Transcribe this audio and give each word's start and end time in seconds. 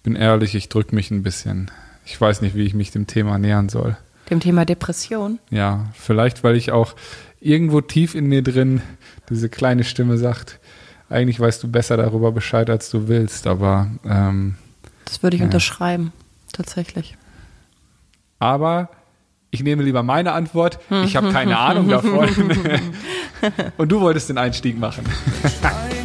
Ich 0.00 0.04
bin 0.04 0.16
ehrlich, 0.16 0.54
ich 0.54 0.70
drücke 0.70 0.94
mich 0.94 1.10
ein 1.10 1.22
bisschen. 1.22 1.70
Ich 2.06 2.18
weiß 2.18 2.40
nicht, 2.40 2.56
wie 2.56 2.64
ich 2.64 2.72
mich 2.72 2.90
dem 2.90 3.06
Thema 3.06 3.36
nähern 3.36 3.68
soll. 3.68 3.98
Dem 4.30 4.40
Thema 4.40 4.64
Depression? 4.64 5.38
Ja, 5.50 5.90
vielleicht, 5.92 6.42
weil 6.42 6.56
ich 6.56 6.72
auch 6.72 6.94
irgendwo 7.38 7.82
tief 7.82 8.14
in 8.14 8.24
mir 8.24 8.42
drin 8.42 8.80
diese 9.28 9.50
kleine 9.50 9.84
Stimme 9.84 10.16
sagt, 10.16 10.58
eigentlich 11.10 11.38
weißt 11.38 11.62
du 11.62 11.68
besser 11.68 11.98
darüber 11.98 12.32
Bescheid, 12.32 12.70
als 12.70 12.88
du 12.88 13.08
willst, 13.08 13.46
aber 13.46 13.90
ähm, 14.06 14.54
das 15.04 15.22
würde 15.22 15.36
ich 15.36 15.40
ja. 15.40 15.46
unterschreiben, 15.46 16.14
tatsächlich. 16.50 17.18
Aber 18.38 18.88
ich 19.50 19.62
nehme 19.62 19.82
lieber 19.82 20.02
meine 20.02 20.32
Antwort. 20.32 20.78
Ich 21.04 21.14
habe 21.14 21.30
keine 21.30 21.58
Ahnung 21.58 21.90
davon. 21.90 22.26
Und 23.76 23.92
du 23.92 24.00
wolltest 24.00 24.30
den 24.30 24.38
Einstieg 24.38 24.78
machen. 24.78 25.04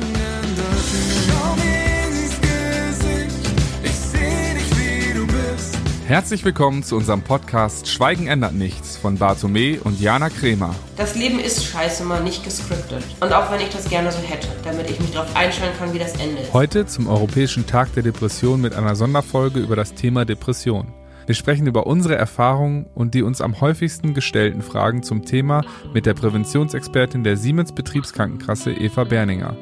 Herzlich 6.07 6.45
willkommen 6.45 6.83
zu 6.83 6.97
unserem 6.97 7.23
Podcast 7.23 7.87
Schweigen 7.87 8.27
ändert 8.27 8.53
nichts 8.53 8.95
von 8.95 9.17
Bartome 9.17 9.79
und 9.83 9.99
Jana 9.99 10.29
Kremer. 10.29 10.75
Das 10.97 11.15
Leben 11.15 11.39
ist 11.39 11.65
scheiße 11.65 12.03
mal 12.03 12.21
nicht 12.21 12.43
gescriptet. 12.43 13.03
Und 13.21 13.33
auch 13.33 13.51
wenn 13.51 13.59
ich 13.59 13.69
das 13.69 13.89
gerne 13.89 14.11
so 14.11 14.19
hätte, 14.19 14.47
damit 14.63 14.87
ich 14.87 14.99
mich 14.99 15.09
darauf 15.13 15.35
einstellen 15.35 15.73
kann, 15.79 15.95
wie 15.95 15.97
das 15.97 16.13
endet. 16.17 16.53
Heute 16.53 16.85
zum 16.85 17.07
Europäischen 17.07 17.65
Tag 17.65 17.91
der 17.95 18.03
Depression 18.03 18.61
mit 18.61 18.75
einer 18.75 18.95
Sonderfolge 18.95 19.59
über 19.59 19.75
das 19.75 19.95
Thema 19.95 20.25
Depression. 20.25 20.93
Wir 21.25 21.33
sprechen 21.33 21.65
über 21.65 21.87
unsere 21.87 22.13
Erfahrungen 22.13 22.85
und 22.93 23.15
die 23.15 23.23
uns 23.23 23.41
am 23.41 23.59
häufigsten 23.59 24.13
gestellten 24.13 24.61
Fragen 24.61 25.01
zum 25.01 25.25
Thema 25.25 25.63
mit 25.91 26.05
der 26.05 26.13
Präventionsexpertin 26.13 27.23
der 27.23 27.35
Siemens 27.35 27.71
Betriebskrankenkasse 27.71 28.73
Eva 28.73 29.05
Berninger. 29.05 29.57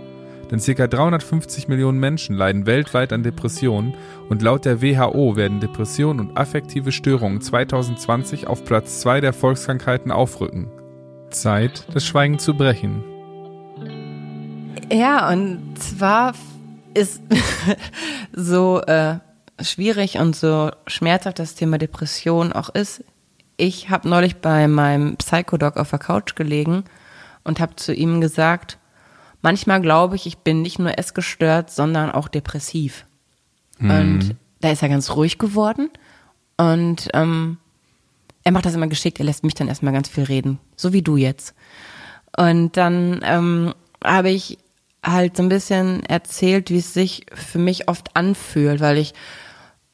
Denn 0.53 0.59
ca. 0.59 0.85
350 0.85 1.67
Millionen 1.67 1.99
Menschen 1.99 2.35
leiden 2.35 2.67
weltweit 2.67 3.11
an 3.11 3.23
Depressionen 3.23 3.95
und 4.29 4.43
laut 4.43 4.65
der 4.65 4.83
WHO 4.83 5.35
werden 5.35 5.59
Depressionen 5.59 6.27
und 6.27 6.37
affektive 6.37 6.91
Störungen 6.91 7.41
2020 7.41 8.45
auf 8.45 8.63
Platz 8.63 8.99
2 8.99 9.19
der 9.19 9.33
Volkskrankheiten 9.33 10.11
aufrücken. 10.11 10.69
Zeit, 11.31 11.87
das 11.91 12.05
Schweigen 12.05 12.37
zu 12.37 12.53
brechen. 12.53 13.03
Ja, 14.91 15.27
und 15.31 15.73
zwar 15.79 16.33
ist 16.93 17.23
so 18.31 18.79
äh, 18.81 19.15
schwierig 19.59 20.19
und 20.19 20.35
so 20.35 20.69
schmerzhaft 20.85 21.39
das 21.39 21.55
Thema 21.55 21.79
Depression 21.79 22.53
auch 22.53 22.69
ist. 22.69 23.03
Ich 23.57 23.89
habe 23.89 24.07
neulich 24.07 24.35
bei 24.35 24.67
meinem 24.67 25.17
Psychodoc 25.17 25.77
auf 25.77 25.89
der 25.89 25.97
Couch 25.97 26.35
gelegen 26.35 26.83
und 27.43 27.59
habe 27.59 27.75
zu 27.75 27.91
ihm 27.91 28.21
gesagt, 28.21 28.77
manchmal 29.43 29.81
glaube 29.81 30.15
ich, 30.15 30.25
ich 30.25 30.39
bin 30.39 30.63
nicht 30.63 30.79
nur 30.79 30.97
essgestört, 30.97 31.69
sondern 31.69 32.09
auch 32.09 32.27
depressiv. 32.27 33.05
Mhm. 33.77 33.91
Und 33.91 34.35
da 34.61 34.71
ist 34.71 34.81
er 34.81 34.89
ganz 34.89 35.11
ruhig 35.11 35.37
geworden 35.37 35.91
und 36.57 37.09
ähm, 37.13 37.57
er 38.43 38.51
macht 38.51 38.65
das 38.65 38.75
immer 38.75 38.87
geschickt, 38.87 39.19
er 39.19 39.25
lässt 39.25 39.43
mich 39.43 39.53
dann 39.53 39.67
erstmal 39.67 39.93
ganz 39.93 40.09
viel 40.09 40.23
reden, 40.23 40.59
so 40.75 40.93
wie 40.93 41.01
du 41.01 41.17
jetzt. 41.17 41.53
Und 42.35 42.75
dann 42.77 43.21
ähm, 43.23 43.73
habe 44.03 44.29
ich 44.29 44.57
halt 45.03 45.37
so 45.37 45.43
ein 45.43 45.49
bisschen 45.49 46.03
erzählt, 46.05 46.69
wie 46.69 46.79
es 46.79 46.93
sich 46.93 47.25
für 47.33 47.59
mich 47.59 47.87
oft 47.89 48.15
anfühlt, 48.15 48.79
weil 48.79 48.97
ich 48.97 49.13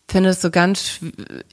finde 0.10 0.30
es 0.30 0.42
so 0.42 0.50
ganz 0.50 1.00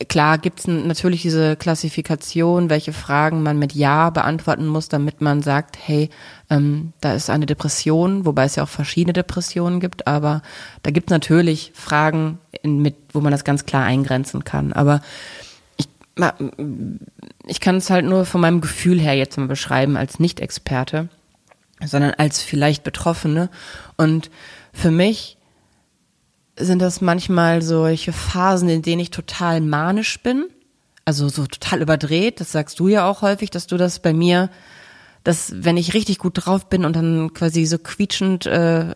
klar 0.09 0.39
gibt 0.39 0.61
es 0.61 0.67
natürlich 0.67 1.23
diese 1.23 1.57
Klassifikation, 1.57 2.71
welche 2.71 2.93
Fragen 2.93 3.43
man 3.43 3.59
mit 3.59 3.75
Ja 3.75 4.11
beantworten 4.11 4.67
muss, 4.67 4.89
damit 4.89 5.21
man 5.21 5.43
sagt, 5.43 5.77
hey, 5.81 6.11
ähm, 6.48 6.93
da 7.01 7.15
ist 7.15 7.29
eine 7.29 7.47
Depression, 7.47 8.25
wobei 8.25 8.45
es 8.45 8.57
ja 8.57 8.63
auch 8.63 8.69
verschiedene 8.69 9.13
Depressionen 9.13 9.81
gibt, 9.81 10.07
aber 10.07 10.43
da 10.83 10.91
gibt 10.91 11.09
es 11.09 11.11
natürlich 11.11 11.73
Fragen, 11.75 12.39
in, 12.63 12.81
mit, 12.81 12.97
wo 13.13 13.21
man 13.21 13.33
das 13.33 13.45
ganz 13.45 13.67
klar 13.67 13.85
eingrenzen 13.85 14.45
kann. 14.45 14.73
Aber 14.73 15.03
ich, 15.77 15.89
ich 17.47 17.61
kann 17.61 17.77
es 17.77 17.91
halt 17.91 18.07
nur 18.07 18.25
von 18.25 18.41
meinem 18.41 18.61
Gefühl 18.61 18.98
her 18.98 19.15
jetzt 19.15 19.37
mal 19.37 19.48
beschreiben 19.48 19.97
als 19.97 20.19
Nicht-Experte, 20.19 21.09
sondern 21.85 22.13
als 22.13 22.41
vielleicht 22.42 22.85
Betroffene. 22.85 23.51
Und 23.97 24.30
für 24.73 24.91
mich 24.91 25.36
sind 26.58 26.80
das 26.80 27.00
manchmal 27.00 27.62
solche 27.62 28.12
Phasen, 28.12 28.68
in 28.68 28.83
denen 28.83 29.00
ich 29.00 29.11
total 29.11 29.61
manisch 29.61 30.22
bin, 30.22 30.46
also 31.05 31.28
so 31.28 31.46
total 31.46 31.83
überdreht. 31.83 32.40
Das 32.40 32.52
sagst 32.52 32.80
du 32.80 32.89
ja 32.89 33.08
auch 33.08 33.22
häufig, 33.22 33.50
dass 33.50 33.67
du 33.67 33.77
das 33.77 34.00
bei 34.00 34.12
mir, 34.12 34.50
dass 35.24 35.52
wenn 35.55 35.77
ich 35.77 35.94
richtig 35.94 36.18
gut 36.18 36.46
drauf 36.46 36.68
bin 36.68 36.84
und 36.84 36.96
dann 36.96 37.33
quasi 37.34 37.67
so 37.67 37.78
quietschend 37.78 38.46
äh, 38.46 38.94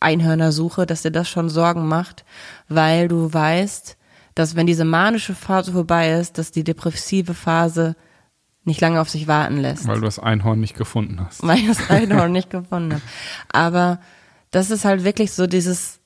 Einhörner 0.00 0.52
suche, 0.52 0.86
dass 0.86 1.02
dir 1.02 1.12
das 1.12 1.28
schon 1.28 1.48
Sorgen 1.48 1.86
macht, 1.86 2.24
weil 2.68 3.08
du 3.08 3.32
weißt, 3.32 3.96
dass 4.34 4.56
wenn 4.56 4.66
diese 4.66 4.84
manische 4.84 5.34
Phase 5.34 5.72
vorbei 5.72 6.12
ist, 6.12 6.38
dass 6.38 6.50
die 6.50 6.64
depressive 6.64 7.34
Phase 7.34 7.96
nicht 8.64 8.80
lange 8.80 9.00
auf 9.00 9.10
sich 9.10 9.26
warten 9.26 9.58
lässt. 9.58 9.86
Weil 9.86 9.96
du 9.96 10.04
das 10.04 10.18
Einhorn 10.18 10.60
nicht 10.60 10.76
gefunden 10.76 11.20
hast. 11.20 11.42
Weil 11.42 11.58
ich 11.58 11.66
das 11.66 11.78
Einhorn 11.90 12.32
nicht 12.32 12.50
gefunden 12.50 12.94
habe. 12.94 13.02
Aber 13.52 14.00
das 14.50 14.70
ist 14.70 14.84
halt 14.84 15.04
wirklich 15.04 15.32
so 15.32 15.46
dieses 15.46 16.00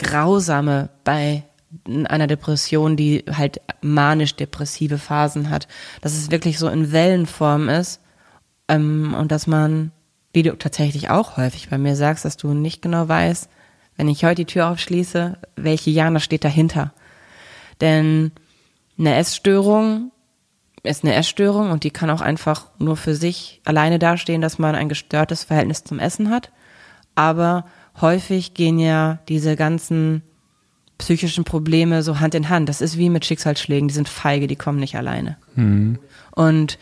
Grausame 0.00 0.88
bei 1.04 1.44
einer 1.86 2.26
Depression, 2.26 2.96
die 2.96 3.24
halt 3.30 3.60
manisch-depressive 3.80 4.98
Phasen 4.98 5.50
hat, 5.50 5.68
dass 6.00 6.14
es 6.14 6.30
wirklich 6.30 6.58
so 6.58 6.68
in 6.68 6.90
Wellenform 6.90 7.68
ist 7.68 8.00
ähm, 8.68 9.14
und 9.14 9.30
dass 9.30 9.46
man, 9.46 9.92
wie 10.32 10.42
du 10.42 10.56
tatsächlich 10.56 11.10
auch 11.10 11.36
häufig 11.36 11.68
bei 11.68 11.78
mir 11.78 11.94
sagst, 11.94 12.24
dass 12.24 12.36
du 12.36 12.54
nicht 12.54 12.82
genau 12.82 13.08
weißt, 13.08 13.48
wenn 13.96 14.08
ich 14.08 14.24
heute 14.24 14.46
die 14.46 14.52
Tür 14.52 14.70
aufschließe, 14.70 15.38
welche 15.56 15.90
Jana 15.90 16.18
steht 16.18 16.44
dahinter. 16.44 16.92
Denn 17.80 18.32
eine 18.98 19.14
Essstörung 19.16 20.10
ist 20.82 21.04
eine 21.04 21.14
Essstörung 21.14 21.70
und 21.70 21.84
die 21.84 21.90
kann 21.90 22.10
auch 22.10 22.22
einfach 22.22 22.66
nur 22.78 22.96
für 22.96 23.14
sich 23.14 23.60
alleine 23.64 23.98
dastehen, 23.98 24.40
dass 24.40 24.58
man 24.58 24.74
ein 24.74 24.88
gestörtes 24.88 25.44
Verhältnis 25.44 25.84
zum 25.84 25.98
Essen 25.98 26.30
hat. 26.30 26.50
Aber 27.14 27.66
häufig 28.00 28.54
gehen 28.54 28.78
ja 28.78 29.18
diese 29.28 29.56
ganzen 29.56 30.22
psychischen 30.98 31.44
Probleme 31.44 32.02
so 32.02 32.20
Hand 32.20 32.34
in 32.34 32.48
Hand. 32.48 32.68
Das 32.68 32.80
ist 32.80 32.98
wie 32.98 33.10
mit 33.10 33.24
Schicksalsschlägen, 33.24 33.88
die 33.88 33.94
sind 33.94 34.08
feige, 34.08 34.46
die 34.46 34.56
kommen 34.56 34.78
nicht 34.78 34.96
alleine. 34.96 35.36
Mhm. 35.54 35.98
Und 36.32 36.78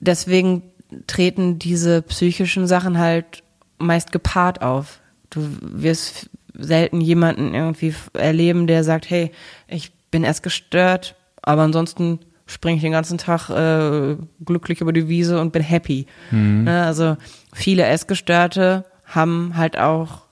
deswegen 0.00 0.62
treten 1.06 1.58
diese 1.58 2.02
psychischen 2.02 2.66
Sachen 2.66 2.98
halt 2.98 3.42
meist 3.78 4.12
gepaart 4.12 4.62
auf. 4.62 5.00
Du 5.30 5.46
wirst 5.60 6.30
selten 6.54 7.00
jemanden 7.00 7.54
irgendwie 7.54 7.94
erleben, 8.14 8.66
der 8.66 8.84
sagt, 8.84 9.10
hey, 9.10 9.30
ich 9.68 9.92
bin 10.10 10.24
erst 10.24 10.42
gestört, 10.42 11.14
aber 11.42 11.62
ansonsten 11.62 12.20
springe 12.46 12.76
ich 12.76 12.82
den 12.82 12.92
ganzen 12.92 13.18
Tag 13.18 13.50
äh, 13.50 14.16
glücklich 14.44 14.80
über 14.80 14.92
die 14.92 15.08
Wiese 15.08 15.40
und 15.40 15.52
bin 15.52 15.62
happy. 15.62 16.06
Mhm. 16.30 16.64
Ne, 16.64 16.84
also 16.84 17.16
viele 17.52 17.84
Essgestörte 17.84 18.84
haben 19.08 19.56
halt 19.56 19.78
auch 19.78 20.22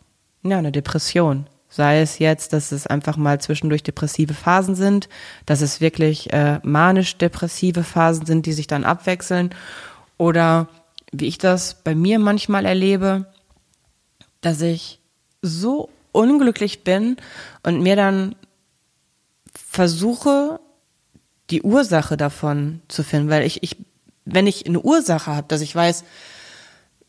ja, 0.43 0.59
eine 0.59 0.73
Depression. 0.73 1.47
Sei 1.69 2.01
es 2.01 2.19
jetzt, 2.19 2.53
dass 2.53 2.73
es 2.73 2.87
einfach 2.87 3.17
mal 3.17 3.41
zwischendurch 3.41 3.83
depressive 3.83 4.35
Phasen 4.35 4.77
sind, 4.77 5.09
dass 5.45 5.61
es 5.61 5.81
wirklich 5.81 6.33
äh, 6.33 6.61
manisch-depressive 6.63 7.83
Phasen 7.83 8.25
sind, 8.25 8.47
die 8.47 8.53
sich 8.53 8.67
dann 8.67 8.85
abwechseln. 8.85 9.51
Oder 10.17 10.69
wie 11.13 11.27
ich 11.27 11.39
das 11.39 11.83
bei 11.83 11.95
mir 11.95 12.19
manchmal 12.19 12.65
erlebe, 12.65 13.27
dass 14.41 14.61
ich 14.61 15.01
so 15.43 15.91
unglücklich 16.13 16.85
bin 16.85 17.17
und 17.63 17.83
mir 17.83 17.97
dann 17.97 18.37
versuche, 19.53 20.61
die 21.51 21.63
Ursache 21.63 22.17
davon 22.17 22.81
zu 22.89 23.03
finden, 23.03 23.29
weil 23.29 23.45
ich, 23.45 23.63
ich 23.63 23.77
wenn 24.25 24.47
ich 24.47 24.67
eine 24.67 24.81
Ursache 24.81 25.35
habe, 25.35 25.47
dass 25.49 25.61
ich 25.61 25.75
weiß, 25.75 26.05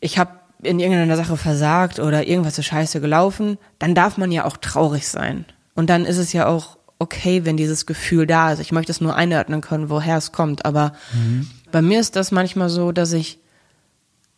ich 0.00 0.18
habe 0.18 0.37
in 0.62 0.80
irgendeiner 0.80 1.16
Sache 1.16 1.36
versagt 1.36 1.98
oder 2.00 2.26
irgendwas 2.26 2.58
ist 2.58 2.66
scheiße 2.66 3.00
gelaufen, 3.00 3.58
dann 3.78 3.94
darf 3.94 4.18
man 4.18 4.32
ja 4.32 4.44
auch 4.44 4.56
traurig 4.56 5.06
sein. 5.08 5.44
Und 5.74 5.88
dann 5.88 6.04
ist 6.04 6.18
es 6.18 6.32
ja 6.32 6.46
auch 6.46 6.78
okay, 6.98 7.44
wenn 7.44 7.56
dieses 7.56 7.86
Gefühl 7.86 8.26
da 8.26 8.52
ist. 8.52 8.58
Ich 8.58 8.72
möchte 8.72 8.90
es 8.90 9.00
nur 9.00 9.14
einordnen 9.14 9.60
können, 9.60 9.88
woher 9.90 10.16
es 10.16 10.32
kommt. 10.32 10.64
Aber 10.64 10.92
mhm. 11.14 11.48
bei 11.70 11.80
mir 11.80 12.00
ist 12.00 12.16
das 12.16 12.32
manchmal 12.32 12.68
so, 12.68 12.92
dass 12.92 13.12
ich 13.12 13.38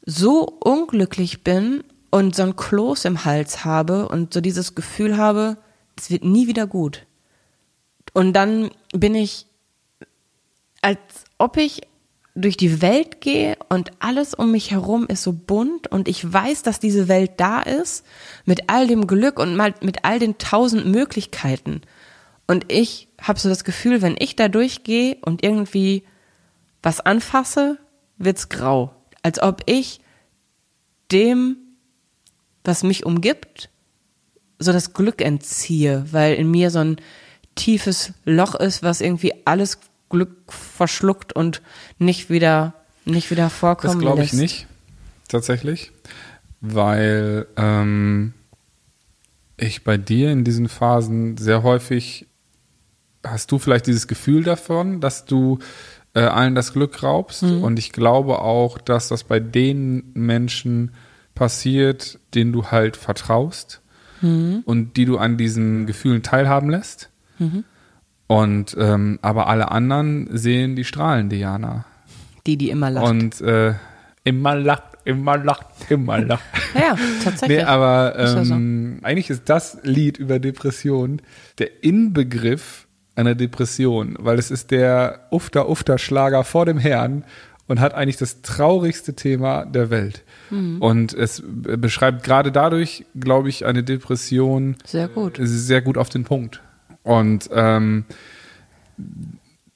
so 0.04 0.42
unglücklich 0.44 1.42
bin 1.42 1.82
und 2.10 2.34
so 2.34 2.42
ein 2.42 2.56
Kloß 2.56 3.04
im 3.06 3.24
Hals 3.24 3.64
habe 3.64 4.08
und 4.08 4.34
so 4.34 4.40
dieses 4.40 4.74
Gefühl 4.74 5.16
habe, 5.16 5.56
es 5.96 6.10
wird 6.10 6.24
nie 6.24 6.46
wieder 6.46 6.66
gut. 6.66 7.06
Und 8.12 8.32
dann 8.32 8.70
bin 8.92 9.14
ich, 9.14 9.46
als 10.82 10.98
ob 11.38 11.56
ich 11.56 11.82
durch 12.34 12.56
die 12.56 12.80
Welt 12.80 13.20
gehe 13.20 13.56
und 13.68 13.90
alles 13.98 14.34
um 14.34 14.52
mich 14.52 14.70
herum 14.70 15.06
ist 15.06 15.22
so 15.22 15.32
bunt 15.32 15.88
und 15.88 16.08
ich 16.08 16.32
weiß, 16.32 16.62
dass 16.62 16.78
diese 16.78 17.08
Welt 17.08 17.32
da 17.38 17.60
ist, 17.60 18.04
mit 18.44 18.68
all 18.68 18.86
dem 18.86 19.06
Glück 19.06 19.38
und 19.38 19.56
mal 19.56 19.74
mit 19.80 20.04
all 20.04 20.18
den 20.18 20.38
tausend 20.38 20.86
Möglichkeiten. 20.86 21.82
Und 22.46 22.70
ich 22.72 23.08
habe 23.20 23.38
so 23.38 23.48
das 23.48 23.64
Gefühl, 23.64 24.02
wenn 24.02 24.16
ich 24.18 24.36
da 24.36 24.48
durchgehe 24.48 25.16
und 25.22 25.42
irgendwie 25.42 26.04
was 26.82 27.00
anfasse, 27.00 27.78
wird's 28.16 28.48
grau. 28.48 28.94
Als 29.22 29.42
ob 29.42 29.62
ich 29.66 30.00
dem, 31.12 31.56
was 32.64 32.82
mich 32.82 33.04
umgibt, 33.04 33.70
so 34.58 34.72
das 34.72 34.92
Glück 34.92 35.20
entziehe, 35.20 36.04
weil 36.10 36.34
in 36.34 36.50
mir 36.50 36.70
so 36.70 36.78
ein 36.78 36.96
tiefes 37.54 38.12
Loch 38.24 38.54
ist, 38.54 38.82
was 38.82 39.00
irgendwie 39.00 39.34
alles 39.44 39.80
Glück 40.10 40.52
verschluckt 40.52 41.32
und 41.32 41.62
nicht 41.98 42.28
wieder 42.28 42.74
nicht 43.06 43.30
wieder 43.30 43.48
vorkommen 43.48 43.94
Das 43.94 44.00
glaube 44.02 44.22
ich 44.22 44.32
lässt. 44.32 44.42
nicht, 44.42 44.66
tatsächlich, 45.28 45.90
weil 46.60 47.46
ähm, 47.56 48.34
ich 49.56 49.84
bei 49.84 49.96
dir 49.96 50.30
in 50.30 50.44
diesen 50.44 50.68
Phasen 50.68 51.38
sehr 51.38 51.62
häufig 51.62 52.26
hast 53.24 53.50
du 53.50 53.58
vielleicht 53.58 53.86
dieses 53.86 54.06
Gefühl 54.06 54.44
davon, 54.44 55.00
dass 55.00 55.24
du 55.24 55.58
äh, 56.14 56.20
allen 56.20 56.54
das 56.54 56.72
Glück 56.72 57.02
raubst 57.02 57.42
und 57.42 57.78
ich 57.78 57.92
glaube 57.92 58.40
auch, 58.40 58.78
dass 58.78 59.08
das 59.08 59.24
bei 59.24 59.40
den 59.40 60.10
Menschen 60.14 60.92
passiert, 61.34 62.18
denen 62.34 62.52
du 62.52 62.66
halt 62.66 62.96
vertraust 62.96 63.80
und 64.22 64.92
die 64.96 65.06
du 65.06 65.16
an 65.16 65.38
diesen 65.38 65.86
Gefühlen 65.86 66.22
teilhaben 66.22 66.68
lässt. 66.68 67.08
Und 68.30 68.76
ähm, 68.78 69.18
aber 69.22 69.48
alle 69.48 69.72
anderen 69.72 70.28
sehen 70.30 70.76
die 70.76 70.84
Strahlen, 70.84 71.30
Diana. 71.30 71.84
Die, 72.46 72.56
die 72.56 72.70
immer 72.70 72.88
lacht. 72.88 73.10
Und 73.10 73.40
äh, 73.40 73.74
immer 74.22 74.54
lacht, 74.54 74.84
immer 75.04 75.36
lacht, 75.36 75.66
immer 75.88 76.20
lacht. 76.20 76.44
ja, 76.76 76.94
tatsächlich. 77.24 77.58
nee, 77.58 77.64
aber 77.64 78.14
Ist 78.14 78.34
ja 78.36 78.44
so. 78.44 78.54
ähm, 78.54 79.00
eigentlich 79.02 79.30
ist 79.30 79.48
das 79.48 79.78
Lied 79.82 80.16
über 80.18 80.38
Depression 80.38 81.22
der 81.58 81.82
Inbegriff 81.82 82.86
einer 83.16 83.34
Depression, 83.34 84.14
weil 84.20 84.38
es 84.38 84.52
ist 84.52 84.70
der 84.70 85.26
Ufter 85.32 85.68
Ufter 85.68 85.98
Schlager 85.98 86.44
vor 86.44 86.66
dem 86.66 86.78
Herrn 86.78 87.24
und 87.66 87.80
hat 87.80 87.94
eigentlich 87.94 88.16
das 88.16 88.42
traurigste 88.42 89.14
Thema 89.14 89.64
der 89.64 89.90
Welt. 89.90 90.22
Mhm. 90.50 90.80
Und 90.80 91.14
es 91.14 91.42
beschreibt 91.44 92.22
gerade 92.22 92.52
dadurch, 92.52 93.06
glaube 93.18 93.48
ich, 93.48 93.66
eine 93.66 93.82
Depression 93.82 94.76
Sehr 94.86 95.08
gut. 95.08 95.40
sehr 95.42 95.82
gut 95.82 95.98
auf 95.98 96.10
den 96.10 96.22
Punkt. 96.22 96.62
Und 97.02 97.48
ähm, 97.52 98.04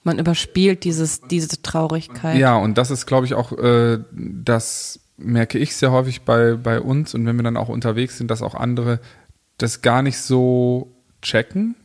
Man 0.02 0.18
überspielt 0.18 0.84
dieses, 0.84 1.22
diese 1.22 1.62
Traurigkeit. 1.62 2.38
Ja, 2.38 2.56
und 2.56 2.76
das 2.76 2.90
ist, 2.90 3.06
glaube 3.06 3.26
ich, 3.26 3.34
auch, 3.34 3.52
äh, 3.52 3.98
das 4.12 5.00
merke 5.16 5.58
ich 5.58 5.76
sehr 5.76 5.92
häufig 5.92 6.22
bei, 6.22 6.54
bei 6.54 6.80
uns 6.80 7.14
und 7.14 7.24
wenn 7.26 7.36
wir 7.36 7.44
dann 7.44 7.56
auch 7.56 7.68
unterwegs 7.68 8.18
sind, 8.18 8.30
dass 8.30 8.42
auch 8.42 8.54
andere 8.54 9.00
das 9.58 9.80
gar 9.82 10.02
nicht 10.02 10.18
so 10.18 10.92
checken, 11.22 11.76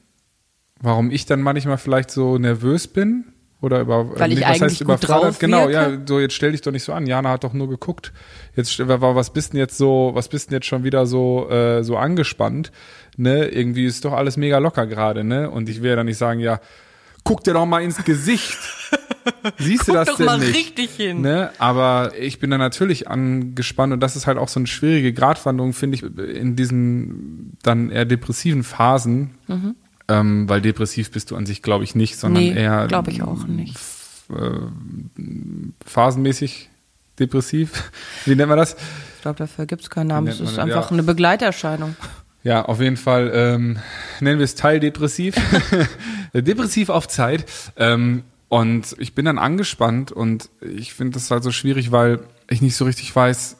warum 0.82 1.12
ich 1.12 1.26
dann 1.26 1.42
manchmal 1.42 1.78
vielleicht 1.78 2.12
so 2.12 2.38
nervös 2.38 2.88
bin 2.88 3.26
oder 3.62 3.82
über 3.82 4.18
Weil 4.18 4.32
ich 4.32 4.40
nee, 4.40 4.46
was 4.46 4.50
eigentlich 4.50 4.62
heißt 4.62 4.82
überfordert? 4.82 5.40
Genau, 5.40 5.70
ja, 5.70 5.92
so 6.06 6.20
jetzt 6.20 6.34
stell 6.34 6.54
dich 6.54 6.62
doch 6.62 6.72
nicht 6.72 6.84
so 6.84 6.94
an. 6.94 7.06
Jana 7.06 7.30
hat 7.30 7.44
doch 7.44 7.54
nur 7.54 7.70
geguckt. 7.70 8.14
Jetzt 8.56 8.80
was 8.80 9.34
bist 9.34 9.54
denn 9.54 9.60
jetzt 9.60 9.78
so, 9.78 10.12
was 10.14 10.30
bist 10.30 10.50
denn 10.50 10.56
jetzt 10.56 10.66
schon 10.66 10.84
wieder 10.84 11.06
so 11.06 11.50
äh, 11.50 11.84
so 11.84 11.98
angespannt? 11.98 12.72
Ne, 13.22 13.48
irgendwie 13.50 13.86
ist 13.86 14.06
doch 14.06 14.14
alles 14.14 14.38
mega 14.38 14.60
locker 14.60 14.88
gerade, 14.88 15.26
ne? 15.26 15.50
Und 15.50 15.68
ich 15.68 15.82
will 15.82 15.90
ja 15.90 15.98
dann 15.98 16.06
nicht 16.06 16.18
sagen, 16.18 16.40
ja, 16.40 16.62
guck 17.26 17.44
dir 17.44 17.54
doch 17.54 17.66
mal 17.66 17.84
ins 17.84 18.02
Gesicht. 18.06 18.58
Siehst 19.58 19.90
du 19.90 19.92
das 19.92 20.08
doch 20.08 20.16
denn 20.16 20.26
mal 20.26 20.40
nicht? 20.40 20.56
richtig 20.56 20.92
hin. 20.92 21.20
Ne? 21.20 21.52
Aber 21.60 22.14
ich 22.18 22.40
bin 22.40 22.50
da 22.50 22.58
natürlich 22.58 23.10
angespannt 23.10 23.92
und 23.92 24.00
das 24.00 24.16
ist 24.16 24.26
halt 24.26 24.38
auch 24.38 24.48
so 24.48 24.60
eine 24.62 24.68
schwierige 24.68 25.12
Gratwanderung, 25.12 25.74
finde 25.74 25.96
ich, 25.96 26.04
in 26.04 26.56
diesen 26.56 27.58
dann 27.62 27.90
eher 27.92 28.06
depressiven 28.06 28.64
Phasen. 28.64 29.32
Ähm, 30.08 30.48
weil 30.50 30.62
depressiv 30.62 31.12
bist 31.12 31.30
du 31.32 31.36
an 31.36 31.46
sich, 31.46 31.62
glaube 31.62 31.84
ich, 31.84 31.94
nicht, 31.96 32.18
sondern 32.18 32.44
Mhm. 32.46 32.54
nee, 32.54 32.60
eher 32.62 32.88
glaube 32.88 33.12
ich 33.12 33.22
auch 33.22 33.46
nicht. 33.46 33.78
phasenmäßig 35.86 36.70
depressiv. 37.20 37.92
Wie 38.26 38.36
nennt 38.36 38.50
man 38.50 38.58
das? 38.58 38.76
Ich 39.18 39.22
glaube, 39.22 39.38
dafür 39.38 39.66
gibt 39.66 39.82
es 39.82 39.90
keinen 39.90 40.08
Namen. 40.08 40.28
Es 40.28 40.40
ist 40.40 40.58
einfach 40.58 40.86
Ja. 40.86 40.92
eine 40.92 41.04
Begleiterscheinung. 41.04 41.96
Ja, 42.44 42.64
auf 42.66 42.80
jeden 42.80 42.98
Fall 42.98 43.32
ähm, 43.34 43.80
nennen 44.22 44.40
wir 44.40 44.46
es 44.46 44.56
teildepressiv. 44.56 45.36
Depressiv 46.34 46.90
auf 46.90 47.08
Zeit. 47.08 47.46
Ähm, 47.76 48.24
und 48.48 48.96
ich 48.98 49.14
bin 49.14 49.26
dann 49.26 49.38
angespannt 49.38 50.12
und 50.12 50.50
ich 50.62 50.94
finde 50.94 51.16
das 51.16 51.30
halt 51.30 51.44
so 51.44 51.52
schwierig, 51.52 51.92
weil 51.92 52.22
ich 52.50 52.62
nicht 52.62 52.76
so 52.76 52.86
richtig 52.86 53.16
weiß, 53.16 53.58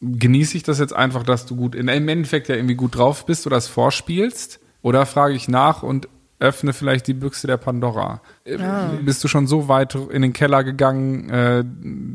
genieße 0.00 0.56
ich 0.56 0.62
das 0.62 0.78
jetzt 0.78 0.94
einfach, 0.94 1.22
dass 1.22 1.46
du 1.46 1.56
gut 1.56 1.74
in, 1.74 1.88
im 1.88 2.08
Endeffekt 2.08 2.48
ja 2.48 2.56
irgendwie 2.56 2.74
gut 2.74 2.96
drauf 2.96 3.26
bist 3.26 3.46
oder 3.46 3.56
es 3.56 3.68
vorspielst? 3.68 4.60
Oder 4.80 5.06
frage 5.06 5.34
ich 5.34 5.48
nach 5.48 5.82
und 5.82 6.08
öffne 6.42 6.72
vielleicht 6.72 7.06
die 7.06 7.14
Büchse 7.14 7.46
der 7.46 7.56
Pandora? 7.56 8.20
Äh, 8.44 8.58
Bist 9.02 9.22
du 9.22 9.28
schon 9.28 9.46
so 9.46 9.68
weit 9.68 9.94
in 9.94 10.22
den 10.22 10.32
Keller 10.32 10.64
gegangen, 10.64 11.30
äh, 11.30 11.64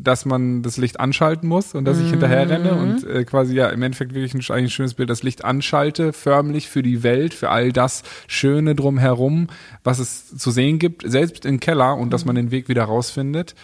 dass 0.03 0.25
man 0.25 0.61
das 0.61 0.77
Licht 0.77 0.99
anschalten 0.99 1.47
muss 1.47 1.73
und 1.73 1.85
dass 1.85 1.99
ich 1.99 2.09
hinterher 2.09 2.49
renne 2.49 2.75
und 2.75 3.07
äh, 3.07 3.23
quasi 3.23 3.55
ja 3.55 3.69
im 3.69 3.81
Endeffekt 3.81 4.13
wirklich 4.13 4.33
ein, 4.33 4.55
ein 4.55 4.69
schönes 4.69 4.93
Bild, 4.93 5.09
das 5.09 5.23
Licht 5.23 5.45
anschalte, 5.45 6.11
förmlich 6.11 6.67
für 6.67 6.83
die 6.83 7.03
Welt, 7.03 7.33
für 7.33 7.49
all 7.49 7.71
das 7.71 8.03
Schöne 8.27 8.75
drumherum, 8.75 9.47
was 9.83 9.99
es 9.99 10.37
zu 10.37 10.51
sehen 10.51 10.77
gibt, 10.77 11.09
selbst 11.09 11.45
im 11.45 11.59
Keller 11.59 11.95
und 11.95 12.11
dass 12.11 12.25
man 12.25 12.35
den 12.35 12.51
Weg 12.51 12.67
wieder 12.67 12.83
rausfindet? 12.83 13.55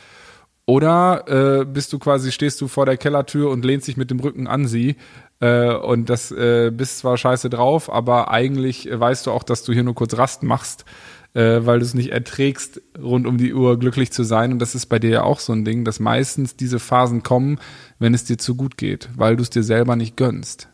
Oder 0.66 1.26
äh, 1.62 1.66
bist 1.66 1.92
du 1.92 2.00
quasi, 2.00 2.32
stehst 2.32 2.62
du 2.62 2.70
vor 2.70 2.86
der 2.86 2.96
Kellertür 2.96 3.50
und 3.50 3.66
lehnst 3.66 3.90
dich 3.90 3.98
mit 3.98 4.12
dem 4.12 4.22
Rücken 4.22 4.48
an 4.48 4.66
sie 4.66 4.96
äh, 5.44 5.76
und 5.76 6.10
das 6.10 6.32
äh, 6.32 6.72
bist 6.72 7.00
zwar 7.00 7.18
scheiße 7.18 7.50
drauf, 7.50 7.92
aber 7.92 8.32
eigentlich 8.32 8.90
äh, 8.90 8.98
weißt 8.98 9.28
du 9.28 9.32
auch, 9.32 9.44
dass 9.44 9.64
du 9.64 9.74
hier 9.74 9.84
nur 9.84 9.94
kurz 9.94 10.18
Rast 10.18 10.42
machst, 10.42 10.86
äh, 11.34 11.60
weil 11.64 11.80
du 11.80 11.86
es 11.86 11.94
nicht 11.94 12.14
erträgst, 12.14 12.82
rund 12.98 13.28
um 13.28 13.38
die 13.38 13.54
Uhr 13.54 13.78
glücklich 13.78 14.14
zu 14.14 14.24
sein. 14.24 14.54
Und 14.54 14.60
das 14.60 14.74
ist 14.74 14.86
bei 14.86 15.00
dir 15.00 15.10
ja 15.10 15.24
auch 15.24 15.42
so 15.42 15.52
ein 15.52 15.66
Ding, 15.66 15.84
dass 15.84 16.00
meistens 16.00 16.56
diese 16.56 16.80
Phasen 16.80 17.24
kommen, 17.24 17.60
wenn 18.00 18.14
es 18.14 18.24
dir 18.24 18.38
zu 18.38 18.56
gut 18.56 18.78
geht, 18.78 19.10
weil 19.18 19.36
du 19.36 19.42
es 19.42 19.50
dir 19.50 19.64
selber 19.64 19.98
nicht 19.98 20.16
gönnst. 20.16 20.70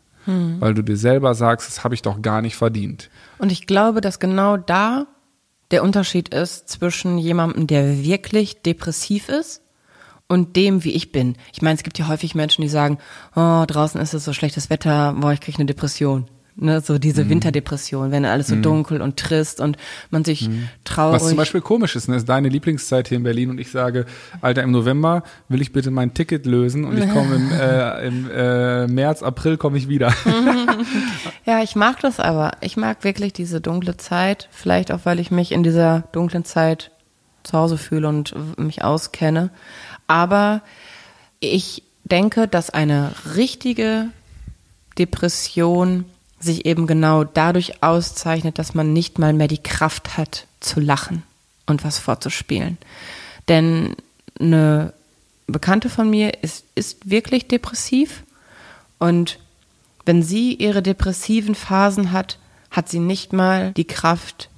Weil 0.59 0.75
du 0.75 0.83
dir 0.83 0.97
selber 0.97 1.33
sagst, 1.33 1.67
das 1.67 1.83
habe 1.83 1.95
ich 1.95 2.03
doch 2.03 2.21
gar 2.21 2.43
nicht 2.43 2.55
verdient. 2.55 3.09
Und 3.39 3.51
ich 3.51 3.65
glaube, 3.65 3.99
dass 3.99 4.19
genau 4.19 4.57
da 4.57 5.07
der 5.71 5.81
Unterschied 5.81 6.29
ist 6.29 6.69
zwischen 6.69 7.17
jemandem, 7.17 7.65
der 7.65 8.03
wirklich 8.03 8.61
depressiv 8.61 9.29
ist 9.29 9.63
und 10.29 10.55
dem, 10.55 10.83
wie 10.85 10.91
ich 10.93 11.11
bin. 11.11 11.35
Ich 11.51 11.61
meine, 11.61 11.75
es 11.75 11.83
gibt 11.83 11.97
ja 11.99 12.07
häufig 12.07 12.35
Menschen, 12.35 12.61
die 12.61 12.69
sagen, 12.69 12.99
oh, 13.35 13.65
draußen 13.67 13.99
ist 13.99 14.13
es 14.13 14.23
so 14.23 14.31
schlechtes 14.31 14.69
Wetter, 14.69 15.13
boah, 15.19 15.33
ich 15.33 15.41
kriege 15.41 15.57
eine 15.57 15.65
Depression. 15.65 16.27
Ne, 16.61 16.81
so 16.81 16.97
diese 16.97 17.23
Mhm. 17.23 17.29
Winterdepression, 17.29 18.11
wenn 18.11 18.25
alles 18.25 18.47
so 18.47 18.55
dunkel 18.57 19.01
und 19.01 19.15
trist 19.15 19.61
und 19.61 19.77
man 20.09 20.25
sich 20.25 20.49
traurig. 20.83 21.13
Mhm. 21.13 21.15
Was 21.15 21.27
zum 21.29 21.37
Beispiel 21.37 21.61
komisch 21.61 21.95
ist, 21.95 22.09
ne, 22.09 22.17
ist 22.17 22.27
deine 22.27 22.49
Lieblingszeit 22.49 23.07
hier 23.07 23.15
in 23.15 23.23
Berlin 23.23 23.49
und 23.49 23.59
ich 23.59 23.71
sage, 23.71 24.05
Alter, 24.41 24.63
im 24.63 24.71
November 24.71 25.23
will 25.47 25.61
ich 25.61 25.71
bitte 25.71 25.89
mein 25.89 26.13
Ticket 26.13 26.45
lösen 26.45 26.83
und 26.83 26.97
ich 26.97 27.09
komme 27.13 27.35
im, 27.35 27.51
äh, 27.53 28.07
im 28.07 28.29
äh, 28.29 28.87
März, 28.87 29.23
April 29.23 29.55
komme 29.55 29.77
ich 29.77 29.87
wieder. 29.87 30.13
Ja, 31.45 31.63
ich 31.63 31.75
mag 31.75 31.99
das 32.01 32.19
aber. 32.19 32.51
Ich 32.61 32.77
mag 32.77 33.03
wirklich 33.03 33.33
diese 33.33 33.61
dunkle 33.61 33.97
Zeit. 33.97 34.49
Vielleicht 34.51 34.91
auch, 34.91 34.99
weil 35.03 35.19
ich 35.19 35.31
mich 35.31 35.51
in 35.51 35.63
dieser 35.63 36.03
dunklen 36.11 36.45
Zeit 36.45 36.91
zu 37.43 37.57
Hause 37.57 37.77
fühle 37.77 38.07
und 38.07 38.35
mich 38.59 38.83
auskenne. 38.83 39.49
Aber 40.09 40.61
ich 41.39 41.83
denke, 42.03 42.47
dass 42.47 42.71
eine 42.71 43.13
richtige 43.35 44.09
Depression 44.97 46.05
sich 46.39 46.65
eben 46.65 46.87
genau 46.87 47.23
dadurch 47.23 47.83
auszeichnet, 47.83 48.57
dass 48.57 48.73
man 48.73 48.91
nicht 48.91 49.19
mal 49.19 49.33
mehr 49.33 49.47
die 49.47 49.61
Kraft 49.61 50.17
hat 50.17 50.47
zu 50.59 50.79
lachen 50.79 51.23
und 51.67 51.83
was 51.83 51.99
vorzuspielen. 51.99 52.79
Denn 53.47 53.95
eine 54.39 54.93
Bekannte 55.45 55.89
von 55.89 56.09
mir 56.09 56.43
ist, 56.43 56.65
ist 56.73 57.09
wirklich 57.09 57.47
depressiv 57.47 58.23
und 58.97 59.37
wenn 60.05 60.23
sie 60.23 60.55
ihre 60.55 60.81
depressiven 60.81 61.53
Phasen 61.53 62.11
hat, 62.11 62.39
hat 62.71 62.89
sie 62.89 62.99
nicht 62.99 63.31
mal 63.31 63.73
die 63.73 63.85
Kraft 63.85 64.49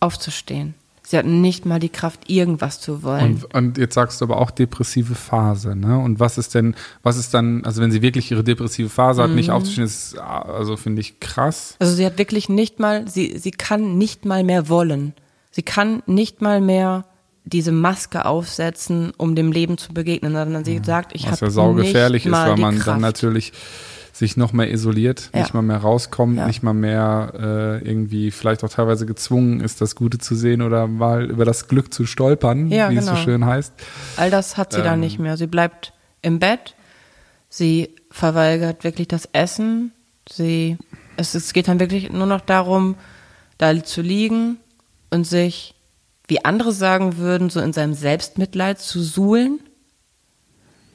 aufzustehen. 0.00 0.74
Sie 1.08 1.16
hat 1.16 1.24
nicht 1.24 1.64
mal 1.66 1.78
die 1.78 1.88
Kraft, 1.88 2.28
irgendwas 2.28 2.80
zu 2.80 3.04
wollen. 3.04 3.44
Und, 3.44 3.54
und 3.54 3.78
jetzt 3.78 3.94
sagst 3.94 4.20
du 4.20 4.24
aber 4.24 4.38
auch 4.38 4.50
depressive 4.50 5.14
Phase, 5.14 5.76
ne? 5.76 5.96
Und 6.00 6.18
was 6.18 6.36
ist 6.36 6.52
denn, 6.56 6.74
was 7.04 7.16
ist 7.16 7.32
dann, 7.32 7.64
also 7.64 7.80
wenn 7.80 7.92
sie 7.92 8.02
wirklich 8.02 8.32
ihre 8.32 8.42
depressive 8.42 8.88
Phase 8.88 9.22
hat, 9.22 9.30
Mhm. 9.30 9.36
nicht 9.36 9.50
aufzustehen, 9.52 9.84
ist, 9.86 10.18
also 10.18 10.76
finde 10.76 11.00
ich 11.00 11.20
krass. 11.20 11.76
Also 11.78 11.94
sie 11.94 12.04
hat 12.04 12.18
wirklich 12.18 12.48
nicht 12.48 12.80
mal, 12.80 13.06
sie, 13.08 13.38
sie 13.38 13.52
kann 13.52 13.96
nicht 13.98 14.24
mal 14.24 14.42
mehr 14.42 14.68
wollen. 14.68 15.14
Sie 15.52 15.62
kann 15.62 16.02
nicht 16.06 16.42
mal 16.42 16.60
mehr 16.60 17.04
diese 17.44 17.70
Maske 17.70 18.24
aufsetzen, 18.24 19.12
um 19.16 19.36
dem 19.36 19.52
Leben 19.52 19.78
zu 19.78 19.94
begegnen, 19.94 20.32
sondern 20.32 20.64
sie 20.64 20.80
sagt, 20.84 21.14
ich 21.14 21.26
Was 21.26 21.34
habe 21.34 21.44
ja 21.46 21.50
saugefährlich 21.52 22.24
nicht 22.24 22.34
ist, 22.34 22.38
weil 22.40 22.56
man 22.56 22.74
Kraft. 22.74 22.88
dann 22.88 23.00
natürlich 23.00 23.52
sich 24.18 24.36
noch 24.36 24.52
mehr 24.52 24.70
isoliert, 24.70 25.30
Ja. 25.34 25.40
nicht 25.40 25.52
mal 25.54 25.62
mehr 25.62 25.76
rauskommt, 25.78 26.38
Ja. 26.38 26.46
nicht 26.46 26.62
mal 26.62 26.72
mehr 26.72 27.32
äh, 27.82 27.86
irgendwie 27.88 28.30
vielleicht 28.30 28.64
auch 28.64 28.70
teilweise 28.70 29.04
gezwungen 29.04 29.60
ist, 29.60 29.80
das 29.80 29.94
Gute 29.94 30.18
zu 30.18 30.34
sehen 30.34 30.62
oder 30.62 30.86
mal 30.86 31.30
über 31.30 31.44
das 31.44 31.68
Glück 31.68 31.92
zu 31.92 32.06
stolpern, 32.06 32.68
Ja, 32.70 32.90
wie 32.90 32.96
es 32.96 33.04
so 33.04 33.12
genau. 33.12 33.22
schön 33.24 33.44
heißt. 33.44 33.74
All 34.16 34.30
das 34.30 34.56
hat 34.56 34.72
sie 34.72 34.82
dann 34.82 34.94
Ähm. 34.94 35.00
nicht 35.00 35.18
mehr. 35.18 35.36
Sie 35.36 35.46
bleibt 35.46 35.92
im 36.22 36.38
Bett, 36.38 36.74
sie 37.50 37.90
verweigert 38.10 38.84
wirklich 38.84 39.08
das 39.08 39.28
Essen, 39.32 39.92
sie, 40.30 40.78
es, 41.18 41.34
es 41.34 41.52
geht 41.52 41.68
dann 41.68 41.78
wirklich 41.78 42.10
nur 42.10 42.26
noch 42.26 42.40
darum, 42.40 42.94
da 43.58 43.84
zu 43.84 44.00
liegen 44.00 44.56
und 45.10 45.26
sich, 45.26 45.74
wie 46.26 46.42
andere 46.44 46.72
sagen 46.72 47.18
würden, 47.18 47.50
so 47.50 47.60
in 47.60 47.72
seinem 47.74 47.92
Selbstmitleid 47.94 48.78
zu 48.80 49.02
suhlen. 49.02 49.60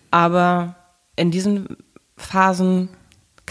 Aber 0.09 0.75
in 1.15 1.31
diesen 1.31 1.77
Phasen 2.17 2.89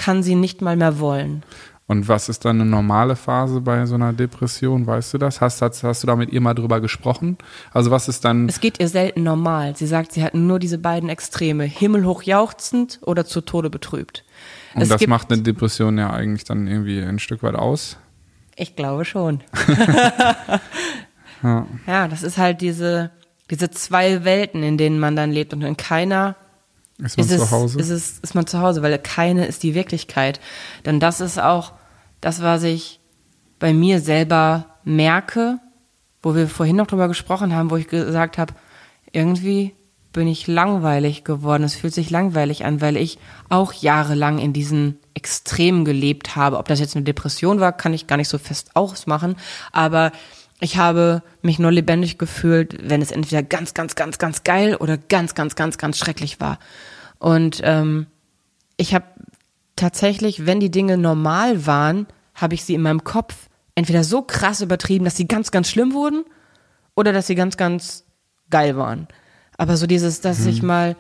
kann 0.00 0.22
sie 0.22 0.34
nicht 0.34 0.62
mal 0.62 0.76
mehr 0.76 0.98
wollen. 0.98 1.42
Und 1.86 2.08
was 2.08 2.30
ist 2.30 2.46
dann 2.46 2.58
eine 2.58 2.70
normale 2.70 3.16
Phase 3.16 3.60
bei 3.60 3.84
so 3.84 3.96
einer 3.96 4.14
Depression? 4.14 4.86
Weißt 4.86 5.12
du 5.12 5.18
das? 5.18 5.42
Hast, 5.42 5.60
hast, 5.60 5.82
hast 5.82 6.02
du 6.02 6.06
da 6.06 6.16
mit 6.16 6.30
ihr 6.30 6.40
mal 6.40 6.54
drüber 6.54 6.80
gesprochen? 6.80 7.36
Also 7.72 7.90
was 7.90 8.08
ist 8.08 8.24
dann. 8.24 8.48
Es 8.48 8.60
geht 8.60 8.80
ihr 8.80 8.88
selten 8.88 9.24
normal. 9.24 9.76
Sie 9.76 9.86
sagt, 9.86 10.12
sie 10.12 10.22
hat 10.22 10.34
nur 10.34 10.58
diese 10.58 10.78
beiden 10.78 11.10
Extreme. 11.10 11.64
Himmelhoch 11.64 12.22
jauchzend 12.22 13.00
oder 13.02 13.26
zu 13.26 13.42
Tode 13.42 13.68
betrübt. 13.68 14.24
Und 14.74 14.82
es 14.82 14.88
das 14.88 15.06
macht 15.06 15.30
eine 15.30 15.42
Depression 15.42 15.98
ja 15.98 16.10
eigentlich 16.10 16.44
dann 16.44 16.66
irgendwie 16.66 17.02
ein 17.02 17.18
Stück 17.18 17.42
weit 17.42 17.56
aus. 17.56 17.98
Ich 18.56 18.76
glaube 18.76 19.04
schon. 19.04 19.42
Ja. 21.42 21.66
Ja, 21.86 22.06
das 22.06 22.22
ist 22.22 22.36
halt 22.36 22.60
diese, 22.60 23.10
diese 23.50 23.70
zwei 23.70 24.24
Welten, 24.24 24.62
in 24.62 24.76
denen 24.76 25.00
man 25.00 25.16
dann 25.16 25.30
lebt 25.30 25.54
und 25.54 25.62
in 25.62 25.78
keiner 25.78 26.36
Ist 27.04 27.16
man 27.16 27.26
ist, 27.26 27.32
es, 27.32 27.40
zu 27.40 27.50
Hause? 27.50 27.80
ist, 27.80 27.90
es, 27.90 28.18
ist 28.18 28.34
man 28.34 28.46
zu 28.46 28.60
Hause, 28.60 28.82
weil 28.82 28.98
keine 28.98 29.46
ist 29.46 29.62
die 29.62 29.74
Wirklichkeit. 29.74 30.40
Denn 30.84 31.00
das 31.00 31.20
ist 31.20 31.38
auch 31.38 31.72
das, 32.20 32.42
was 32.42 32.62
ich 32.62 33.00
bei 33.58 33.72
mir 33.72 34.00
selber 34.00 34.66
merke, 34.84 35.58
wo 36.22 36.34
wir 36.34 36.48
vorhin 36.48 36.76
noch 36.76 36.86
drüber 36.86 37.08
gesprochen 37.08 37.54
haben, 37.54 37.70
wo 37.70 37.76
ich 37.76 37.88
gesagt 37.88 38.38
habe, 38.38 38.54
irgendwie 39.12 39.74
bin 40.12 40.26
ich 40.26 40.46
langweilig 40.46 41.24
geworden. 41.24 41.62
Es 41.62 41.76
fühlt 41.76 41.94
sich 41.94 42.10
langweilig 42.10 42.64
an, 42.64 42.80
weil 42.80 42.96
ich 42.96 43.18
auch 43.48 43.72
jahrelang 43.72 44.38
in 44.38 44.52
diesen 44.52 44.98
Extremen 45.14 45.84
gelebt 45.84 46.34
habe. 46.36 46.58
Ob 46.58 46.66
das 46.68 46.80
jetzt 46.80 46.96
eine 46.96 47.04
Depression 47.04 47.60
war, 47.60 47.72
kann 47.72 47.94
ich 47.94 48.06
gar 48.06 48.16
nicht 48.16 48.28
so 48.28 48.38
fest 48.38 48.70
ausmachen. 48.74 49.36
Aber 49.72 50.10
ich 50.60 50.76
habe 50.76 51.22
mich 51.42 51.58
nur 51.58 51.72
lebendig 51.72 52.18
gefühlt, 52.18 52.76
wenn 52.88 53.02
es 53.02 53.10
entweder 53.10 53.42
ganz, 53.42 53.74
ganz, 53.74 53.94
ganz, 53.94 54.18
ganz 54.18 54.44
geil 54.44 54.76
oder 54.76 54.98
ganz, 54.98 55.34
ganz, 55.34 55.56
ganz, 55.56 55.78
ganz 55.78 55.98
schrecklich 55.98 56.38
war. 56.38 56.58
Und 57.18 57.60
ähm, 57.64 58.06
ich 58.76 58.94
habe 58.94 59.06
tatsächlich, 59.76 60.46
wenn 60.46 60.60
die 60.60 60.70
Dinge 60.70 60.98
normal 60.98 61.66
waren, 61.66 62.06
habe 62.34 62.54
ich 62.54 62.64
sie 62.64 62.74
in 62.74 62.82
meinem 62.82 63.04
Kopf 63.04 63.34
entweder 63.74 64.04
so 64.04 64.22
krass 64.22 64.60
übertrieben, 64.60 65.04
dass 65.06 65.16
sie 65.16 65.26
ganz, 65.26 65.50
ganz 65.50 65.70
schlimm 65.70 65.94
wurden 65.94 66.24
oder 66.94 67.12
dass 67.12 67.26
sie 67.26 67.34
ganz, 67.34 67.56
ganz 67.56 68.04
geil 68.50 68.76
waren. 68.76 69.08
Aber 69.56 69.76
so 69.76 69.86
dieses, 69.86 70.20
dass 70.20 70.44
ich 70.46 70.62
mal, 70.62 70.96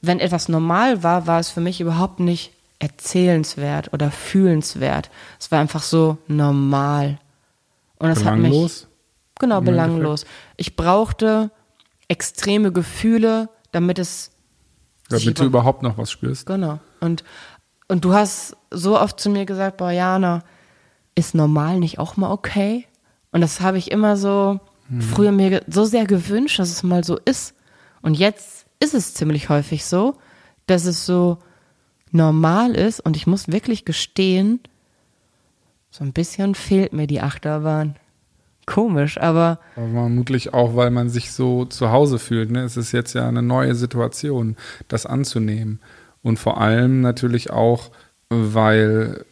wenn 0.00 0.20
etwas 0.20 0.48
normal 0.48 1.02
war, 1.02 1.26
war 1.26 1.40
es 1.40 1.50
für 1.50 1.60
mich 1.60 1.80
überhaupt 1.80 2.20
nicht 2.20 2.52
erzählenswert 2.78 3.92
oder 3.92 4.10
fühlenswert. 4.10 5.10
Es 5.38 5.50
war 5.50 5.60
einfach 5.60 5.82
so 5.82 6.18
normal. 6.26 7.18
Und 8.02 8.08
das 8.08 8.24
hat 8.24 8.34
mich 8.36 8.50
Belanglos? 8.50 8.88
Genau, 9.38 9.60
belanglos. 9.60 10.24
Ich 10.56 10.76
brauchte 10.76 11.50
extreme 12.08 12.72
Gefühle, 12.72 13.48
damit 13.72 13.98
es 13.98 14.30
Damit 15.08 15.24
du 15.26 15.30
über- 15.30 15.44
überhaupt 15.44 15.82
noch 15.82 15.98
was 15.98 16.10
spürst. 16.10 16.46
Genau. 16.46 16.78
Und, 17.00 17.24
und 17.88 18.04
du 18.04 18.12
hast 18.14 18.56
so 18.70 18.98
oft 19.00 19.18
zu 19.18 19.30
mir 19.30 19.46
gesagt, 19.46 19.78
boah, 19.78 19.90
Jana, 19.90 20.42
ist 21.14 21.34
normal 21.34 21.78
nicht 21.78 21.98
auch 21.98 22.16
mal 22.16 22.30
okay? 22.30 22.86
Und 23.30 23.40
das 23.40 23.60
habe 23.60 23.78
ich 23.78 23.90
immer 23.90 24.16
so 24.16 24.60
früher 25.14 25.32
mir 25.32 25.62
so 25.68 25.84
sehr 25.84 26.04
gewünscht, 26.06 26.58
dass 26.58 26.70
es 26.70 26.82
mal 26.82 27.02
so 27.02 27.18
ist. 27.24 27.54
Und 28.02 28.14
jetzt 28.14 28.66
ist 28.80 28.94
es 28.94 29.14
ziemlich 29.14 29.48
häufig 29.48 29.84
so, 29.86 30.18
dass 30.66 30.84
es 30.84 31.06
so 31.06 31.38
normal 32.10 32.74
ist. 32.74 33.00
Und 33.00 33.16
ich 33.16 33.26
muss 33.26 33.48
wirklich 33.48 33.84
gestehen, 33.86 34.60
so 35.92 36.04
ein 36.04 36.14
bisschen 36.14 36.54
fehlt 36.54 36.94
mir 36.94 37.06
die 37.06 37.20
Achterbahn. 37.20 37.96
Komisch, 38.64 39.18
aber 39.18 39.58
vermutlich 39.74 40.54
auch, 40.54 40.74
weil 40.74 40.90
man 40.90 41.10
sich 41.10 41.32
so 41.32 41.66
zu 41.66 41.90
Hause 41.90 42.18
fühlt. 42.18 42.50
Ne? 42.50 42.62
Es 42.62 42.78
ist 42.78 42.92
jetzt 42.92 43.12
ja 43.12 43.28
eine 43.28 43.42
neue 43.42 43.74
Situation, 43.74 44.56
das 44.88 45.04
anzunehmen. 45.04 45.80
Und 46.22 46.38
vor 46.38 46.60
allem 46.60 47.02
natürlich 47.02 47.50
auch, 47.50 47.90
weil 48.30 49.26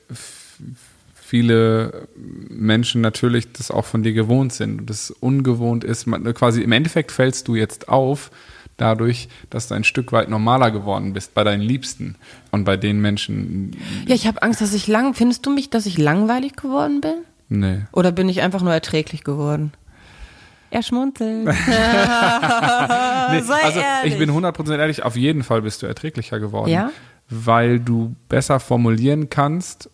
viele 1.14 2.08
Menschen 2.14 3.00
natürlich 3.00 3.52
das 3.52 3.70
auch 3.70 3.86
von 3.86 4.02
dir 4.02 4.12
gewohnt 4.12 4.52
sind 4.52 4.80
und 4.80 4.90
das 4.90 5.10
ungewohnt 5.12 5.84
ist. 5.84 6.06
Man, 6.06 6.24
quasi 6.34 6.60
im 6.60 6.72
Endeffekt 6.72 7.10
fällst 7.10 7.48
du 7.48 7.54
jetzt 7.54 7.88
auf 7.88 8.30
dadurch, 8.80 9.28
dass 9.50 9.68
du 9.68 9.74
ein 9.74 9.84
Stück 9.84 10.12
weit 10.12 10.28
normaler 10.28 10.70
geworden 10.70 11.12
bist 11.12 11.34
bei 11.34 11.44
deinen 11.44 11.60
Liebsten 11.62 12.16
und 12.50 12.64
bei 12.64 12.76
den 12.76 13.00
Menschen. 13.00 13.76
ja, 14.06 14.14
ich 14.14 14.26
habe 14.26 14.42
Angst, 14.42 14.60
dass 14.60 14.72
ich 14.74 14.86
lang. 14.86 15.14
Findest 15.14 15.44
du 15.46 15.50
mich, 15.54 15.70
dass 15.70 15.86
ich 15.86 15.98
langweilig 15.98 16.56
geworden 16.56 17.00
bin? 17.00 17.14
Nee. 17.48 17.82
Oder 17.92 18.12
bin 18.12 18.28
ich 18.28 18.42
einfach 18.42 18.62
nur 18.62 18.72
erträglich 18.72 19.24
geworden? 19.24 19.72
Er 20.70 20.82
schmunzelt. 20.82 21.46
Nee, 23.32 23.40
Sei 23.42 23.62
also 23.62 23.80
ehrlich. 23.80 24.12
ich 24.12 24.18
bin 24.18 24.30
100% 24.30 24.76
ehrlich, 24.78 25.02
auf 25.04 25.16
jeden 25.16 25.42
Fall 25.44 25.62
bist 25.62 25.82
du 25.82 25.86
erträglicher 25.86 26.40
geworden. 26.40 26.70
Ja? 26.70 26.90
Weil 27.28 27.78
du 27.80 28.14
besser 28.28 28.58
formulieren 28.60 29.30
kannst, 29.30 29.88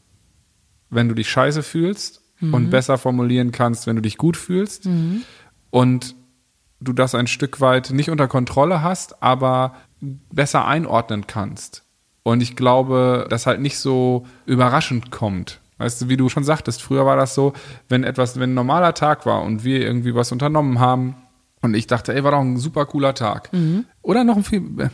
wenn 0.91 1.09
du 1.09 1.15
dich 1.15 1.29
scheiße 1.31 1.63
fühlst 1.63 2.23
Mhm. 2.39 2.53
und 2.53 2.71
besser 2.71 2.99
formulieren 2.99 3.51
kannst, 3.51 3.87
wenn 3.87 3.97
du 3.97 4.03
dich 4.03 4.19
gut 4.19 4.37
fühlst. 4.37 4.87
Und 5.71 6.15
du 6.81 6.93
das 6.93 7.15
ein 7.15 7.27
Stück 7.27 7.61
weit 7.61 7.91
nicht 7.91 8.11
unter 8.11 8.29
Kontrolle 8.29 8.83
hast, 8.83 9.23
aber 9.23 9.75
besser 10.01 10.67
einordnen 10.67 11.27
kannst. 11.27 11.83
Und 12.23 12.43
ich 12.43 12.57
glaube, 12.57 13.27
das 13.31 13.47
halt 13.47 13.61
nicht 13.61 13.79
so 13.79 14.27
überraschend 14.47 15.11
kommt. 15.11 15.61
Weißt 15.79 16.01
du, 16.03 16.09
wie 16.09 16.17
du 16.17 16.29
schon 16.29 16.45
sagtest, 16.45 16.83
früher 16.83 17.05
war 17.07 17.17
das 17.17 17.35
so, 17.35 17.53
wenn 17.89 18.03
etwas, 18.03 18.41
wenn 18.41 18.51
ein 18.51 18.55
normaler 18.55 18.95
Tag 18.95 19.27
war 19.27 19.43
und 19.43 19.63
wir 19.63 19.81
irgendwie 19.81 20.15
was 20.15 20.33
unternommen 20.33 20.81
haben 20.81 21.17
und 21.61 21.75
ich 21.75 21.87
dachte, 21.87 22.15
ey, 22.15 22.25
war 22.25 22.31
doch 22.31 22.41
ein 22.41 22.57
super 22.57 22.87
cooler 22.87 23.15
Tag. 23.15 23.51
Oder 24.03 24.25
noch 24.25 24.37
ein 24.37 24.45
viel 24.45 24.63
äh, 24.81 24.89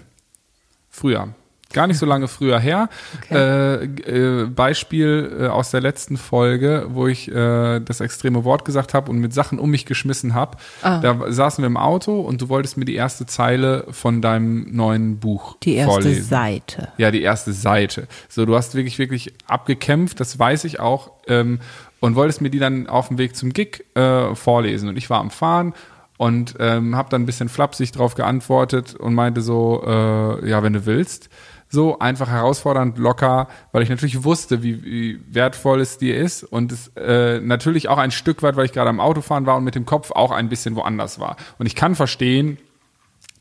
früher. 0.88 1.34
Gar 1.72 1.86
nicht 1.86 1.98
so 1.98 2.06
lange 2.06 2.28
früher 2.28 2.58
her. 2.58 2.88
Äh, 3.30 3.84
äh, 3.84 4.46
Beispiel 4.46 5.38
äh, 5.40 5.46
aus 5.46 5.70
der 5.70 5.80
letzten 5.80 6.16
Folge, 6.16 6.86
wo 6.90 7.06
ich 7.06 7.30
äh, 7.30 7.80
das 7.80 8.00
extreme 8.00 8.44
Wort 8.44 8.64
gesagt 8.64 8.94
habe 8.94 9.10
und 9.10 9.18
mit 9.18 9.32
Sachen 9.32 9.58
um 9.58 9.70
mich 9.70 9.86
geschmissen 9.86 10.34
habe. 10.34 10.58
Da 10.82 11.18
saßen 11.28 11.62
wir 11.62 11.66
im 11.66 11.76
Auto 11.76 12.20
und 12.20 12.40
du 12.42 12.48
wolltest 12.48 12.76
mir 12.76 12.84
die 12.84 12.94
erste 12.94 13.26
Zeile 13.26 13.86
von 13.90 14.20
deinem 14.20 14.74
neuen 14.74 15.18
Buch 15.18 15.56
Die 15.62 15.74
erste 15.76 15.92
vorlesen. 15.92 16.24
Seite. 16.24 16.88
Ja, 16.98 17.10
die 17.10 17.22
erste 17.22 17.52
Seite. 17.52 18.06
So, 18.28 18.44
du 18.46 18.54
hast 18.56 18.74
wirklich, 18.74 18.98
wirklich 18.98 19.32
abgekämpft, 19.46 20.20
das 20.20 20.38
weiß 20.38 20.64
ich 20.64 20.80
auch, 20.80 21.12
ähm, 21.28 21.60
und 22.00 22.16
wolltest 22.16 22.40
mir 22.40 22.50
die 22.50 22.58
dann 22.58 22.88
auf 22.88 23.08
dem 23.08 23.18
Weg 23.18 23.36
zum 23.36 23.52
Gig 23.52 23.84
äh, 23.94 24.34
vorlesen. 24.34 24.88
Und 24.88 24.96
ich 24.96 25.08
war 25.08 25.20
am 25.20 25.30
Fahren 25.30 25.72
und 26.18 26.56
ähm, 26.58 26.96
habe 26.96 27.08
dann 27.10 27.22
ein 27.22 27.26
bisschen 27.26 27.48
flapsig 27.48 27.92
drauf 27.92 28.14
geantwortet 28.14 28.94
und 28.94 29.14
meinte 29.14 29.40
so, 29.40 29.82
äh, 29.86 30.48
ja, 30.48 30.62
wenn 30.62 30.72
du 30.72 30.86
willst. 30.86 31.28
So 31.72 31.98
einfach 31.98 32.28
herausfordernd, 32.28 32.98
locker, 32.98 33.48
weil 33.72 33.82
ich 33.82 33.88
natürlich 33.88 34.24
wusste, 34.24 34.62
wie, 34.62 34.84
wie 34.84 35.20
wertvoll 35.30 35.80
es 35.80 35.96
dir 35.96 36.18
ist 36.18 36.44
und 36.44 36.70
es 36.70 36.88
äh, 36.96 37.40
natürlich 37.40 37.88
auch 37.88 37.96
ein 37.96 38.10
Stück 38.10 38.42
weit, 38.42 38.56
weil 38.56 38.66
ich 38.66 38.72
gerade 38.72 38.90
am 38.90 39.00
Autofahren 39.00 39.46
war 39.46 39.56
und 39.56 39.64
mit 39.64 39.74
dem 39.74 39.86
Kopf 39.86 40.10
auch 40.10 40.32
ein 40.32 40.50
bisschen 40.50 40.76
woanders 40.76 41.18
war. 41.18 41.36
Und 41.58 41.64
ich 41.64 41.74
kann 41.74 41.94
verstehen, 41.94 42.58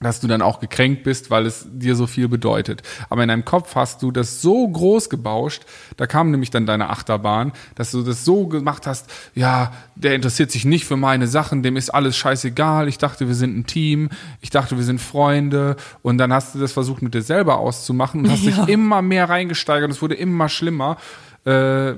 dass 0.02 0.20
du 0.20 0.28
dann 0.28 0.42
auch 0.42 0.60
gekränkt 0.60 1.04
bist, 1.04 1.30
weil 1.30 1.46
es 1.46 1.68
dir 1.72 1.96
so 1.96 2.08
viel 2.08 2.28
bedeutet. 2.28 2.82
Aber 3.10 3.22
in 3.22 3.30
deinem 3.30 3.46
Kopf 3.46 3.76
hast 3.76 4.02
du 4.02 4.12
das 4.12 4.42
so 4.42 4.68
groß 4.68 5.10
gebauscht, 5.10 5.64
da 5.98 6.08
kam 6.08 6.32
nämlich 6.32 6.50
dann 6.50 6.66
deine 6.66 6.90
Achterbahn, 6.90 7.52
dass 7.76 7.92
du 7.92 8.02
das 8.02 8.26
so 8.26 8.48
gemacht 8.48 8.88
hast, 8.88 9.10
ja, 9.36 9.72
der 9.96 10.16
interessiert 10.16 10.52
sich 10.52 10.66
nicht 10.66 10.86
für 10.86 10.98
meine 10.98 11.28
Sachen, 11.28 11.64
dem 11.64 11.78
ist 11.78 11.92
alles 11.92 12.18
scheißegal, 12.18 12.88
ich 12.88 12.98
dachte, 12.98 13.28
wir 13.28 13.36
sind 13.36 13.58
ein 13.58 13.66
Team, 13.66 14.10
ich 14.42 14.50
dachte, 14.50 14.78
wir 14.78 14.84
sind 14.84 15.00
Freunde 15.00 15.76
und 16.02 16.18
dann 16.18 16.34
hast 16.34 16.56
du 16.56 16.60
das 16.60 16.72
versucht 16.72 17.02
mit 17.02 17.14
dir 17.14 17.22
selber 17.22 17.60
auszumachen 17.60 18.22
und 18.22 18.32
hast 18.32 18.46
dich 18.46 18.58
immer 18.68 19.02
mehr 19.02 19.30
reingesteigert 19.30 19.86
und 19.86 19.92
es 19.92 20.02
wurde 20.02 20.16
immer 20.16 20.50
schlimmer. 20.50 20.98
Äh, 21.46 21.50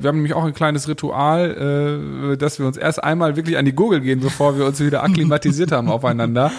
wir 0.02 0.08
haben 0.08 0.18
nämlich 0.18 0.34
auch 0.34 0.46
ein 0.46 0.54
kleines 0.54 0.88
Ritual, 0.88 2.34
äh, 2.34 2.38
dass 2.38 2.60
wir 2.60 2.68
uns 2.68 2.78
erst 2.78 3.04
einmal 3.04 3.36
wirklich 3.36 3.58
an 3.58 3.66
die 3.66 3.74
Gurgel 3.76 4.02
gehen, 4.02 4.20
bevor 4.22 4.58
wir 4.58 4.66
uns 4.66 4.80
wieder 4.80 5.04
akklimatisiert 5.04 5.72
haben 5.72 5.90
aufeinander. 5.90 6.52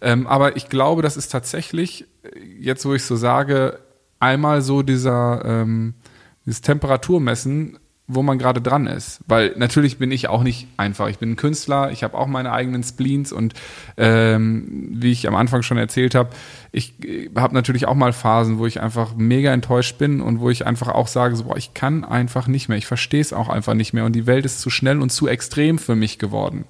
Ähm, 0.00 0.26
aber 0.26 0.56
ich 0.56 0.68
glaube, 0.68 1.02
das 1.02 1.16
ist 1.16 1.28
tatsächlich, 1.28 2.06
äh, 2.22 2.38
jetzt 2.58 2.84
wo 2.86 2.94
ich 2.94 3.04
so 3.04 3.16
sage, 3.16 3.78
einmal 4.18 4.62
so 4.62 4.82
dieser 4.82 5.44
ähm, 5.44 5.94
dieses 6.46 6.62
Temperaturmessen, 6.62 7.78
wo 8.12 8.22
man 8.22 8.38
gerade 8.38 8.60
dran 8.60 8.86
ist. 8.86 9.20
Weil 9.26 9.54
natürlich 9.56 9.98
bin 9.98 10.10
ich 10.10 10.28
auch 10.28 10.42
nicht 10.42 10.66
einfach. 10.76 11.08
Ich 11.08 11.18
bin 11.18 11.32
ein 11.32 11.36
Künstler, 11.36 11.90
ich 11.92 12.02
habe 12.02 12.18
auch 12.18 12.26
meine 12.26 12.52
eigenen 12.52 12.82
Spleens 12.82 13.32
und 13.32 13.54
ähm, 13.96 14.88
wie 14.92 15.12
ich 15.12 15.28
am 15.28 15.36
Anfang 15.36 15.62
schon 15.62 15.78
erzählt 15.78 16.14
habe, 16.14 16.30
ich 16.72 16.94
äh, 17.04 17.30
habe 17.36 17.54
natürlich 17.54 17.86
auch 17.86 17.94
mal 17.94 18.12
Phasen, 18.12 18.58
wo 18.58 18.66
ich 18.66 18.80
einfach 18.80 19.14
mega 19.16 19.52
enttäuscht 19.52 19.98
bin 19.98 20.20
und 20.20 20.40
wo 20.40 20.50
ich 20.50 20.66
einfach 20.66 20.88
auch 20.88 21.06
sage, 21.06 21.36
so, 21.36 21.44
boah, 21.44 21.56
ich 21.56 21.72
kann 21.74 22.04
einfach 22.04 22.48
nicht 22.48 22.68
mehr, 22.68 22.78
ich 22.78 22.86
verstehe 22.86 23.20
es 23.20 23.32
auch 23.32 23.48
einfach 23.48 23.74
nicht 23.74 23.92
mehr 23.92 24.04
und 24.04 24.14
die 24.14 24.26
Welt 24.26 24.44
ist 24.44 24.60
zu 24.60 24.70
schnell 24.70 25.00
und 25.00 25.10
zu 25.10 25.28
extrem 25.28 25.78
für 25.78 25.94
mich 25.94 26.18
geworden. 26.18 26.64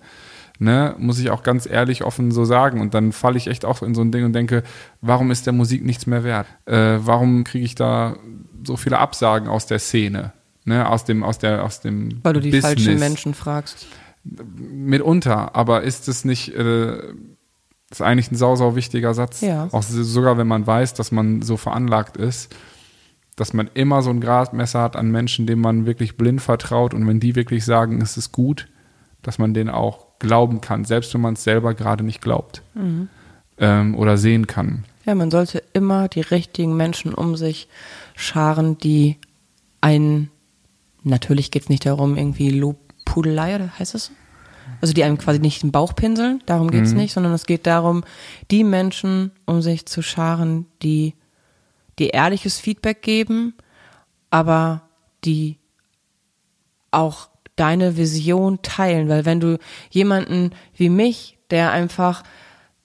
Ne, 0.62 0.94
muss 0.98 1.18
ich 1.18 1.30
auch 1.30 1.42
ganz 1.42 1.64
ehrlich 1.64 2.04
offen 2.04 2.32
so 2.32 2.44
sagen. 2.44 2.82
Und 2.82 2.92
dann 2.92 3.12
falle 3.12 3.38
ich 3.38 3.46
echt 3.46 3.64
auch 3.64 3.80
in 3.80 3.94
so 3.94 4.02
ein 4.02 4.12
Ding 4.12 4.26
und 4.26 4.34
denke, 4.34 4.62
warum 5.00 5.30
ist 5.30 5.46
der 5.46 5.54
Musik 5.54 5.82
nichts 5.82 6.06
mehr 6.06 6.22
wert? 6.22 6.46
Äh, 6.66 6.98
warum 6.98 7.44
kriege 7.44 7.64
ich 7.64 7.76
da 7.76 8.16
so 8.62 8.76
viele 8.76 8.98
Absagen 8.98 9.48
aus 9.48 9.64
der 9.64 9.78
Szene? 9.78 10.34
Ne, 10.70 10.88
aus 10.88 11.04
dem, 11.04 11.24
aus 11.24 11.38
der, 11.38 11.64
aus 11.64 11.80
dem 11.80 12.20
Weil 12.22 12.34
du 12.34 12.40
die 12.40 12.50
Business. 12.50 12.64
falschen 12.64 12.98
Menschen 13.00 13.34
fragst. 13.34 13.88
Mitunter, 14.24 15.56
aber 15.56 15.82
ist 15.82 16.06
es 16.06 16.24
nicht, 16.24 16.54
äh, 16.54 17.12
ist 17.90 18.00
eigentlich 18.00 18.30
ein 18.30 18.36
sau, 18.36 18.54
sau 18.54 18.76
wichtiger 18.76 19.12
Satz. 19.12 19.40
Ja. 19.40 19.68
Auch 19.72 19.82
so- 19.82 20.04
sogar 20.04 20.38
wenn 20.38 20.46
man 20.46 20.64
weiß, 20.64 20.94
dass 20.94 21.10
man 21.10 21.42
so 21.42 21.56
veranlagt 21.56 22.16
ist, 22.16 22.54
dass 23.34 23.52
man 23.52 23.68
immer 23.74 24.02
so 24.02 24.10
ein 24.10 24.20
Gradmesser 24.20 24.80
hat 24.80 24.94
an 24.94 25.10
Menschen, 25.10 25.46
denen 25.48 25.60
man 25.60 25.86
wirklich 25.86 26.16
blind 26.16 26.40
vertraut 26.40 26.94
und 26.94 27.04
wenn 27.08 27.18
die 27.18 27.34
wirklich 27.34 27.64
sagen, 27.64 28.00
es 28.00 28.16
ist 28.16 28.30
gut, 28.30 28.68
dass 29.22 29.38
man 29.38 29.52
denen 29.54 29.70
auch 29.70 30.06
glauben 30.20 30.60
kann, 30.60 30.84
selbst 30.84 31.12
wenn 31.14 31.20
man 31.20 31.34
es 31.34 31.42
selber 31.42 31.74
gerade 31.74 32.04
nicht 32.04 32.20
glaubt 32.22 32.62
mhm. 32.74 33.08
ähm, 33.58 33.96
oder 33.96 34.16
sehen 34.18 34.46
kann. 34.46 34.84
Ja, 35.04 35.16
man 35.16 35.32
sollte 35.32 35.64
immer 35.72 36.06
die 36.06 36.20
richtigen 36.20 36.76
Menschen 36.76 37.12
um 37.12 37.34
sich 37.34 37.68
scharen, 38.14 38.78
die 38.78 39.16
einen, 39.80 40.30
natürlich 41.02 41.50
geht 41.50 41.62
es 41.62 41.68
nicht 41.68 41.86
darum, 41.86 42.16
irgendwie 42.16 42.50
Lobpudelei 42.50 43.56
oder 43.56 43.78
heißt 43.78 43.92
so? 43.92 44.12
Also 44.80 44.94
die 44.94 45.04
einem 45.04 45.18
quasi 45.18 45.40
nicht 45.40 45.62
den 45.62 45.72
Bauch 45.72 45.94
pinseln, 45.94 46.42
darum 46.46 46.70
geht 46.70 46.84
es 46.84 46.92
mhm. 46.92 46.98
nicht, 46.98 47.12
sondern 47.12 47.32
es 47.32 47.46
geht 47.46 47.66
darum, 47.66 48.04
die 48.50 48.64
Menschen 48.64 49.32
um 49.44 49.62
sich 49.62 49.86
zu 49.86 50.02
scharen, 50.02 50.66
die 50.82 51.14
die 51.98 52.08
ehrliches 52.08 52.58
Feedback 52.58 53.02
geben, 53.02 53.54
aber 54.30 54.82
die 55.24 55.58
auch 56.90 57.28
deine 57.56 57.96
Vision 57.96 58.62
teilen. 58.62 59.08
Weil 59.08 59.26
wenn 59.26 59.40
du 59.40 59.58
jemanden 59.90 60.52
wie 60.74 60.88
mich, 60.88 61.36
der 61.50 61.72
einfach 61.72 62.22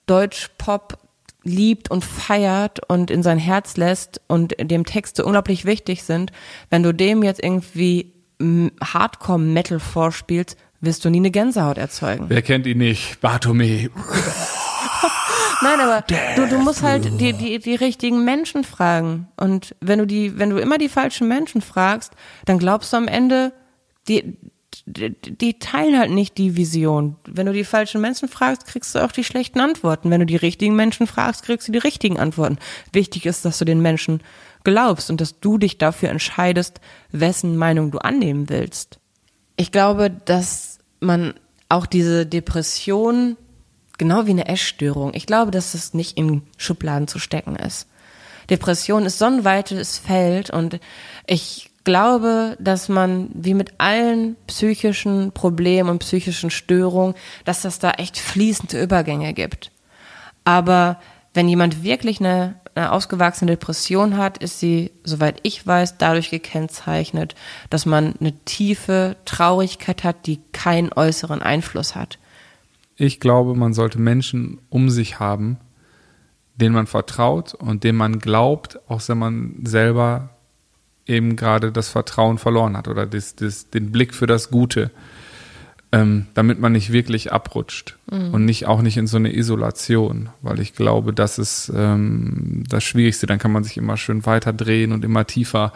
Deutsch-Pop 0.06 0.98
liebt 1.46 1.90
und 1.90 2.04
feiert 2.04 2.80
und 2.88 3.10
in 3.10 3.22
sein 3.22 3.38
Herz 3.38 3.76
lässt 3.76 4.20
und 4.26 4.54
dem 4.60 4.84
Texte 4.84 5.24
unglaublich 5.24 5.64
wichtig 5.64 6.02
sind, 6.02 6.32
wenn 6.70 6.82
du 6.82 6.92
dem 6.92 7.22
jetzt 7.22 7.42
irgendwie 7.42 8.12
Hardcore-Metal 8.40 9.80
vorspielst, 9.80 10.56
wirst 10.80 11.04
du 11.04 11.10
nie 11.10 11.18
eine 11.18 11.30
Gänsehaut 11.30 11.78
erzeugen. 11.78 12.26
Wer 12.28 12.42
kennt 12.42 12.66
ihn 12.66 12.78
nicht? 12.78 13.20
Bartome. 13.20 13.90
Nein, 15.62 15.80
aber 15.80 16.04
du, 16.36 16.48
du 16.48 16.58
musst 16.58 16.82
halt 16.82 17.18
die, 17.18 17.32
die, 17.32 17.58
die 17.58 17.74
richtigen 17.74 18.24
Menschen 18.24 18.62
fragen. 18.62 19.28
Und 19.36 19.74
wenn 19.80 19.98
du 19.98 20.06
die, 20.06 20.38
wenn 20.38 20.50
du 20.50 20.58
immer 20.58 20.76
die 20.76 20.90
falschen 20.90 21.28
Menschen 21.28 21.62
fragst, 21.62 22.12
dann 22.44 22.58
glaubst 22.58 22.92
du 22.92 22.98
am 22.98 23.08
Ende, 23.08 23.52
die, 24.06 24.36
die, 24.86 25.58
teilen 25.58 25.98
halt 25.98 26.12
nicht 26.12 26.38
die 26.38 26.56
Vision. 26.56 27.16
Wenn 27.26 27.46
du 27.46 27.52
die 27.52 27.64
falschen 27.64 28.00
Menschen 28.00 28.28
fragst, 28.28 28.66
kriegst 28.66 28.94
du 28.94 29.04
auch 29.04 29.10
die 29.10 29.24
schlechten 29.24 29.60
Antworten. 29.60 30.10
Wenn 30.10 30.20
du 30.20 30.26
die 30.26 30.36
richtigen 30.36 30.76
Menschen 30.76 31.08
fragst, 31.08 31.42
kriegst 31.42 31.66
du 31.66 31.72
die 31.72 31.78
richtigen 31.78 32.18
Antworten. 32.18 32.58
Wichtig 32.92 33.26
ist, 33.26 33.44
dass 33.44 33.58
du 33.58 33.64
den 33.64 33.82
Menschen 33.82 34.22
glaubst 34.62 35.10
und 35.10 35.20
dass 35.20 35.40
du 35.40 35.58
dich 35.58 35.78
dafür 35.78 36.10
entscheidest, 36.10 36.80
wessen 37.10 37.56
Meinung 37.56 37.90
du 37.90 37.98
annehmen 37.98 38.48
willst. 38.48 39.00
Ich 39.56 39.72
glaube, 39.72 40.10
dass 40.10 40.78
man 41.00 41.34
auch 41.68 41.86
diese 41.86 42.24
Depression 42.24 43.36
genau 43.98 44.26
wie 44.26 44.32
eine 44.32 44.48
Essstörung. 44.48 45.14
Ich 45.14 45.26
glaube, 45.26 45.50
dass 45.50 45.74
es 45.74 45.94
nicht 45.94 46.16
in 46.16 46.42
Schubladen 46.58 47.08
zu 47.08 47.18
stecken 47.18 47.56
ist. 47.56 47.88
Depression 48.50 49.04
ist 49.04 49.18
so 49.18 49.24
ein 49.24 49.44
weites 49.44 49.98
Feld 49.98 50.50
und 50.50 50.78
ich 51.26 51.70
glaube, 51.86 52.58
dass 52.60 52.90
man 52.90 53.30
wie 53.32 53.54
mit 53.54 53.72
allen 53.78 54.36
psychischen 54.46 55.32
Problemen 55.32 55.88
und 55.88 56.00
psychischen 56.00 56.50
Störungen, 56.50 57.14
dass 57.46 57.62
das 57.62 57.78
da 57.78 57.92
echt 57.92 58.18
fließende 58.18 58.82
Übergänge 58.82 59.32
gibt. 59.32 59.72
Aber 60.44 61.00
wenn 61.32 61.48
jemand 61.48 61.82
wirklich 61.82 62.20
eine, 62.20 62.60
eine 62.74 62.92
ausgewachsene 62.92 63.52
Depression 63.52 64.18
hat, 64.18 64.36
ist 64.36 64.60
sie, 64.60 64.90
soweit 65.02 65.40
ich 65.44 65.66
weiß, 65.66 65.96
dadurch 65.96 66.28
gekennzeichnet, 66.28 67.34
dass 67.70 67.86
man 67.86 68.14
eine 68.20 68.32
tiefe 68.44 69.16
Traurigkeit 69.24 70.04
hat, 70.04 70.26
die 70.26 70.40
keinen 70.52 70.92
äußeren 70.92 71.40
Einfluss 71.40 71.94
hat 71.94 72.18
ich 72.96 73.20
glaube, 73.20 73.54
man 73.54 73.74
sollte 73.74 74.00
Menschen 74.00 74.58
um 74.70 74.88
sich 74.90 75.20
haben, 75.20 75.58
denen 76.54 76.74
man 76.74 76.86
vertraut 76.86 77.54
und 77.54 77.84
denen 77.84 77.98
man 77.98 78.18
glaubt, 78.18 78.80
auch 78.88 79.02
wenn 79.06 79.18
man 79.18 79.54
selber 79.64 80.30
eben 81.06 81.36
gerade 81.36 81.72
das 81.72 81.88
Vertrauen 81.88 82.38
verloren 82.38 82.76
hat 82.76 82.88
oder 82.88 83.06
das, 83.06 83.36
das, 83.36 83.70
den 83.70 83.92
Blick 83.92 84.14
für 84.14 84.26
das 84.26 84.50
Gute, 84.50 84.90
ähm, 85.92 86.26
damit 86.34 86.60
man 86.60 86.72
nicht 86.72 86.92
wirklich 86.92 87.32
abrutscht 87.32 87.96
mhm. 88.10 88.34
und 88.34 88.44
nicht 88.44 88.66
auch 88.66 88.82
nicht 88.82 88.96
in 88.96 89.06
so 89.06 89.16
eine 89.16 89.34
Isolation, 89.34 90.30
weil 90.42 90.58
ich 90.58 90.74
glaube, 90.74 91.12
das 91.12 91.38
ist 91.38 91.72
ähm, 91.74 92.64
das 92.68 92.82
Schwierigste. 92.82 93.26
Dann 93.26 93.38
kann 93.38 93.52
man 93.52 93.62
sich 93.62 93.76
immer 93.76 93.96
schön 93.96 94.26
weiter 94.26 94.52
drehen 94.52 94.92
und 94.92 95.04
immer 95.04 95.26
tiefer 95.26 95.72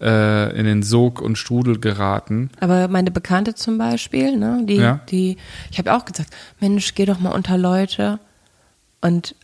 äh, 0.00 0.58
in 0.58 0.64
den 0.64 0.82
Sog 0.82 1.20
und 1.20 1.36
Strudel 1.36 1.78
geraten. 1.78 2.50
Aber 2.60 2.88
meine 2.88 3.10
Bekannte 3.10 3.54
zum 3.54 3.76
Beispiel, 3.76 4.36
ne, 4.36 4.62
die, 4.64 4.76
ja. 4.76 5.00
die, 5.10 5.36
ich 5.70 5.78
habe 5.78 5.94
auch 5.94 6.06
gesagt, 6.06 6.34
Mensch, 6.60 6.94
geh 6.94 7.04
doch 7.04 7.20
mal 7.20 7.32
unter 7.32 7.58
Leute 7.58 8.18
und 9.02 9.34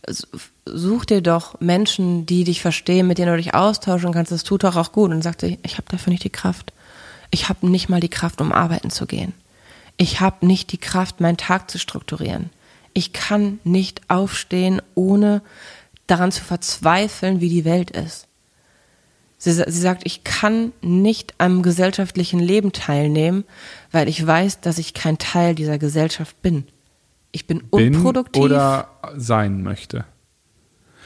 such 0.73 1.05
dir 1.05 1.21
doch 1.21 1.59
Menschen, 1.59 2.25
die 2.25 2.43
dich 2.43 2.61
verstehen, 2.61 3.07
mit 3.07 3.17
denen 3.17 3.31
du 3.31 3.37
dich 3.37 3.53
austauschen 3.53 4.13
kannst. 4.13 4.31
Das 4.31 4.43
tut 4.43 4.63
doch 4.63 4.75
auch 4.75 4.91
gut. 4.91 5.11
Und 5.11 5.21
sagte, 5.21 5.57
ich 5.63 5.77
habe 5.77 5.87
dafür 5.89 6.11
nicht 6.11 6.23
die 6.23 6.29
Kraft. 6.29 6.73
Ich 7.31 7.49
habe 7.49 7.67
nicht 7.67 7.89
mal 7.89 7.99
die 7.99 8.09
Kraft, 8.09 8.41
um 8.41 8.51
arbeiten 8.51 8.89
zu 8.89 9.05
gehen. 9.05 9.33
Ich 9.97 10.21
habe 10.21 10.45
nicht 10.45 10.71
die 10.71 10.77
Kraft, 10.77 11.19
meinen 11.19 11.37
Tag 11.37 11.69
zu 11.69 11.79
strukturieren. 11.79 12.51
Ich 12.93 13.13
kann 13.13 13.59
nicht 13.63 14.01
aufstehen, 14.09 14.81
ohne 14.95 15.41
daran 16.07 16.31
zu 16.31 16.43
verzweifeln, 16.43 17.41
wie 17.41 17.49
die 17.49 17.65
Welt 17.65 17.91
ist. 17.91 18.27
Sie, 19.39 19.51
sie 19.51 19.81
sagt, 19.81 20.01
ich 20.05 20.23
kann 20.23 20.71
nicht 20.81 21.35
am 21.37 21.61
gesellschaftlichen 21.61 22.39
Leben 22.39 22.71
teilnehmen, 22.71 23.43
weil 23.91 24.07
ich 24.07 24.25
weiß, 24.25 24.61
dass 24.61 24.79
ich 24.79 24.93
kein 24.93 25.19
Teil 25.19 25.53
dieser 25.53 25.77
Gesellschaft 25.77 26.41
bin. 26.41 26.65
Ich 27.31 27.45
bin, 27.45 27.59
bin 27.69 27.95
unproduktiv. 27.95 28.41
Oder 28.41 28.89
sein 29.15 29.61
möchte. 29.61 30.05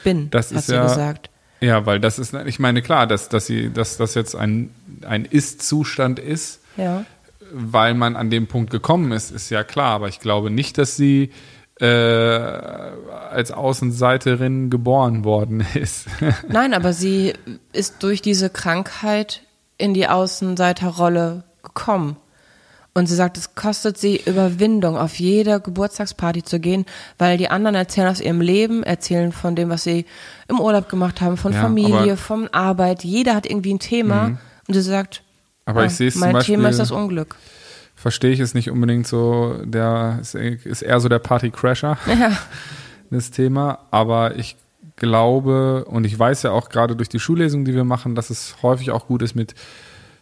Bin, 0.04 0.30
das 0.30 0.50
hat 0.50 0.58
ist 0.58 0.66
sie 0.66 0.74
ja, 0.74 0.82
gesagt. 0.82 1.30
Ja, 1.60 1.86
weil 1.86 2.00
das 2.00 2.18
ist, 2.18 2.34
ich 2.34 2.58
meine, 2.58 2.82
klar, 2.82 3.06
dass, 3.06 3.28
dass 3.28 3.46
sie, 3.46 3.72
dass 3.72 3.96
das 3.96 4.14
jetzt 4.14 4.34
ein, 4.34 4.70
ein 5.06 5.24
Ist-Zustand 5.24 6.18
ist, 6.18 6.60
ja. 6.76 7.04
weil 7.52 7.94
man 7.94 8.16
an 8.16 8.30
dem 8.30 8.48
Punkt 8.48 8.70
gekommen 8.70 9.12
ist, 9.12 9.30
ist 9.30 9.48
ja 9.50 9.62
klar. 9.62 9.94
Aber 9.94 10.08
ich 10.08 10.18
glaube 10.18 10.50
nicht, 10.50 10.76
dass 10.76 10.96
sie 10.96 11.30
äh, 11.80 11.86
als 11.86 13.52
Außenseiterin 13.52 14.70
geboren 14.70 15.24
worden 15.24 15.64
ist. 15.74 16.06
Nein, 16.48 16.74
aber 16.74 16.92
sie 16.92 17.34
ist 17.72 18.02
durch 18.02 18.22
diese 18.22 18.50
Krankheit 18.50 19.42
in 19.78 19.94
die 19.94 20.08
Außenseiterrolle 20.08 21.44
gekommen. 21.62 22.16
Und 22.94 23.06
sie 23.06 23.14
sagt, 23.14 23.38
es 23.38 23.54
kostet 23.54 23.96
sie 23.96 24.20
Überwindung, 24.26 24.98
auf 24.98 25.18
jede 25.18 25.60
Geburtstagsparty 25.60 26.42
zu 26.42 26.60
gehen, 26.60 26.84
weil 27.18 27.38
die 27.38 27.48
anderen 27.48 27.74
erzählen 27.74 28.08
aus 28.08 28.20
ihrem 28.20 28.42
Leben, 28.42 28.82
erzählen 28.82 29.32
von 29.32 29.56
dem, 29.56 29.70
was 29.70 29.84
sie 29.84 30.04
im 30.48 30.60
Urlaub 30.60 30.90
gemacht 30.90 31.22
haben, 31.22 31.38
von 31.38 31.52
ja, 31.54 31.62
Familie, 31.62 32.18
von 32.18 32.48
Arbeit. 32.48 33.02
Jeder 33.02 33.34
hat 33.34 33.46
irgendwie 33.46 33.72
ein 33.72 33.78
Thema. 33.78 34.28
Mhm. 34.28 34.38
Und 34.68 34.74
sie 34.74 34.82
sagt, 34.82 35.22
aber 35.64 35.80
ja, 35.80 35.86
ich 35.86 35.94
sehe 35.94 36.08
es 36.08 36.16
mein 36.16 36.38
Thema 36.40 36.68
ist 36.68 36.78
das 36.78 36.90
Unglück 36.90 37.36
verstehe 38.02 38.32
ich 38.32 38.40
es 38.40 38.52
nicht 38.52 38.68
unbedingt 38.68 39.06
so, 39.06 39.60
der 39.62 40.18
ist, 40.20 40.34
ist 40.34 40.82
eher 40.82 40.98
so 40.98 41.08
der 41.08 41.20
Party-Crasher, 41.20 41.98
ja. 42.08 42.36
das 43.10 43.30
Thema. 43.30 43.78
Aber 43.92 44.36
ich 44.36 44.56
glaube 44.96 45.84
und 45.84 46.04
ich 46.04 46.18
weiß 46.18 46.42
ja 46.42 46.50
auch 46.50 46.68
gerade 46.68 46.96
durch 46.96 47.08
die 47.08 47.20
Schullesung, 47.20 47.64
die 47.64 47.74
wir 47.74 47.84
machen, 47.84 48.16
dass 48.16 48.30
es 48.30 48.56
häufig 48.62 48.90
auch 48.90 49.06
gut 49.06 49.22
ist, 49.22 49.36
mit 49.36 49.54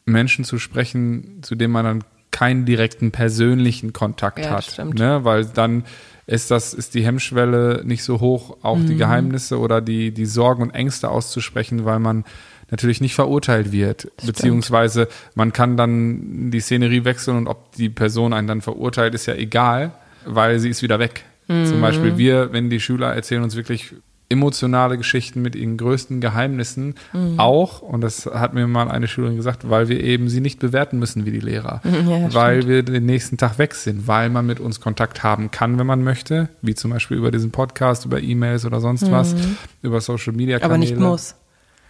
Menschen 0.05 0.45
zu 0.45 0.59
sprechen, 0.59 1.39
zu 1.43 1.55
denen 1.55 1.73
man 1.73 1.85
dann 1.87 2.05
keinen 2.31 2.65
direkten 2.65 3.11
persönlichen 3.11 3.93
Kontakt 3.93 4.41
ja, 4.41 4.51
hat. 4.51 4.79
Ne? 4.95 5.25
Weil 5.25 5.47
dann 5.47 5.85
ist 6.27 6.51
das, 6.51 6.75
ist 6.75 6.95
die 6.95 7.05
Hemmschwelle 7.05 7.83
nicht 7.85 8.05
so 8.05 8.21
hoch, 8.21 8.57
auch 8.63 8.79
mhm. 8.79 8.87
die 8.87 8.97
Geheimnisse 8.97 9.59
oder 9.59 9.81
die, 9.81 10.13
die 10.13 10.27
Sorgen 10.27 10.63
und 10.63 10.71
Ängste 10.71 11.11
auszusprechen, 11.11 11.85
weil 11.85 11.99
man 11.99 12.25
natürlich 12.71 13.01
nicht 13.01 13.15
verurteilt 13.15 13.73
wird. 13.73 14.03
Stimmt. 14.03 14.27
Beziehungsweise 14.27 15.09
man 15.35 15.53
kann 15.53 15.77
dann 15.77 16.51
die 16.53 16.61
Szenerie 16.61 17.05
wechseln 17.05 17.37
und 17.37 17.47
ob 17.49 17.73
die 17.73 17.89
Person 17.89 18.33
einen 18.33 18.47
dann 18.47 18.61
verurteilt, 18.61 19.15
ist 19.15 19.27
ja 19.27 19.35
egal, 19.35 19.93
weil 20.25 20.61
sie 20.61 20.71
ist 20.71 20.83
wieder 20.83 21.01
weg. 21.01 21.25
Mhm. 21.49 21.67
Zum 21.67 21.81
Beispiel 21.81 22.17
wir, 22.17 22.53
wenn 22.53 22.71
die 22.71 22.81
Schüler 22.81 23.13
erzählen 23.13 23.43
uns 23.43 23.57
wirklich 23.57 23.95
emotionale 24.31 24.97
Geschichten 24.97 25.43
mit 25.43 25.57
ihren 25.57 25.77
größten 25.77 26.21
Geheimnissen 26.21 26.95
mhm. 27.13 27.39
auch, 27.39 27.83
und 27.83 28.01
das 28.01 28.27
hat 28.27 28.55
mir 28.55 28.67
mal 28.67 28.89
eine 28.89 29.09
Schülerin 29.09 29.37
gesagt, 29.37 29.69
weil 29.69 29.89
wir 29.89 30.03
eben 30.03 30.29
sie 30.29 30.41
nicht 30.41 30.61
bewerten 30.61 30.99
müssen 30.99 31.27
wie 31.27 31.33
die 31.33 31.41
Lehrer, 31.41 31.83
ja, 31.85 32.33
weil 32.33 32.67
wir 32.69 32.83
den 32.85 33.07
nächsten 33.07 33.37
Tag 33.37 33.59
weg 33.59 33.75
sind, 33.75 34.07
weil 34.07 34.31
man 34.31 34.47
mit 34.47 34.61
uns 34.61 34.81
Kontakt 34.81 35.23
haben 35.25 35.51
kann, 35.51 35.79
wenn 35.79 35.87
man 35.87 36.03
möchte, 36.05 36.49
wie 36.63 36.75
zum 36.75 36.93
Beispiel 36.93 37.17
über 37.17 37.31
diesen 37.31 37.51
Podcast, 37.51 38.05
über 38.07 38.21
E-Mails 38.21 38.65
oder 38.65 38.81
sonst 38.81 39.09
mhm. 39.09 39.11
was, 39.11 39.35
über 39.83 40.01
Social 40.01 40.33
Media 40.33 40.59
Kanäle. 40.59 40.75
Aber 40.75 40.79
nicht 40.79 40.97
muss 40.97 41.35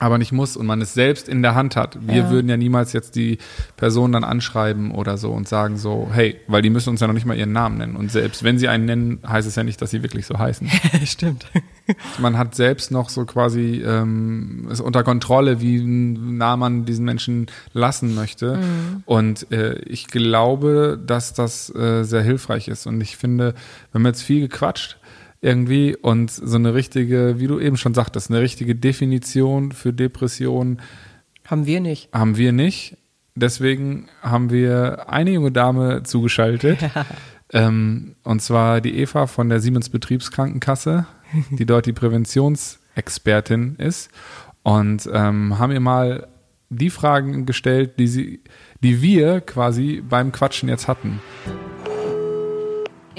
aber 0.01 0.17
nicht 0.17 0.33
muss 0.33 0.57
und 0.57 0.67
man 0.67 0.81
es 0.81 0.95
selbst 0.95 1.29
in 1.29 1.43
der 1.43 1.55
Hand 1.55 1.77
hat. 1.77 1.99
Wir 2.01 2.23
ja. 2.23 2.31
würden 2.31 2.49
ja 2.49 2.57
niemals 2.57 2.95
jetzt 2.95 3.17
die 3.17 3.39
Person 3.77 4.13
dann 4.13 4.25
anschreiben 4.25 4.93
oder 4.93 5.19
so 5.19 5.31
und 5.31 5.47
sagen 5.47 5.77
so, 5.77 6.09
hey, 6.11 6.37
weil 6.49 6.63
die 6.63 6.71
müssen 6.71 6.89
uns 6.89 7.01
ja 7.01 7.07
noch 7.07 7.15
nicht 7.15 7.27
mal 7.27 7.37
ihren 7.37 7.53
Namen 7.53 7.77
nennen. 7.77 7.97
Und 7.97 8.11
selbst 8.11 8.43
wenn 8.43 8.59
sie 8.59 8.69
einen 8.69 8.87
nennen, 8.87 9.19
heißt 9.29 9.47
es 9.47 9.57
ja 9.57 9.63
nicht, 9.63 9.81
dass 9.83 9.91
sie 9.91 10.03
wirklich 10.03 10.25
so 10.25 10.39
heißen. 10.39 10.69
Stimmt. 11.05 11.47
Man 12.19 12.39
hat 12.39 12.55
selbst 12.55 12.91
noch 12.91 13.11
so 13.11 13.27
quasi 13.27 13.83
ähm, 13.85 14.69
es 14.71 14.81
unter 14.81 15.05
Kontrolle, 15.05 15.61
wie 15.61 15.83
nah 15.83 16.57
man 16.57 16.85
diesen 16.85 17.05
Menschen 17.05 17.47
lassen 17.73 18.15
möchte. 18.15 18.57
Mhm. 18.57 19.03
Und 19.05 19.53
äh, 19.53 19.79
ich 19.81 20.07
glaube, 20.07 20.99
dass 21.05 21.35
das 21.35 21.75
äh, 21.75 22.05
sehr 22.05 22.23
hilfreich 22.23 22.69
ist. 22.69 22.87
Und 22.87 23.01
ich 23.01 23.17
finde, 23.17 23.55
wir 23.93 23.99
haben 23.99 24.07
jetzt 24.07 24.23
viel 24.23 24.41
gequatscht 24.41 25.00
irgendwie 25.41 25.97
und 25.97 26.31
so 26.31 26.57
eine 26.57 26.75
richtige, 26.75 27.39
wie 27.39 27.47
du 27.47 27.59
eben 27.59 27.77
schon 27.77 27.95
sagtest, 27.95 28.31
eine 28.31 28.41
richtige 28.41 28.75
Definition 28.75 29.73
für 29.73 29.93
Depression 29.93 30.81
Haben 31.47 31.67
wir 31.67 31.81
nicht. 31.81 32.13
Haben 32.13 32.37
wir 32.37 32.53
nicht. 32.53 32.97
Deswegen 33.35 34.09
haben 34.23 34.51
wir 34.51 35.09
eine 35.09 35.31
junge 35.31 35.53
Dame 35.53 36.03
zugeschaltet. 36.03 36.79
ähm, 37.53 38.17
und 38.23 38.43
zwar 38.43 38.81
die 38.81 38.99
Eva 38.99 39.27
von 39.27 39.49
der 39.49 39.61
Siemens 39.61 39.89
Betriebskrankenkasse, 39.89 41.07
die 41.51 41.65
dort 41.65 41.87
die 41.87 41.93
Präventionsexpertin 41.93 43.77
ist. 43.77 44.11
Und 44.63 45.09
ähm, 45.13 45.59
haben 45.59 45.73
ihr 45.73 45.81
mal 45.81 46.29
die 46.69 46.91
Fragen 46.91 47.47
gestellt, 47.47 47.99
die 47.99 48.07
sie, 48.07 48.41
die 48.83 49.01
wir 49.01 49.41
quasi 49.41 50.03
beim 50.07 50.33
Quatschen 50.33 50.69
jetzt 50.69 50.87
hatten. 50.87 51.21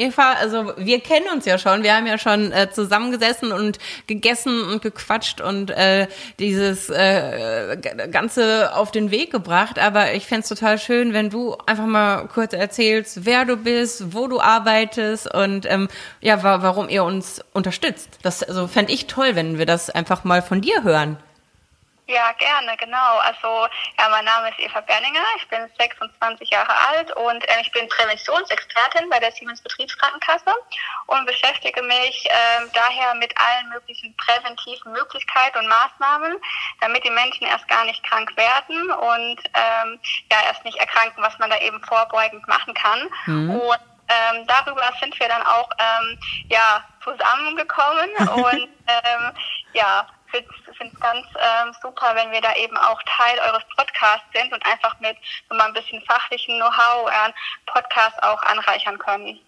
Eva, 0.02 0.34
also 0.34 0.74
wir 0.78 1.00
kennen 1.00 1.28
uns 1.34 1.46
ja 1.46 1.58
schon. 1.58 1.84
Wir 1.84 1.96
haben 1.96 2.08
ja 2.08 2.18
schon 2.18 2.52
äh, 2.52 2.70
zusammengesessen 2.72 3.52
und 3.52 3.78
gegessen 4.08 4.64
und 4.64 4.82
gequatscht 4.82 5.42
und 5.42 5.70
äh, 5.72 6.08
dieses 6.40 6.90
äh, 6.90 7.78
Ganze 8.12 8.76
auf 8.76 8.92
den 8.92 9.12
Weg 9.12 9.32
gebracht. 9.32 9.78
Aber 9.78 10.14
ich 10.14 10.26
fände 10.26 10.48
total 10.48 10.80
schön, 10.80 11.14
wenn 11.14 11.30
du 11.30 11.56
einfach 11.66 11.86
mal 11.86 12.28
kurz 12.28 12.54
erzählst, 12.54 13.26
wer 13.26 13.46
du 13.46 13.58
bist, 13.58 14.14
wo 14.14 14.28
du 14.28 14.42
arbeitest 14.42 15.34
und 15.34 15.66
ähm, 15.70 15.88
ja, 16.20 16.42
wa 16.44 16.62
warum 16.62 16.90
ihr 16.90 17.04
uns 17.04 17.42
unterstützt. 17.54 18.20
Das 18.24 18.44
also 18.44 18.68
fände 18.68 18.92
ich 18.92 19.08
toll, 19.08 19.36
wenn 19.36 19.58
wir 19.58 19.66
das 19.66 19.90
einfach 19.90 20.24
mal 20.24 20.42
von 20.42 20.62
dir 20.62 20.84
hören. 20.84 21.18
Ja, 22.12 22.34
gerne, 22.34 22.76
genau. 22.76 23.20
Also, 23.20 23.68
ja, 23.98 24.10
mein 24.10 24.26
Name 24.26 24.50
ist 24.50 24.60
Eva 24.60 24.82
Berninger, 24.82 25.24
ich 25.38 25.48
bin 25.48 25.62
26 25.80 26.50
Jahre 26.50 26.76
alt 26.90 27.10
und 27.16 27.48
äh, 27.48 27.62
ich 27.62 27.72
bin 27.72 27.88
Präventionsexpertin 27.88 29.10
bei 29.10 29.20
der 29.20 29.32
Siemens 29.32 29.62
Betriebskrankenkasse 29.62 30.54
und 31.06 31.26
beschäftige 31.26 31.82
mich 31.84 32.26
äh, 32.30 32.68
daher 32.74 33.14
mit 33.16 33.34
allen 33.38 33.70
möglichen 33.70 34.14
präventiven 34.18 34.92
Möglichkeiten 34.92 35.60
und 35.60 35.68
Maßnahmen, 35.68 36.36
damit 36.82 37.06
die 37.06 37.12
Menschen 37.12 37.48
erst 37.48 37.68
gar 37.70 37.86
nicht 37.86 38.04
krank 38.04 38.36
werden 38.36 38.92
und 38.92 39.40
ähm, 39.54 40.00
ja 40.30 40.38
erst 40.48 40.66
nicht 40.66 40.80
erkranken, 40.80 41.24
was 41.24 41.40
man 41.40 41.50
da 41.50 41.60
eben 41.60 41.82
vorbeugend 41.86 42.46
machen 42.46 42.74
kann. 42.74 43.08
Mhm. 43.26 43.52
Und 43.52 43.80
ähm, 44.10 44.46
darüber 44.48 44.92
sind 45.00 45.18
wir 45.18 45.30
dann 45.30 45.44
auch 45.44 45.70
ähm, 45.80 46.20
ja 46.50 46.84
zusammengekommen 47.04 48.10
und 48.36 48.70
ähm, 48.88 49.32
ja 49.74 50.06
finde 50.32 50.94
es 50.94 51.00
ganz 51.00 51.26
ähm, 51.36 51.74
super, 51.82 52.14
wenn 52.16 52.32
wir 52.32 52.42
da 52.42 52.56
eben 52.56 52.76
auch 52.78 53.00
Teil 53.04 53.40
eures 53.40 53.64
Podcasts 53.76 54.26
sind 54.34 54.52
und 54.54 54.66
einfach 54.66 55.00
mit 55.00 55.18
so 55.50 55.56
mal 55.56 55.66
ein 55.66 55.74
bisschen 55.74 56.02
fachlichen 56.04 56.58
Know-how 56.58 57.06
euren 57.06 57.34
Podcast 57.66 58.22
auch 58.24 58.42
anreichern 58.44 58.98
können. 58.98 59.40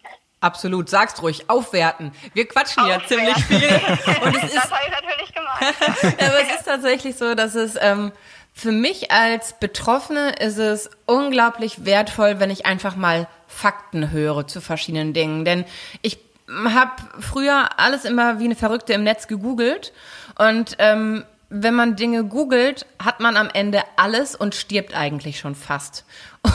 Absolut, 0.41 0.89
sag's 0.89 1.21
ruhig, 1.21 1.49
aufwerten. 1.49 2.11
Wir 2.33 2.47
quatschen 2.47 2.83
aufwerten. 2.83 3.25
ja 3.25 3.35
ziemlich 3.35 3.45
viel. 3.45 3.69
Und 4.23 4.35
es 4.35 4.43
ist, 4.43 4.55
das 4.55 4.71
habe 4.71 4.81
ich 4.85 4.91
natürlich 4.91 5.33
gemeint. 5.33 6.19
aber 6.19 6.41
es 6.41 6.59
ist 6.59 6.65
tatsächlich 6.65 7.15
so, 7.15 7.33
dass 7.33 7.55
es 7.55 7.77
ähm, 7.79 8.11
für 8.53 8.73
mich 8.73 9.09
als 9.09 9.57
Betroffene 9.57 10.31
ist 10.33 10.57
es 10.57 10.89
unglaublich 11.05 11.85
wertvoll, 11.85 12.41
wenn 12.41 12.49
ich 12.51 12.65
einfach 12.65 12.97
mal 12.97 13.27
Fakten 13.47 14.11
höre 14.11 14.45
zu 14.45 14.59
verschiedenen 14.59 15.13
Dingen. 15.13 15.45
Denn 15.45 15.63
ich 16.01 16.19
habe 16.49 16.91
früher 17.19 17.79
alles 17.79 18.03
immer 18.05 18.39
wie 18.39 18.45
eine 18.45 18.55
Verrückte 18.55 18.93
im 18.93 19.03
Netz 19.03 19.27
gegoogelt 19.27 19.93
und 20.37 20.75
ähm, 20.79 21.23
wenn 21.55 21.75
man 21.75 21.95
Dinge 21.95 22.23
googelt, 22.23 22.87
hat 22.97 23.19
man 23.19 23.37
am 23.37 23.47
Ende 23.53 23.83
alles 23.95 24.35
und 24.35 24.55
stirbt 24.55 24.95
eigentlich 24.95 25.37
schon 25.37 25.53
fast. 25.53 26.03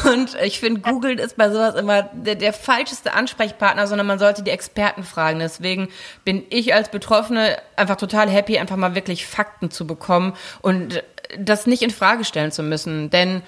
Und 0.04 0.36
ich 0.42 0.58
finde, 0.58 0.80
Google 0.80 1.20
ist 1.20 1.36
bei 1.36 1.50
sowas 1.50 1.76
immer 1.76 2.02
der, 2.12 2.34
der 2.34 2.52
falscheste 2.52 3.14
Ansprechpartner, 3.14 3.86
sondern 3.86 4.08
man 4.08 4.18
sollte 4.18 4.42
die 4.42 4.50
Experten 4.50 5.04
fragen. 5.04 5.38
Deswegen 5.38 5.88
bin 6.24 6.44
ich 6.50 6.74
als 6.74 6.90
Betroffene 6.90 7.58
einfach 7.76 7.96
total 7.96 8.28
happy, 8.28 8.58
einfach 8.58 8.76
mal 8.76 8.96
wirklich 8.96 9.26
Fakten 9.26 9.70
zu 9.70 9.86
bekommen 9.86 10.34
und 10.62 11.02
das 11.38 11.66
nicht 11.66 11.82
in 11.82 11.90
Frage 11.90 12.24
stellen 12.24 12.50
zu 12.50 12.64
müssen. 12.64 13.08
Denn 13.08 13.42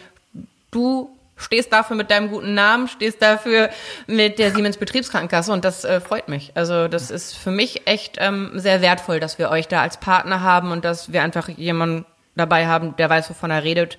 du 0.71 1.11
stehst 1.40 1.72
dafür 1.72 1.96
mit 1.96 2.11
deinem 2.11 2.31
guten 2.31 2.55
Namen, 2.55 2.88
stehst 2.88 3.20
dafür 3.22 3.70
mit 4.07 4.38
der 4.38 4.53
Siemens 4.53 4.76
Betriebskrankenkasse 4.76 5.53
und 5.53 5.64
das 5.64 5.85
äh, 5.85 6.00
freut 6.00 6.29
mich. 6.29 6.53
Also 6.55 6.88
das 6.88 7.11
ist 7.11 7.37
für 7.37 7.50
mich 7.50 7.87
echt 7.87 8.16
ähm, 8.18 8.53
sehr 8.55 8.83
wertvoll, 8.83 9.20
dass 9.20 9.38
wir 9.38 9.50
euch 9.50 9.68
da 9.68 9.83
als 9.83 9.98
Partner 9.98 10.42
haben 10.42 10.70
und 10.70 10.85
dass 10.85 11.12
wir 11.12 11.22
einfach 11.22 11.48
jemanden 11.48 12.05
dabei 12.37 12.66
haben, 12.66 12.96
der 12.96 13.11
weiß, 13.11 13.31
wovon 13.31 13.50
er 13.50 13.64
redet. 13.64 13.98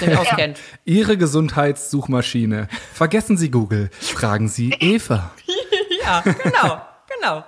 und 0.00 0.14
auskennt. 0.16 0.58
Ihre 0.84 1.16
Gesundheitssuchmaschine. 1.16 2.68
Vergessen 2.92 3.36
Sie 3.36 3.50
Google. 3.50 3.90
Fragen 4.00 4.48
Sie 4.48 4.70
Eva. 4.78 5.30
ja, 6.02 6.20
genau, 6.20 6.80
genau. 7.16 7.44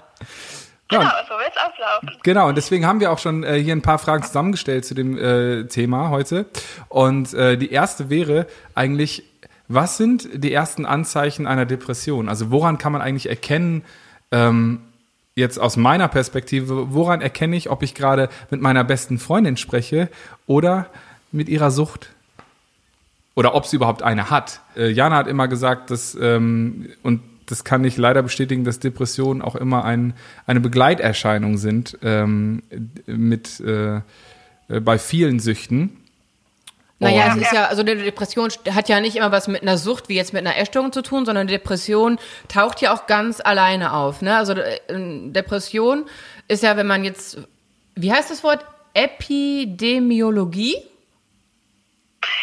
Genau, 0.99 1.11
so 1.29 1.35
wird 1.35 1.51
es 1.51 1.57
ablaufen. 1.57 2.21
Genau, 2.23 2.49
und 2.49 2.57
deswegen 2.57 2.87
haben 2.87 3.01
wir 3.01 3.11
auch 3.13 3.19
schon 3.19 3.45
äh, 3.45 3.59
hier 3.59 3.75
ein 3.75 3.83
paar 3.83 3.99
Fragen 3.99 4.23
zusammengestellt 4.23 4.85
zu 4.85 4.95
dem 4.95 5.19
äh, 5.19 5.65
Thema 5.65 6.11
heute. 6.11 6.47
Und 6.89 7.35
äh, 7.35 7.57
die 7.57 7.73
erste 7.73 8.11
wäre 8.11 8.47
eigentlich, 8.75 9.25
was 9.69 9.97
sind 9.97 10.29
die 10.33 10.53
ersten 10.53 10.85
Anzeichen 10.85 11.47
einer 11.47 11.67
Depression? 11.67 12.29
Also 12.29 12.51
woran 12.51 12.79
kann 12.79 12.93
man 12.93 13.01
eigentlich 13.01 13.29
erkennen, 13.29 13.85
ähm, 14.31 14.81
jetzt 15.35 15.59
aus 15.59 15.77
meiner 15.77 16.09
Perspektive, 16.09 16.93
woran 16.93 17.23
erkenne 17.23 17.57
ich, 17.57 17.71
ob 17.71 17.83
ich 17.83 17.95
gerade 17.95 18.29
mit 18.51 18.61
meiner 18.61 18.85
besten 18.85 19.19
Freundin 19.19 19.57
spreche 19.57 20.09
oder 20.47 20.87
mit 21.31 21.49
ihrer 21.49 21.71
Sucht? 21.71 22.11
Oder 23.35 23.55
ob 23.55 23.65
sie 23.65 23.77
überhaupt 23.77 24.03
eine 24.03 24.29
hat. 24.29 24.61
Äh, 24.77 24.91
Jana 24.91 25.17
hat 25.17 25.27
immer 25.27 25.49
gesagt, 25.49 25.91
dass, 25.91 26.15
ähm, 26.15 26.91
und 27.03 27.23
das 27.53 27.65
kann 27.65 27.85
ich 27.85 27.99
leider 27.99 28.23
bestätigen, 28.23 28.65
dass 28.65 28.81
Depressionen 28.81 29.43
auch 29.43 29.57
immer 29.57 29.85
ein, 29.85 30.15
eine 30.47 30.59
Begleiterscheinung 30.59 31.59
sind 31.59 31.99
ähm, 32.03 32.62
mit 33.05 33.61
äh, 33.61 34.01
bei 34.81 34.99
vielen 34.99 35.38
Süchten. 35.38 35.99
Naja, 36.99 37.35
es 37.37 37.43
ist 37.43 37.53
ja, 37.53 37.67
also 37.67 37.83
eine 37.83 37.97
Depression 37.97 38.49
hat 38.71 38.88
ja 38.88 39.01
nicht 39.01 39.17
immer 39.17 39.33
was 39.33 39.49
mit 39.49 39.61
einer 39.61 39.77
Sucht 39.77 40.09
wie 40.09 40.15
jetzt 40.15 40.33
mit 40.33 40.47
einer 40.47 40.57
Essstörung 40.57 40.93
zu 40.93 41.03
tun, 41.03 41.27
sondern 41.27 41.47
Depression 41.47 42.19
taucht 42.49 42.81
ja 42.81 42.95
auch 42.95 43.07
ganz 43.07 43.43
alleine 43.45 43.93
auf. 43.93 44.23
Ne? 44.23 44.35
Also 44.35 44.55
äh, 44.55 44.79
Depression 44.88 46.07
ist 46.49 46.62
ja, 46.62 46.79
wenn 46.79 46.87
man 46.87 47.05
jetzt, 47.05 47.37
wie 47.97 48.12
heißt 48.12 48.31
das 48.31 48.43
Wort? 48.43 48.65
Epidemiologie? 48.95 50.77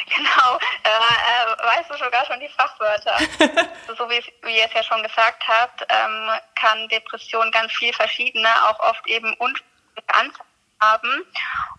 Genau, 0.15 0.57
äh, 0.83 0.89
äh, 0.89 1.65
weißt 1.65 1.89
du 1.89 1.97
sogar 1.97 2.25
schon 2.25 2.39
die 2.39 2.49
Fachwörter. 2.49 3.17
so 3.97 4.09
wie, 4.09 4.23
wie 4.43 4.57
ihr 4.57 4.65
es 4.65 4.73
ja 4.73 4.83
schon 4.83 5.03
gesagt 5.03 5.47
habt, 5.47 5.85
ähm, 5.89 6.31
kann 6.55 6.87
Depression 6.89 7.51
ganz 7.51 7.71
viel 7.73 7.93
verschiedene, 7.93 8.49
auch 8.67 8.79
oft 8.79 9.05
eben 9.07 9.33
unterschiedliche 9.35 9.69
Anzeichen 10.07 10.45
haben. 10.81 11.25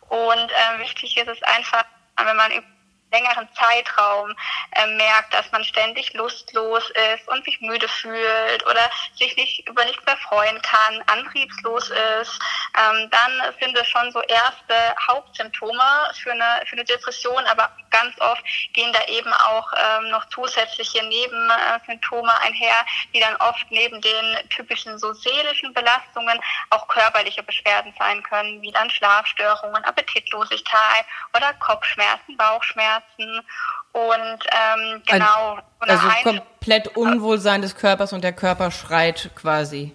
Und 0.08 0.50
äh, 0.50 0.78
wichtig 0.78 1.16
ist 1.16 1.28
es 1.28 1.42
einfach, 1.42 1.84
wenn 2.16 2.36
man 2.36 2.52
über 2.52 2.66
längeren 3.12 3.48
Zeitraum 3.54 4.34
äh, 4.72 4.86
merkt, 4.86 5.34
dass 5.34 5.50
man 5.52 5.64
ständig 5.64 6.12
lustlos 6.14 6.90
ist 7.14 7.28
und 7.28 7.44
sich 7.44 7.60
müde 7.60 7.88
fühlt 7.88 8.64
oder 8.66 8.90
sich 9.16 9.36
nicht 9.36 9.68
über 9.68 9.84
nichts 9.84 10.04
mehr 10.06 10.16
freuen 10.28 10.60
kann, 10.62 11.02
antriebslos 11.06 11.90
ist, 12.20 12.38
ähm, 12.78 13.10
dann 13.10 13.54
sind 13.60 13.76
es 13.76 13.88
schon 13.88 14.12
so 14.12 14.20
erste 14.22 14.94
Hauptsymptome 15.08 15.82
für 16.22 16.32
eine, 16.32 16.62
für 16.66 16.76
eine 16.76 16.84
Depression, 16.84 17.44
aber 17.46 17.70
ganz 18.00 18.20
oft 18.20 18.42
gehen 18.72 18.92
da 18.92 19.00
eben 19.12 19.32
auch 19.32 19.72
ähm, 19.72 20.10
noch 20.10 20.28
zusätzliche 20.28 21.04
Nebensymptome 21.04 22.32
einher, 22.40 22.76
die 23.14 23.20
dann 23.20 23.36
oft 23.36 23.70
neben 23.70 24.00
den 24.00 24.48
typischen 24.50 24.98
so 24.98 25.12
seelischen 25.12 25.72
Belastungen 25.74 26.38
auch 26.70 26.88
körperliche 26.88 27.42
Beschwerden 27.42 27.92
sein 27.98 28.22
können, 28.22 28.62
wie 28.62 28.72
dann 28.72 28.90
Schlafstörungen, 28.90 29.84
Appetitlosigkeit 29.84 31.04
oder 31.34 31.52
Kopfschmerzen, 31.54 32.36
Bauchschmerzen 32.36 32.80
Schmerzen 32.80 33.46
und 33.92 34.38
ähm, 34.52 35.02
genau. 35.06 35.58
Also, 35.80 36.08
also 36.08 36.40
komplett 36.40 36.96
Unwohlsein 36.96 37.62
des 37.62 37.74
Körpers 37.74 38.12
und 38.12 38.22
der 38.22 38.32
Körper 38.32 38.70
schreit 38.70 39.30
quasi. 39.34 39.94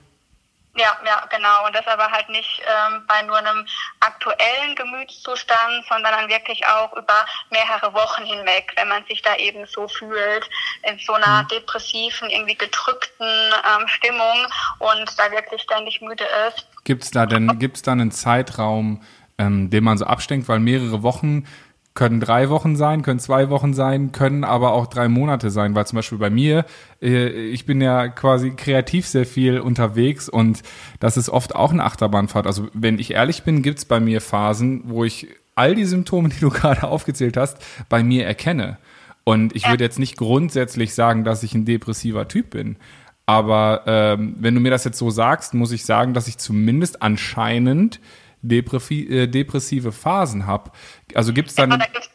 Ja, 0.78 0.98
ja, 1.06 1.26
genau. 1.30 1.66
Und 1.66 1.74
das 1.74 1.88
aber 1.88 2.12
halt 2.12 2.28
nicht 2.30 2.62
ähm, 2.62 3.04
bei 3.08 3.22
nur 3.22 3.38
einem 3.38 3.66
aktuellen 4.02 4.76
Gemütszustand, 4.76 5.86
sondern 5.88 6.14
dann 6.14 6.30
wirklich 6.30 6.66
auch 6.68 6.92
über 6.94 7.26
mehrere 7.50 7.94
Wochen 7.94 8.26
hinweg, 8.26 8.74
wenn 8.76 8.90
man 8.90 9.06
sich 9.06 9.22
da 9.22 9.36
eben 9.38 9.66
so 9.68 9.88
fühlt, 9.88 10.50
in 10.84 11.00
so 11.00 11.14
einer 11.14 11.44
mhm. 11.44 11.48
depressiven, 11.48 12.30
irgendwie 12.30 12.56
gedrückten 12.56 13.26
ähm, 13.28 13.88
Stimmung 13.88 14.48
und 14.80 15.18
da 15.18 15.32
wirklich 15.32 15.62
ständig 15.62 16.02
müde 16.02 16.26
ist. 16.48 16.68
Gibt's 16.84 17.10
da 17.12 17.26
denn, 17.26 17.58
gibt's 17.58 17.82
da 17.82 17.94
einen 17.94 18.12
Zeitraum, 18.12 19.02
ähm, 19.38 19.70
den 19.70 19.84
man 19.84 19.98
so 19.98 20.06
abstenkt, 20.06 20.50
weil 20.50 20.60
mehrere 20.60 21.04
Wochen 21.04 21.48
können 21.94 22.20
drei 22.20 22.50
Wochen 22.50 22.76
sein, 22.76 23.02
können 23.02 23.22
zwei 23.22 23.50
Wochen 23.50 23.74
sein, 23.74 24.12
können 24.12 24.44
aber 24.44 24.74
auch 24.74 24.88
drei 24.88 25.08
Monate 25.08 25.50
sein, 25.50 25.74
weil 25.76 25.88
zum 25.88 25.96
Beispiel 25.96 26.18
bei 26.18 26.30
mir, 26.30 26.66
ich 27.02 27.66
bin 27.66 27.82
ja 27.82 28.08
quasi 28.08 28.52
kreativ 28.52 29.08
sehr 29.08 29.26
viel 29.26 29.60
unterwegs 29.60 30.30
und 30.30 30.64
das 31.00 31.18
ist 31.18 31.30
oft 31.30 31.56
auch 31.56 31.72
eine 31.72 31.84
Achterbahnfahrt. 31.84 32.48
Also 32.48 32.68
wenn 32.74 33.00
ich 33.00 33.12
ehrlich 33.12 33.44
bin, 33.44 33.62
gibt's 33.62 33.86
bei 33.86 34.00
mir 34.00 34.22
Phasen, 34.22 34.84
wo 34.86 35.04
ich 35.04 35.28
all 35.56 35.76
die 35.76 35.86
Symptome, 35.86 36.30
die 36.36 36.40
du 36.40 36.50
gerade 36.50 36.84
aufgezählt 36.84 37.38
hast, 37.38 37.58
bei 37.90 38.04
mir 38.04 38.26
erkenne. 38.26 38.78
Und 39.24 39.56
ich 39.56 39.68
würde 39.68 39.84
jetzt 39.84 39.98
nicht 39.98 40.18
grundsätzlich 40.18 40.94
sagen, 40.94 41.24
dass 41.24 41.42
ich 41.42 41.56
ein 41.56 41.66
depressiver 41.66 42.28
Typ 42.28 42.52
bin. 42.52 42.78
Aber 43.26 43.82
ähm, 43.88 44.36
wenn 44.40 44.54
du 44.54 44.62
mir 44.62 44.70
das 44.70 44.84
jetzt 44.84 45.00
so 45.00 45.10
sagst, 45.10 45.56
muss 45.56 45.72
ich 45.72 45.84
sagen, 45.84 46.14
dass 46.14 46.28
ich 46.28 46.38
zumindest 46.38 47.02
anscheinend 47.02 48.00
depressive 48.44 49.92
Phasen 49.92 50.46
habe. 50.46 50.72
Also 51.16 51.34
gibt 51.34 51.50
es 51.50 51.56
dann. 51.56 51.72
Ja, 51.72 51.78
da 51.78 51.86
gibt 51.86 52.06
es 52.06 52.15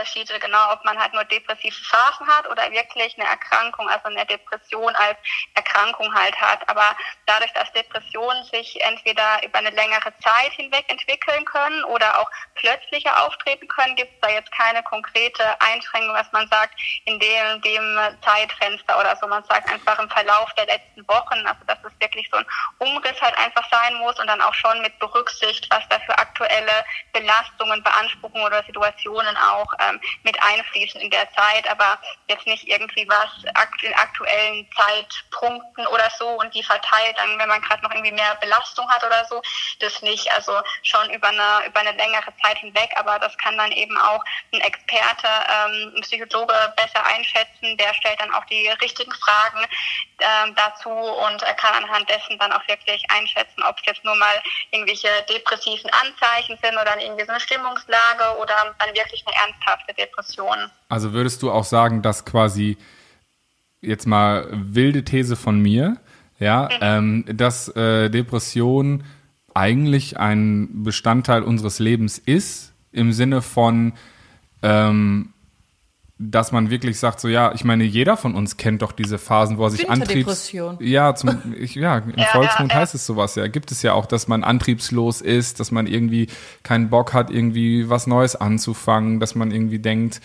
Unterschiede, 0.00 0.38
genau, 0.38 0.72
ob 0.72 0.82
man 0.84 0.98
halt 0.98 1.12
nur 1.12 1.24
depressive 1.24 1.74
Phasen 1.74 2.26
hat 2.26 2.48
oder 2.48 2.70
wirklich 2.70 3.18
eine 3.18 3.28
Erkrankung, 3.28 3.86
also 3.88 4.06
eine 4.06 4.24
Depression 4.24 4.94
als 4.96 5.18
Erkrankung 5.54 6.14
halt 6.14 6.34
hat. 6.40 6.66
Aber 6.70 6.96
dadurch, 7.26 7.52
dass 7.52 7.70
Depressionen 7.72 8.42
sich 8.44 8.80
entweder 8.80 9.44
über 9.44 9.58
eine 9.58 9.70
längere 9.70 10.12
Zeit 10.24 10.52
hinweg 10.52 10.86
entwickeln 10.88 11.44
können 11.44 11.84
oder 11.84 12.18
auch 12.18 12.30
plötzlicher 12.54 13.26
auftreten 13.26 13.68
können, 13.68 13.94
gibt 13.96 14.10
es 14.14 14.20
da 14.20 14.30
jetzt 14.30 14.50
keine 14.52 14.82
konkrete 14.82 15.44
Einschränkung, 15.60 16.14
was 16.14 16.32
man 16.32 16.48
sagt, 16.48 16.80
in 17.04 17.18
dem, 17.18 17.60
dem 17.60 17.98
Zeitfenster 18.24 18.98
oder 18.98 19.14
so. 19.16 19.26
Man 19.26 19.44
sagt 19.44 19.70
einfach 19.70 19.98
im 19.98 20.08
Verlauf 20.08 20.50
der 20.54 20.64
letzten 20.66 21.06
Wochen, 21.08 21.46
also 21.46 21.60
dass 21.66 21.78
es 21.84 21.92
wirklich 22.00 22.26
so 22.30 22.38
ein 22.38 22.46
Umriss 22.78 23.20
halt 23.20 23.36
einfach 23.36 23.68
sein 23.70 23.94
muss 23.96 24.18
und 24.18 24.28
dann 24.28 24.40
auch 24.40 24.54
schon 24.54 24.80
mit 24.80 24.98
Berücksicht, 24.98 25.66
was 25.70 25.86
da 25.90 25.98
für 26.00 26.16
aktuelle 26.16 26.84
Belastungen, 27.12 27.82
Beanspruchungen 27.82 28.46
oder 28.46 28.64
Situationen 28.64 29.36
auch 29.36 29.72
ähm, 29.90 30.00
mit 30.22 30.40
einfließen 30.42 31.00
in 31.00 31.10
der 31.10 31.30
Zeit, 31.32 31.68
aber 31.70 31.98
jetzt 32.28 32.46
nicht 32.46 32.66
irgendwie 32.68 33.08
was 33.08 33.30
in 33.82 33.94
aktuellen 33.94 34.68
Zeitpunkten 34.76 35.86
oder 35.88 36.10
so 36.18 36.28
und 36.28 36.54
die 36.54 36.62
verteilt 36.62 37.16
dann, 37.16 37.38
wenn 37.38 37.48
man 37.48 37.60
gerade 37.62 37.82
noch 37.82 37.90
irgendwie 37.90 38.12
mehr 38.12 38.34
Belastung 38.36 38.88
hat 38.90 39.04
oder 39.04 39.24
so, 39.26 39.42
das 39.80 40.02
nicht. 40.02 40.30
Also 40.32 40.52
schon 40.82 41.10
über 41.10 41.28
eine, 41.28 41.66
über 41.66 41.80
eine 41.80 41.92
längere 41.92 42.32
Zeit 42.42 42.58
hinweg, 42.58 42.90
aber 42.96 43.18
das 43.18 43.36
kann 43.38 43.56
dann 43.56 43.72
eben 43.72 43.96
auch 43.98 44.24
ein 44.52 44.60
Experte, 44.60 45.26
ähm, 45.26 45.92
ein 45.96 46.02
Psychologe 46.02 46.54
besser 46.76 47.04
einschätzen, 47.04 47.76
der 47.76 47.94
stellt 47.94 48.20
dann 48.20 48.32
auch 48.34 48.44
die 48.46 48.68
richtigen 48.68 49.12
Fragen 49.12 49.66
ähm, 50.20 50.54
dazu 50.54 50.90
und 50.90 51.42
er 51.42 51.54
kann 51.54 51.74
anhand 51.74 52.08
dessen 52.08 52.38
dann 52.38 52.52
auch 52.52 52.66
wirklich 52.68 53.02
einschätzen, 53.10 53.62
ob 53.62 53.76
es 53.78 53.86
jetzt 53.86 54.04
nur 54.04 54.14
mal 54.16 54.42
irgendwelche 54.70 55.08
depressiven 55.28 55.90
Anzeichen 55.90 56.58
sind 56.62 56.76
oder 56.76 57.00
irgendwie 57.00 57.24
so 57.24 57.30
eine 57.30 57.40
Stimmungslage 57.40 58.36
oder 58.38 58.74
dann 58.78 58.94
wirklich 58.94 59.24
eine 59.26 59.36
ernsthafte 59.36 59.79
Depression. 59.98 60.56
Also 60.88 61.12
würdest 61.12 61.42
du 61.42 61.50
auch 61.50 61.64
sagen, 61.64 62.02
dass 62.02 62.24
quasi 62.24 62.76
jetzt 63.80 64.06
mal 64.06 64.48
wilde 64.50 65.04
These 65.04 65.36
von 65.36 65.60
mir, 65.60 65.98
ja, 66.38 66.64
mhm. 66.64 66.78
ähm, 66.80 67.24
dass 67.36 67.68
äh, 67.76 68.10
Depression 68.10 69.04
eigentlich 69.54 70.18
ein 70.18 70.84
Bestandteil 70.84 71.42
unseres 71.42 71.78
Lebens 71.78 72.18
ist, 72.18 72.72
im 72.92 73.12
Sinne 73.12 73.42
von, 73.42 73.92
ähm, 74.62 75.32
dass 76.22 76.52
man 76.52 76.68
wirklich 76.68 76.98
sagt, 76.98 77.18
so 77.18 77.28
ja, 77.28 77.54
ich 77.54 77.64
meine, 77.64 77.82
jeder 77.82 78.18
von 78.18 78.34
uns 78.34 78.58
kennt 78.58 78.82
doch 78.82 78.92
diese 78.92 79.16
Phasen, 79.16 79.56
wo 79.56 79.64
er 79.64 79.70
sich 79.70 79.88
antriebs... 79.88 80.52
Ja, 80.78 81.14
zum, 81.14 81.54
ich, 81.58 81.74
ja, 81.76 81.96
im 81.96 82.12
ja, 82.14 82.26
Volksmund 82.26 82.70
ja, 82.70 82.76
ja. 82.76 82.82
heißt 82.82 82.94
es 82.94 83.06
sowas 83.06 83.36
ja. 83.36 83.46
Gibt 83.46 83.72
es 83.72 83.80
ja 83.80 83.94
auch, 83.94 84.04
dass 84.04 84.28
man 84.28 84.44
antriebslos 84.44 85.22
ist, 85.22 85.60
dass 85.60 85.70
man 85.70 85.86
irgendwie 85.86 86.26
keinen 86.62 86.90
Bock 86.90 87.14
hat, 87.14 87.30
irgendwie 87.30 87.88
was 87.88 88.06
Neues 88.06 88.36
anzufangen, 88.36 89.18
dass 89.18 89.34
man 89.34 89.50
irgendwie 89.50 89.78
denkt, 89.78 90.20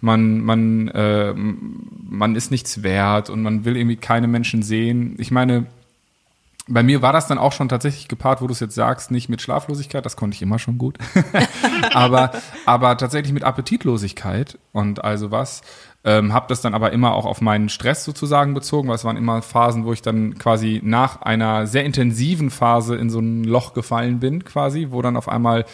man, 0.00 0.40
man, 0.40 0.88
äh, 0.88 1.34
man 1.34 2.36
ist 2.36 2.50
nichts 2.50 2.82
wert 2.82 3.28
und 3.28 3.42
man 3.42 3.66
will 3.66 3.76
irgendwie 3.76 3.96
keine 3.96 4.28
Menschen 4.28 4.62
sehen. 4.62 5.14
Ich 5.18 5.30
meine, 5.30 5.66
bei 6.66 6.82
mir 6.82 7.02
war 7.02 7.12
das 7.12 7.26
dann 7.26 7.38
auch 7.38 7.52
schon 7.52 7.68
tatsächlich 7.68 8.08
gepaart, 8.08 8.40
wo 8.40 8.46
du 8.46 8.52
es 8.52 8.60
jetzt 8.60 8.74
sagst, 8.74 9.10
nicht 9.10 9.28
mit 9.28 9.42
Schlaflosigkeit, 9.42 10.04
das 10.04 10.16
konnte 10.16 10.34
ich 10.34 10.42
immer 10.42 10.58
schon 10.58 10.78
gut, 10.78 10.98
aber, 11.92 12.32
aber 12.64 12.96
tatsächlich 12.96 13.32
mit 13.32 13.44
Appetitlosigkeit 13.44 14.58
und 14.72 15.04
also 15.04 15.30
was. 15.30 15.62
Ähm, 16.06 16.34
habe 16.34 16.46
das 16.48 16.60
dann 16.60 16.74
aber 16.74 16.92
immer 16.92 17.14
auch 17.14 17.24
auf 17.24 17.40
meinen 17.40 17.70
Stress 17.70 18.04
sozusagen 18.04 18.52
bezogen, 18.52 18.88
weil 18.88 18.96
es 18.96 19.04
waren 19.04 19.16
immer 19.16 19.40
Phasen, 19.40 19.86
wo 19.86 19.92
ich 19.94 20.02
dann 20.02 20.38
quasi 20.38 20.82
nach 20.84 21.22
einer 21.22 21.66
sehr 21.66 21.84
intensiven 21.84 22.50
Phase 22.50 22.94
in 22.96 23.08
so 23.08 23.20
ein 23.20 23.42
Loch 23.44 23.72
gefallen 23.72 24.20
bin, 24.20 24.44
quasi, 24.44 24.88
wo 24.90 25.00
dann 25.00 25.16
auf 25.16 25.30
einmal 25.30 25.64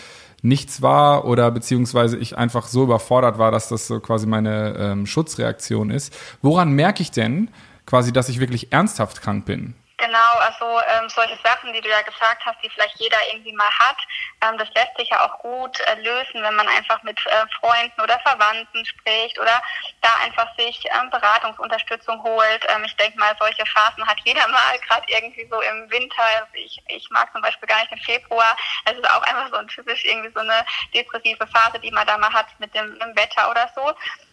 nichts 0.42 0.82
war 0.82 1.24
oder 1.24 1.50
beziehungsweise 1.50 2.16
ich 2.16 2.38
einfach 2.38 2.68
so 2.68 2.84
überfordert 2.84 3.38
war, 3.38 3.50
dass 3.50 3.68
das 3.68 3.88
so 3.88 3.98
quasi 3.98 4.26
meine 4.26 4.76
ähm, 4.78 5.06
Schutzreaktion 5.06 5.90
ist. 5.90 6.16
Woran 6.42 6.72
merke 6.72 7.02
ich 7.02 7.10
denn 7.10 7.50
quasi, 7.84 8.12
dass 8.12 8.28
ich 8.28 8.38
wirklich 8.38 8.72
ernsthaft 8.72 9.22
krank 9.22 9.44
bin? 9.46 9.74
Genau, 10.00 10.32
also 10.38 10.80
ähm, 10.88 11.10
solche 11.10 11.36
Sachen, 11.44 11.74
die 11.74 11.80
du 11.82 11.88
ja 11.90 12.00
gesagt 12.00 12.46
hast, 12.46 12.56
die 12.64 12.70
vielleicht 12.70 12.98
jeder 12.98 13.18
irgendwie 13.30 13.52
mal 13.52 13.70
hat, 13.78 13.98
ähm, 14.40 14.56
das 14.56 14.70
lässt 14.70 14.96
sich 14.96 15.10
ja 15.10 15.26
auch 15.26 15.38
gut 15.40 15.78
äh, 15.80 15.94
lösen, 16.00 16.42
wenn 16.42 16.56
man 16.56 16.66
einfach 16.68 17.02
mit 17.02 17.18
äh, 17.26 17.44
Freunden 17.60 18.00
oder 18.00 18.18
Verwandten 18.20 18.82
spricht 18.86 19.38
oder 19.38 19.62
da 20.00 20.08
einfach 20.24 20.48
sich 20.56 20.82
ähm, 20.86 21.10
Beratungsunterstützung 21.10 22.22
holt. 22.22 22.66
Ähm, 22.68 22.84
ich 22.84 22.96
denke 22.96 23.18
mal, 23.18 23.36
solche 23.38 23.66
Phasen 23.66 24.06
hat 24.08 24.16
jeder 24.24 24.48
mal, 24.48 24.78
gerade 24.88 25.04
irgendwie 25.08 25.46
so 25.50 25.60
im 25.60 25.90
Winter. 25.90 26.22
Also 26.22 26.46
ich, 26.54 26.82
ich 26.88 27.10
mag 27.10 27.30
zum 27.32 27.42
Beispiel 27.42 27.68
gar 27.68 27.80
nicht 27.80 27.90
den 27.90 28.00
Februar. 28.00 28.56
Es 28.86 28.96
ist 28.96 29.10
auch 29.10 29.22
einfach 29.24 29.50
so 29.50 29.56
ein 29.56 29.68
typisch 29.68 30.06
irgendwie 30.06 30.32
so 30.32 30.40
eine 30.40 30.64
depressive 30.94 31.46
Phase, 31.46 31.78
die 31.78 31.90
man 31.90 32.06
da 32.06 32.16
mal 32.16 32.32
hat 32.32 32.46
mit 32.58 32.74
dem, 32.74 32.98
dem 32.98 33.14
Wetter 33.16 33.50
oder 33.50 33.70
so. 33.74 33.86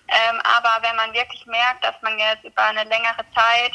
Ähm, 0.08 0.42
aber 0.44 0.88
wenn 0.88 0.96
man 0.96 1.14
wirklich 1.14 1.46
merkt, 1.46 1.84
dass 1.84 2.02
man 2.02 2.18
jetzt 2.18 2.46
über 2.46 2.64
eine 2.64 2.86
längere 2.86 3.26
Zeit 3.36 3.74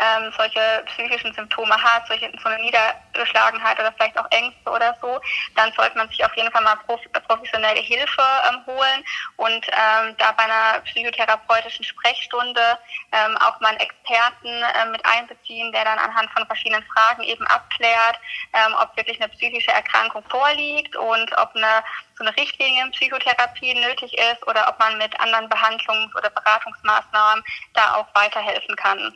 ähm, 0.00 0.32
solche 0.36 0.84
psychischen 0.86 1.32
Symptome 1.32 1.74
hat, 1.82 2.06
solche, 2.08 2.30
so 2.42 2.48
eine 2.48 2.62
Niedergeschlagenheit 2.62 3.78
oder 3.78 3.92
vielleicht 3.92 4.18
auch 4.18 4.26
Ängste 4.30 4.70
oder 4.70 4.96
so, 5.00 5.20
dann 5.54 5.72
sollte 5.72 5.96
man 5.96 6.08
sich 6.08 6.24
auf 6.24 6.34
jeden 6.36 6.50
Fall 6.50 6.62
mal 6.62 6.76
prof 6.86 7.00
professionelle 7.26 7.80
Hilfe 7.80 8.22
ähm, 8.48 8.66
holen 8.66 9.04
und 9.36 9.66
ähm, 9.66 10.16
da 10.18 10.32
bei 10.32 10.44
einer 10.44 10.80
psychotherapeutischen 10.82 11.84
Sprechstunde 11.84 12.78
ähm, 13.12 13.36
auch 13.38 13.58
mal 13.60 13.70
einen 13.70 13.80
Experten 13.80 14.48
äh, 14.48 14.86
mit 14.90 15.04
einbeziehen, 15.04 15.72
der 15.72 15.84
dann 15.84 15.98
anhand 15.98 16.30
von 16.30 16.46
verschiedenen 16.46 16.84
Fragen 16.84 17.22
eben 17.22 17.46
abklärt, 17.46 18.18
ähm, 18.52 18.74
ob 18.80 18.96
wirklich 18.96 19.20
eine 19.20 19.30
psychische 19.30 19.72
Erkrankung 19.72 20.22
vorliegt 20.28 20.96
und 20.96 21.36
ob 21.38 21.54
eine 21.54 21.82
so 22.18 22.24
eine 22.24 22.36
Richtlinienpsychotherapie 22.36 23.74
nötig 23.74 24.16
ist 24.16 24.46
oder 24.46 24.68
ob 24.68 24.78
man 24.78 24.96
mit 24.98 25.18
anderen 25.20 25.48
Behandlungs- 25.48 26.14
oder 26.16 26.30
Beratungsmaßnahmen 26.30 27.44
da 27.74 27.94
auch 27.96 28.06
weiterhelfen 28.14 28.74
kann. 28.76 29.14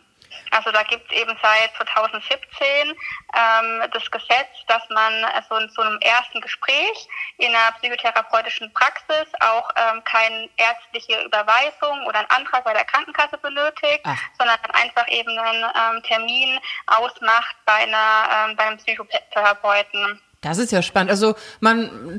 Also 0.51 0.71
da 0.71 0.83
gibt 0.83 1.11
es 1.11 1.16
eben 1.16 1.37
seit 1.43 1.75
2017 1.77 2.40
ähm, 2.88 3.90
das 3.93 4.11
Gesetz, 4.11 4.51
dass 4.66 4.83
man 4.90 5.25
also 5.25 5.57
in 5.57 5.69
so 5.71 5.83
einem 5.83 5.99
ersten 6.01 6.40
Gespräch 6.40 7.09
in 7.38 7.55
einer 7.55 7.73
psychotherapeutischen 7.79 8.73
Praxis 8.73 9.29
auch 9.40 9.69
ähm, 9.77 10.03
keine 10.05 10.49
ärztliche 10.57 11.23
Überweisung 11.25 12.07
oder 12.07 12.21
einen 12.21 12.31
Antrag 12.31 12.64
bei 12.64 12.73
der 12.73 12.85
Krankenkasse 12.85 13.38
benötigt, 13.38 14.01
Ach. 14.05 14.19
sondern 14.38 14.59
einfach 14.73 15.09
eben 15.09 15.38
einen 15.38 15.64
ähm, 15.64 16.03
Termin 16.03 16.59
ausmacht 16.87 17.57
bei, 17.64 17.75
einer, 17.75 18.49
ähm, 18.51 18.57
bei 18.57 18.64
einem 18.64 18.79
Psychotherapeuten. 18.79 20.21
Das 20.40 20.57
ist 20.57 20.73
ja 20.73 20.81
spannend. 20.83 21.11
Also 21.11 21.35
man, 21.61 22.19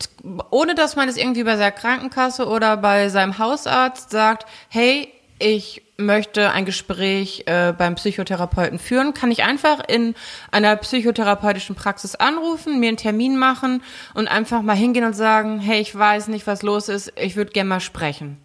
ohne 0.52 0.76
dass 0.76 0.96
man 0.96 1.10
es 1.10 1.18
irgendwie 1.18 1.44
bei 1.44 1.58
seiner 1.58 1.72
Krankenkasse 1.72 2.48
oder 2.48 2.78
bei 2.78 3.10
seinem 3.10 3.40
Hausarzt 3.40 4.12
sagt, 4.12 4.46
hey, 4.70 5.12
ich 5.42 5.84
möchte 5.98 6.52
ein 6.52 6.66
Gespräch 6.66 7.44
äh, 7.46 7.74
beim 7.74 7.96
Psychotherapeuten 7.96 8.80
führen, 8.80 9.14
kann 9.14 9.32
ich 9.32 9.44
einfach 9.44 9.82
in 9.88 10.16
einer 10.52 10.76
psychotherapeutischen 10.76 11.76
Praxis 11.76 12.16
anrufen, 12.16 12.80
mir 12.80 12.90
einen 12.90 12.98
Termin 12.98 13.38
machen 13.38 13.84
und 14.14 14.28
einfach 14.28 14.62
mal 14.62 14.76
hingehen 14.76 15.06
und 15.06 15.14
sagen, 15.14 15.60
hey, 15.60 15.80
ich 15.80 15.98
weiß 15.98 16.28
nicht, 16.28 16.48
was 16.48 16.62
los 16.62 16.90
ist, 16.90 17.14
ich 17.18 17.36
würde 17.36 17.52
gerne 17.52 17.70
mal 17.70 17.80
sprechen. 17.80 18.44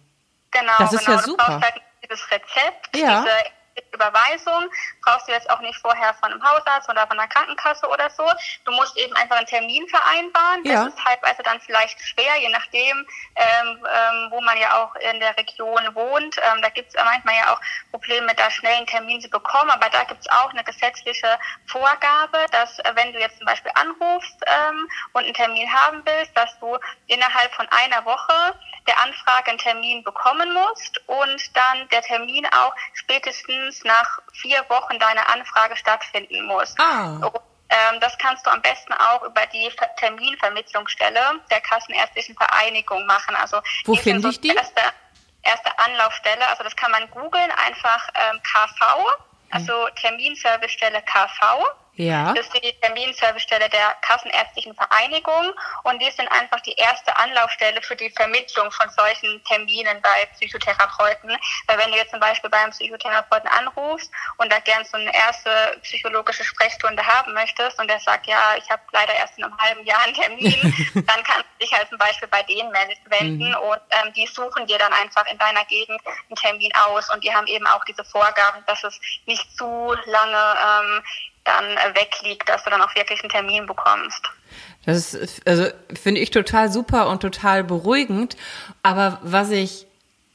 Genau, 0.51 0.71
das 0.79 0.93
ist 0.93 1.05
genau. 1.05 1.17
ja 1.17 1.23
super. 1.23 1.43
Du 1.45 1.51
brauchst 1.51 1.63
halt 1.63 1.81
dieses 2.03 2.31
Rezept, 2.31 2.97
ja. 2.97 3.21
diese 3.21 3.56
Überweisung 3.97 4.69
brauchst 5.03 5.27
du 5.27 5.31
jetzt 5.31 5.49
auch 5.49 5.59
nicht 5.59 5.79
vorher 5.79 6.13
von 6.13 6.31
einem 6.31 6.43
Hausarzt 6.43 6.89
oder 6.89 7.07
von 7.07 7.19
einer 7.19 7.27
Krankenkasse 7.27 7.87
oder 7.87 8.09
so. 8.09 8.23
Du 8.65 8.71
musst 8.71 8.95
eben 8.97 9.13
einfach 9.15 9.37
einen 9.37 9.47
Termin 9.47 9.87
vereinbaren. 9.89 10.63
Ja. 10.63 10.85
Das 10.85 10.93
ist 10.93 10.99
teilweise 11.03 11.43
dann 11.43 11.59
vielleicht 11.61 11.99
schwer, 12.01 12.37
je 12.39 12.49
nachdem, 12.49 13.05
ähm, 13.35 13.85
ähm, 13.85 14.27
wo 14.29 14.39
man 14.41 14.57
ja 14.57 14.81
auch 14.81 14.95
in 14.95 15.19
der 15.19 15.35
Region 15.37 15.81
wohnt. 15.93 16.37
Ähm, 16.37 16.61
da 16.61 16.69
gibt 16.69 16.89
es 16.89 17.03
manchmal 17.03 17.35
ja 17.35 17.53
auch 17.53 17.61
Probleme, 17.91 18.33
da 18.35 18.49
schnell 18.51 18.75
einen 18.75 18.87
Termin 18.87 19.19
zu 19.19 19.29
bekommen. 19.29 19.71
Aber 19.71 19.89
da 19.89 20.03
gibt 20.03 20.21
es 20.21 20.29
auch 20.29 20.51
eine 20.51 20.63
gesetzliche 20.63 21.39
Vorgabe, 21.65 22.45
dass 22.51 22.79
äh, 22.79 22.91
wenn 22.95 23.13
du 23.13 23.19
jetzt 23.19 23.37
zum 23.37 23.45
Beispiel 23.45 23.71
anrufst 23.75 24.37
ähm, 24.45 24.87
und 25.13 25.23
einen 25.23 25.33
Termin 25.33 25.71
haben 25.73 26.01
willst, 26.05 26.35
dass 26.37 26.57
du 26.59 26.77
innerhalb 27.07 27.53
von 27.55 27.67
einer 27.69 28.05
Woche 28.05 28.53
der 28.87 29.01
Anfrage 29.03 29.49
einen 29.49 29.57
Termin 29.57 30.03
bekommen 30.03 30.53
musst 30.53 31.01
und 31.07 31.55
dann 31.55 31.87
der 31.89 32.01
Termin 32.01 32.45
auch 32.47 32.73
spätestens 32.93 33.83
nach 33.87 34.19
vier 34.33 34.63
Wochen 34.69 34.99
deine 34.99 35.27
Anfrage 35.29 35.75
stattfinden 35.75 36.45
muss. 36.45 36.75
Ah. 36.77 37.19
ähm, 37.69 37.99
das 37.99 38.17
kannst 38.17 38.45
du 38.45 38.51
am 38.51 38.61
besten 38.61 38.93
auch 38.93 39.23
über 39.23 39.45
die 39.47 39.71
Terminvermittlungsstelle 39.97 41.39
der 41.49 41.61
Kassenärztlichen 41.61 42.35
Vereinigung 42.35 43.05
machen. 43.05 43.35
Also 43.35 43.61
wo 43.85 43.95
finde 43.95 44.29
ich 44.29 44.39
die? 44.39 44.55
Erste, 44.55 44.81
erste 45.41 45.79
Anlaufstelle. 45.79 46.47
Also 46.49 46.63
das 46.63 46.75
kann 46.75 46.91
man 46.91 47.09
googeln, 47.09 47.51
einfach 47.65 48.07
ähm, 48.13 48.39
KV, 48.43 49.05
also 49.51 49.87
Terminservicestelle 49.95 51.01
KV. 51.01 51.65
Ja. 51.97 52.31
Das 52.33 52.45
ist 52.45 52.63
die 52.63 52.73
Terminservicestelle 52.79 53.69
der 53.69 53.95
Kassenärztlichen 54.01 54.75
Vereinigung 54.75 55.51
und 55.83 55.99
die 55.99 56.11
sind 56.11 56.27
einfach 56.31 56.59
die 56.61 56.73
erste 56.73 57.15
Anlaufstelle 57.17 57.81
für 57.81 57.95
die 57.95 58.11
Vermittlung 58.11 58.71
von 58.71 58.87
solchen 58.91 59.43
Terminen 59.45 59.99
bei 60.03 60.25
Psychotherapeuten. 60.35 61.35
Weil 61.65 61.77
wenn 61.79 61.91
du 61.91 61.97
jetzt 61.97 62.11
zum 62.11 62.19
Beispiel 62.19 62.51
beim 62.51 62.69
Psychotherapeuten 62.69 63.49
anrufst 63.49 64.11
und 64.37 64.51
da 64.51 64.59
gern 64.59 64.85
so 64.85 64.97
eine 64.97 65.13
erste 65.13 65.49
psychologische 65.81 66.43
Sprechstunde 66.43 67.03
haben 67.03 67.33
möchtest 67.33 67.79
und 67.79 67.89
der 67.89 67.99
sagt, 67.99 68.27
ja, 68.27 68.55
ich 68.57 68.69
habe 68.69 68.81
leider 68.91 69.15
erst 69.15 69.35
in 69.39 69.45
einem 69.45 69.57
halben 69.57 69.83
Jahr 69.83 70.03
einen 70.03 70.13
Termin, 70.13 70.93
dann 70.93 71.23
kannst 71.23 71.45
du 71.57 71.65
dich 71.65 71.73
halt 71.73 71.89
zum 71.89 71.97
Beispiel 71.97 72.27
bei 72.27 72.43
denen 72.43 72.71
wenden 73.09 73.49
mhm. 73.49 73.55
und 73.55 73.81
ähm, 73.89 74.13
die 74.13 74.27
suchen 74.27 74.67
dir 74.67 74.77
dann 74.77 74.93
einfach 74.93 75.25
in 75.31 75.37
deiner 75.39 75.65
Gegend 75.65 75.99
einen 76.05 76.35
Termin 76.35 76.71
aus 76.75 77.09
und 77.09 77.23
die 77.23 77.33
haben 77.33 77.47
eben 77.47 77.65
auch 77.65 77.83
diese 77.85 78.05
Vorgaben, 78.05 78.63
dass 78.67 78.83
es 78.83 78.99
nicht 79.25 79.57
zu 79.57 79.95
lange 80.05 80.55
ähm, 80.61 81.03
dann 81.47 81.95
wegliegt, 81.95 82.47
dass 82.47 82.63
du 82.63 82.69
dann 82.69 82.81
auch 82.81 82.93
wirklich 82.95 83.19
einen 83.21 83.29
Termin 83.29 83.65
bekommst. 83.65 84.21
Das 84.85 85.13
ist, 85.13 85.47
also 85.47 85.67
finde 85.99 86.21
ich 86.21 86.29
total 86.29 86.71
super 86.71 87.09
und 87.09 87.21
total 87.21 87.63
beruhigend. 87.63 88.37
Aber 88.83 89.19
was 89.23 89.49
ich 89.49 89.87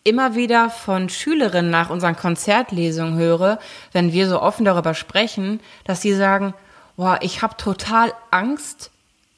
immer 0.05 0.35
wieder 0.35 0.69
von 0.69 1.09
Schülerinnen 1.09 1.71
nach 1.71 1.91
unseren 1.91 2.17
Konzertlesungen 2.17 3.17
höre, 3.17 3.59
wenn 3.93 4.13
wir 4.13 4.29
so 4.29 4.43
offen 4.43 4.65
darüber 4.65 4.95
sprechen, 4.95 5.61
dass 5.85 6.03
sie 6.03 6.13
sagen, 6.13 6.55
boah, 6.97 7.19
ich 7.23 7.43
habe 7.43 7.57
total 7.57 8.13
Angst, 8.31 8.91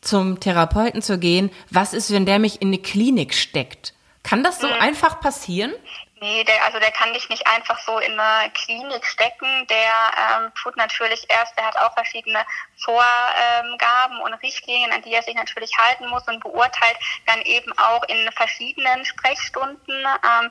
zum 0.04 0.38
Therapeuten 0.38 1.02
zu 1.02 1.18
gehen. 1.18 1.50
Was 1.70 1.94
ist, 1.94 2.12
wenn 2.12 2.26
der 2.26 2.38
mich 2.38 2.62
in 2.62 2.68
eine 2.68 2.78
Klinik 2.78 3.34
steckt? 3.34 3.94
Kann 4.22 4.42
das 4.42 4.60
so 4.60 4.66
mhm. 4.66 4.74
einfach 4.80 5.20
passieren? 5.20 5.72
Nee, 6.20 6.44
der, 6.44 6.64
also 6.64 6.78
der 6.78 6.92
kann 6.92 7.12
dich 7.12 7.28
nicht 7.28 7.46
einfach 7.46 7.78
so 7.80 7.98
in 7.98 8.18
eine 8.18 8.50
Klinik 8.52 9.04
stecken. 9.04 9.66
Der 9.66 10.44
ähm, 10.44 10.52
tut 10.54 10.76
natürlich 10.76 11.26
erst, 11.28 11.56
der 11.58 11.66
hat 11.66 11.76
auch 11.76 11.92
verschiedene 11.94 12.44
Vorgaben 12.76 14.20
und 14.22 14.34
Richtlinien, 14.34 14.92
an 14.92 15.02
die 15.02 15.12
er 15.12 15.22
sich 15.22 15.34
natürlich 15.34 15.76
halten 15.76 16.08
muss 16.08 16.26
und 16.28 16.40
beurteilt 16.40 16.96
dann 17.26 17.42
eben 17.42 17.76
auch 17.78 18.04
in 18.04 18.30
verschiedenen 18.32 19.04
Sprechstunden, 19.04 20.06
ähm, 20.06 20.50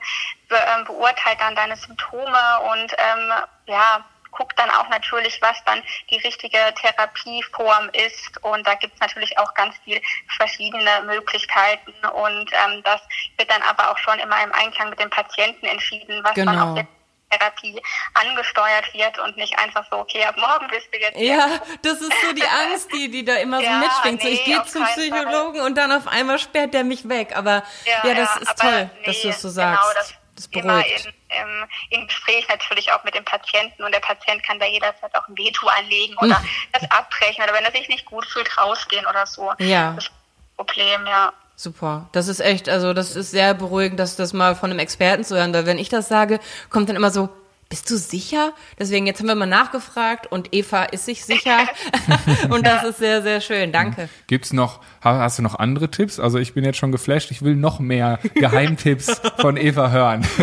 be, 0.49 0.57
ähm, 0.57 0.83
beurteilt 0.85 1.39
dann 1.39 1.55
deine 1.55 1.77
Symptome 1.77 2.59
und 2.71 2.93
ähm, 2.97 3.31
ja, 3.67 4.03
guckt 4.33 4.57
dann 4.57 4.69
auch 4.71 4.89
natürlich, 4.89 5.41
was 5.41 5.63
dann 5.65 5.81
die 6.09 6.17
richtige 6.17 6.57
Therapieform 6.81 7.89
ist. 7.93 8.43
Und 8.43 8.65
da 8.67 8.75
gibt 8.75 8.93
es 8.95 8.99
natürlich 8.99 9.37
auch 9.37 9.53
ganz 9.53 9.75
viel 9.83 10.01
verschiedene 10.37 11.03
Möglichkeiten. 11.05 11.93
Und 12.13 12.51
ähm, 12.51 12.81
das 12.83 13.01
wird 13.37 13.49
dann 13.49 13.61
aber 13.63 13.91
auch 13.91 13.97
schon 13.97 14.19
immer 14.19 14.43
im 14.43 14.51
Einklang 14.53 14.89
mit 14.89 14.99
dem 14.99 15.09
Patienten 15.09 15.65
entschieden, 15.65 16.23
was 16.23 16.33
genau. 16.33 16.51
man 16.51 16.79
auf 16.79 16.85
Therapie 17.33 17.81
angesteuert 18.13 18.93
wird 18.93 19.19
und 19.19 19.37
nicht 19.37 19.57
einfach 19.57 19.85
so, 19.89 19.97
okay, 19.97 20.23
ab 20.23 20.35
morgen 20.37 20.67
bist 20.67 20.87
du 20.91 20.99
jetzt. 20.99 21.17
Ja, 21.17 21.59
das 21.81 22.01
ist 22.01 22.13
so 22.21 22.33
die 22.33 22.43
Angst, 22.43 22.91
die, 22.93 23.09
die 23.09 23.25
da 23.25 23.35
immer 23.35 23.57
so 23.57 23.63
ja, 23.65 23.79
mitschwingt. 23.79 24.23
Nee, 24.23 24.35
so, 24.35 24.41
ich 24.41 24.45
gehe 24.45 24.63
zum 24.65 24.83
Psychologen 24.85 25.57
Fall. 25.57 25.67
und 25.67 25.77
dann 25.77 25.91
auf 25.91 26.07
einmal 26.07 26.39
sperrt 26.39 26.73
der 26.73 26.83
mich 26.83 27.07
weg. 27.09 27.35
Aber 27.35 27.63
ja, 27.85 28.07
ja 28.07 28.13
das 28.15 28.35
ja, 28.35 28.41
ist 28.41 28.59
toll, 28.59 28.89
nee, 28.99 29.05
dass 29.05 29.21
du 29.21 29.29
es 29.29 29.41
so 29.41 29.49
sagst. 29.49 29.81
Genau, 29.81 29.93
das, 29.95 30.13
das 30.35 30.47
beruhigt. 30.47 31.13
In, 31.41 31.99
im, 31.99 32.07
Gespräch 32.07 32.47
natürlich 32.47 32.91
auch 32.91 33.03
mit 33.03 33.15
dem 33.15 33.25
Patienten 33.25 33.83
und 33.83 33.93
der 33.93 33.99
Patient 33.99 34.43
kann 34.43 34.59
da 34.59 34.65
jederzeit 34.65 35.13
auch 35.15 35.27
ein 35.27 35.37
Veto 35.37 35.67
anlegen 35.67 36.15
oder 36.17 36.39
hm. 36.39 36.49
das 36.71 36.89
abbrechen 36.91 37.43
oder 37.43 37.53
wenn 37.53 37.65
er 37.65 37.71
sich 37.71 37.87
nicht 37.89 38.05
gut 38.05 38.25
fühlt, 38.25 38.57
rausgehen 38.57 39.05
oder 39.05 39.25
so. 39.25 39.51
Ja. 39.59 39.93
Das 39.93 40.05
ist 40.05 40.11
ein 40.11 40.55
Problem, 40.57 41.05
ja. 41.07 41.33
Super. 41.55 42.09
Das 42.11 42.27
ist 42.27 42.39
echt, 42.39 42.67
also 42.67 42.93
das 42.93 43.15
ist 43.15 43.31
sehr 43.31 43.53
beruhigend, 43.53 43.99
dass 43.99 44.15
das 44.15 44.33
mal 44.33 44.55
von 44.55 44.71
einem 44.71 44.79
Experten 44.79 45.23
zu 45.23 45.35
hören, 45.35 45.53
weil 45.53 45.65
wenn 45.65 45.77
ich 45.77 45.89
das 45.89 46.07
sage, 46.07 46.39
kommt 46.69 46.89
dann 46.89 46.95
immer 46.95 47.11
so, 47.11 47.29
bist 47.73 47.89
du 47.89 47.97
sicher? 47.97 48.53
Deswegen, 48.77 49.07
jetzt 49.07 49.19
haben 49.19 49.27
wir 49.27 49.33
mal 49.33 49.47
nachgefragt 49.47 50.31
und 50.31 50.53
Eva 50.53 50.83
ist 50.83 51.05
sich 51.05 51.25
sicher. 51.25 51.67
und 52.49 52.67
das 52.67 52.83
ist 52.83 52.99
sehr, 52.99 53.23
sehr 53.23 53.41
schön. 53.41 53.71
Danke. 53.71 54.09
Gibt's 54.27 54.53
noch, 54.53 54.79
hast 55.03 55.37
du 55.37 55.43
noch 55.43 55.59
andere 55.59 55.89
Tipps? 55.89 56.19
Also 56.19 56.37
ich 56.37 56.53
bin 56.53 56.63
jetzt 56.63 56.77
schon 56.77 56.91
geflasht, 56.91 57.31
ich 57.31 57.41
will 57.41 57.55
noch 57.55 57.79
mehr 57.79 58.19
Geheimtipps 58.35 59.21
von 59.39 59.57
Eva 59.57 59.89
hören. 59.89 60.21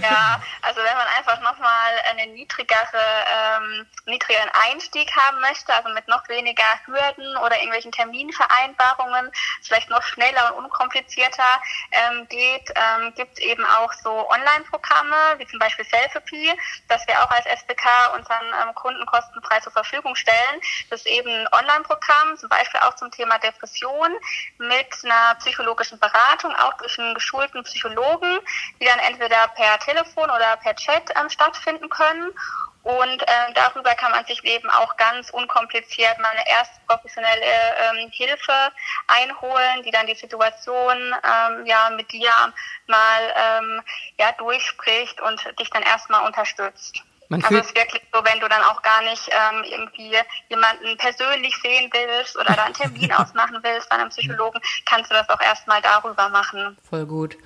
ja, 0.00 0.40
also 0.62 0.80
wenn 0.80 0.96
man 0.96 1.06
einfach 1.18 1.40
nochmal 1.40 1.92
einen 2.10 2.34
niedrigere, 2.34 2.78
ähm, 3.34 3.86
niedrigeren 4.06 4.50
Einstieg 4.66 5.10
haben 5.16 5.40
möchte, 5.40 5.74
also 5.74 5.88
mit 5.90 6.06
noch 6.08 6.28
weniger 6.28 6.64
Hürden 6.86 7.36
oder 7.38 7.56
irgendwelchen 7.56 7.92
Terminvereinbarungen, 7.92 9.30
vielleicht 9.62 9.90
noch 9.90 10.02
schneller 10.02 10.54
und 10.56 10.64
unkomplizierter 10.64 11.42
ähm, 11.92 12.26
geht, 12.28 12.72
ähm, 12.74 13.12
gibt 13.14 13.38
es 13.38 13.44
eben 13.44 13.64
auch 13.64 13.92
so 13.92 14.10
Online-Programme, 14.30 15.38
wie 15.38 15.46
zum 15.46 15.58
Beispiel 15.58 15.84
Selfie 15.84 16.04
das 16.88 17.06
wir 17.06 17.22
auch 17.22 17.30
als 17.30 17.46
SBK 17.46 18.14
unseren 18.16 18.46
ähm, 18.62 18.74
Kunden 18.74 19.04
kostenfrei 19.06 19.60
zur 19.60 19.72
Verfügung 19.72 20.14
stellen. 20.14 20.60
Das 20.90 21.00
ist 21.00 21.06
eben 21.06 21.28
ein 21.28 21.48
Online-Programm, 21.52 22.36
zum 22.36 22.48
Beispiel 22.48 22.80
auch 22.80 22.94
zum 22.96 23.10
Thema 23.10 23.38
Depression 23.38 24.03
mit 24.58 24.86
einer 25.04 25.34
psychologischen 25.36 25.98
Beratung, 25.98 26.54
auch 26.56 26.74
durch 26.74 26.98
einen 26.98 27.14
geschulten 27.14 27.62
Psychologen, 27.64 28.38
die 28.80 28.84
dann 28.84 28.98
entweder 29.00 29.48
per 29.48 29.78
Telefon 29.80 30.30
oder 30.30 30.56
per 30.62 30.74
Chat 30.76 31.10
ähm, 31.18 31.28
stattfinden 31.30 31.88
können. 31.88 32.32
Und 32.84 33.22
ähm, 33.22 33.54
darüber 33.54 33.94
kann 33.94 34.12
man 34.12 34.26
sich 34.26 34.44
eben 34.44 34.68
auch 34.68 34.94
ganz 34.98 35.30
unkompliziert 35.30 36.18
mal 36.18 36.28
eine 36.28 36.46
erste 36.46 36.78
professionelle 36.86 37.40
ähm, 37.42 38.10
Hilfe 38.10 38.72
einholen, 39.06 39.82
die 39.84 39.90
dann 39.90 40.06
die 40.06 40.14
Situation 40.14 40.96
ähm, 40.98 41.64
ja 41.64 41.88
mit 41.96 42.12
dir 42.12 42.30
mal 42.86 43.34
ähm, 43.36 43.82
ja 44.18 44.32
durchspricht 44.32 45.18
und 45.22 45.40
dich 45.58 45.70
dann 45.70 45.82
erstmal 45.82 46.26
unterstützt. 46.26 47.02
Man 47.28 47.42
also 47.42 47.56
es 47.56 47.66
ist 47.66 47.76
wirklich 47.76 48.02
so, 48.12 48.20
wenn 48.24 48.40
du 48.40 48.48
dann 48.48 48.62
auch 48.62 48.82
gar 48.82 49.02
nicht 49.02 49.28
ähm, 49.30 49.64
irgendwie 49.64 50.16
jemanden 50.48 50.96
persönlich 50.98 51.56
sehen 51.62 51.90
willst 51.92 52.36
oder 52.36 52.54
da 52.54 52.64
einen 52.64 52.74
Termin 52.74 53.12
ausmachen 53.16 53.58
willst 53.62 53.88
bei 53.88 53.96
einem 53.96 54.10
Psychologen, 54.10 54.60
kannst 54.84 55.10
du 55.10 55.14
das 55.14 55.28
auch 55.28 55.40
erstmal 55.40 55.80
darüber 55.82 56.28
machen. 56.28 56.76
Voll 56.88 57.06
gut. 57.06 57.36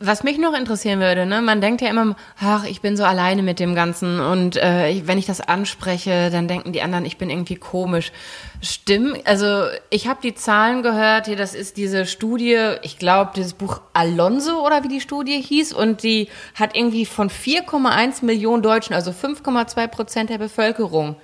Was 0.00 0.22
mich 0.22 0.36
noch 0.36 0.52
interessieren 0.52 1.00
würde, 1.00 1.24
ne, 1.24 1.40
man 1.40 1.62
denkt 1.62 1.80
ja 1.80 1.88
immer, 1.88 2.14
ach, 2.38 2.64
ich 2.64 2.82
bin 2.82 2.94
so 2.94 3.04
alleine 3.04 3.42
mit 3.42 3.58
dem 3.58 3.74
Ganzen 3.74 4.20
und 4.20 4.56
äh, 4.58 5.00
wenn 5.06 5.16
ich 5.16 5.24
das 5.24 5.40
anspreche, 5.40 6.30
dann 6.30 6.46
denken 6.46 6.74
die 6.74 6.82
anderen, 6.82 7.06
ich 7.06 7.16
bin 7.16 7.30
irgendwie 7.30 7.56
komisch. 7.56 8.12
Stimmt, 8.64 9.26
also 9.26 9.66
ich 9.90 10.06
habe 10.06 10.20
die 10.22 10.36
Zahlen 10.36 10.84
gehört, 10.84 11.26
hier, 11.26 11.34
das 11.34 11.52
ist 11.52 11.76
diese 11.76 12.06
Studie, 12.06 12.76
ich 12.82 12.96
glaube, 12.96 13.32
dieses 13.34 13.54
Buch 13.54 13.80
Alonso 13.92 14.64
oder 14.64 14.84
wie 14.84 14.88
die 14.88 15.00
Studie 15.00 15.42
hieß 15.42 15.72
und 15.72 16.04
die 16.04 16.30
hat 16.54 16.76
irgendwie 16.76 17.04
von 17.04 17.28
4,1 17.28 18.24
Millionen 18.24 18.62
Deutschen, 18.62 18.94
also 18.94 19.10
5,2 19.10 19.88
Prozent 19.88 20.30
der 20.30 20.38
Bevölkerung, 20.38 21.16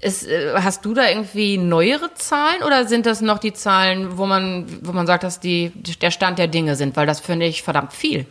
ist, 0.00 0.26
äh, 0.26 0.54
hast 0.54 0.86
du 0.86 0.94
da 0.94 1.06
irgendwie 1.06 1.58
neuere 1.58 2.14
Zahlen 2.14 2.62
oder 2.62 2.86
sind 2.86 3.04
das 3.04 3.20
noch 3.20 3.38
die 3.38 3.52
Zahlen, 3.52 4.16
wo 4.16 4.24
man, 4.24 4.66
wo 4.80 4.92
man 4.92 5.06
sagt, 5.06 5.24
dass 5.24 5.40
die 5.40 5.72
der 5.74 6.10
Stand 6.10 6.38
der 6.38 6.48
Dinge 6.48 6.74
sind? 6.76 6.96
Weil 6.96 7.06
das 7.06 7.20
finde 7.20 7.44
ich 7.44 7.62
verdammt 7.62 7.92
viel. 7.92 8.26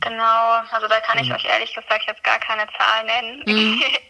Genau, 0.00 0.62
also 0.70 0.88
da 0.88 1.00
kann 1.00 1.18
ich 1.18 1.28
mhm. 1.28 1.34
euch 1.34 1.44
ehrlich 1.44 1.74
gesagt 1.74 2.04
jetzt 2.06 2.24
gar 2.24 2.38
keine 2.38 2.66
Zahlen 2.78 3.06
nennen. 3.06 3.42
Mhm. 3.44 3.82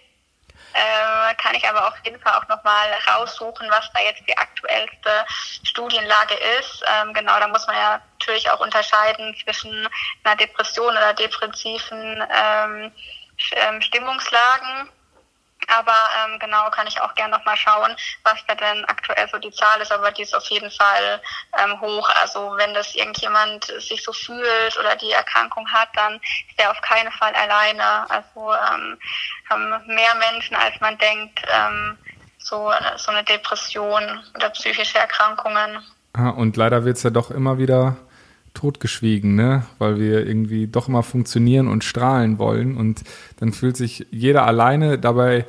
ähm, 0.77 1.37
kann 1.39 1.55
ich 1.55 1.67
aber 1.69 1.89
auf 1.89 1.95
jeden 2.05 2.21
Fall 2.21 2.35
auch 2.35 2.49
nochmal 2.49 2.89
raussuchen, 3.09 3.69
was 3.71 3.91
da 3.95 4.03
jetzt 4.03 4.23
die 4.29 4.37
aktuellste 4.37 5.25
Studienlage 5.65 6.35
ist. 6.59 6.85
Ähm, 6.87 7.15
genau, 7.15 7.39
da 7.41 7.49
muss 7.49 7.67
man 7.67 7.77
ja 7.77 8.01
natürlich 8.19 8.51
auch 8.51 8.61
unterscheiden 8.61 9.35
zwischen 9.43 9.89
einer 10.25 10.37
Depression 10.37 10.91
oder 10.91 11.15
depressiven 11.15 12.23
ähm, 12.31 12.93
ähm 13.53 13.81
Stimmungslagen. 13.81 14.91
Aber 15.75 15.97
ähm, 16.19 16.39
genau 16.39 16.71
kann 16.71 16.87
ich 16.87 17.01
auch 17.01 17.15
gerne 17.15 17.37
nochmal 17.37 17.57
schauen, 17.57 17.95
was 18.25 18.39
da 18.47 18.55
denn 18.55 18.85
aktuell 18.87 19.29
so 19.31 19.39
die 19.39 19.51
Zahl 19.51 19.81
ist. 19.81 19.93
Aber 19.93 20.11
die 20.11 20.23
ist 20.23 20.35
auf 20.35 20.47
jeden 20.47 20.71
Fall 20.71 21.21
ähm, 21.63 21.81
hoch. 21.81 22.09
Also 22.21 22.55
wenn 22.57 22.75
das 22.75 22.95
irgendjemand 22.95 23.65
sich 23.79 24.03
so 24.03 24.13
fühlt 24.13 24.79
oder 24.79 24.97
die 24.97 25.13
Erkrankung 25.13 25.67
hat, 25.73 25.89
dann 25.95 26.15
ist 26.15 26.59
er 26.59 26.71
auf 26.71 26.81
keinen 26.81 27.11
Fall 27.13 27.35
alleine. 27.35 28.09
Also 28.11 28.53
ähm, 28.53 28.99
haben 29.51 29.87
mehr 29.87 30.15
Menschen, 30.31 30.57
als 30.57 30.79
man 30.81 30.97
denkt, 30.99 31.41
ähm, 31.51 31.99
so, 32.39 32.71
so 32.97 33.11
eine 33.11 33.25
Depression 33.25 34.03
oder 34.35 34.51
psychische 34.51 34.99
Erkrankungen. 34.99 35.79
Und 36.37 36.57
leider 36.57 36.85
wird 36.85 36.97
es 36.97 37.03
ja 37.03 37.11
doch 37.11 37.31
immer 37.31 37.59
wieder 37.59 37.97
totgeschwiegen, 38.57 39.35
ne? 39.35 39.67
weil 39.79 39.99
wir 39.99 40.27
irgendwie 40.27 40.67
doch 40.67 40.89
immer 40.89 41.03
funktionieren 41.03 41.69
und 41.69 41.85
strahlen 41.85 42.39
wollen. 42.39 42.77
Und 42.77 43.03
dann 43.37 43.53
fühlt 43.53 43.77
sich 43.77 44.07
jeder 44.11 44.47
alleine 44.47 44.99
dabei 44.99 45.47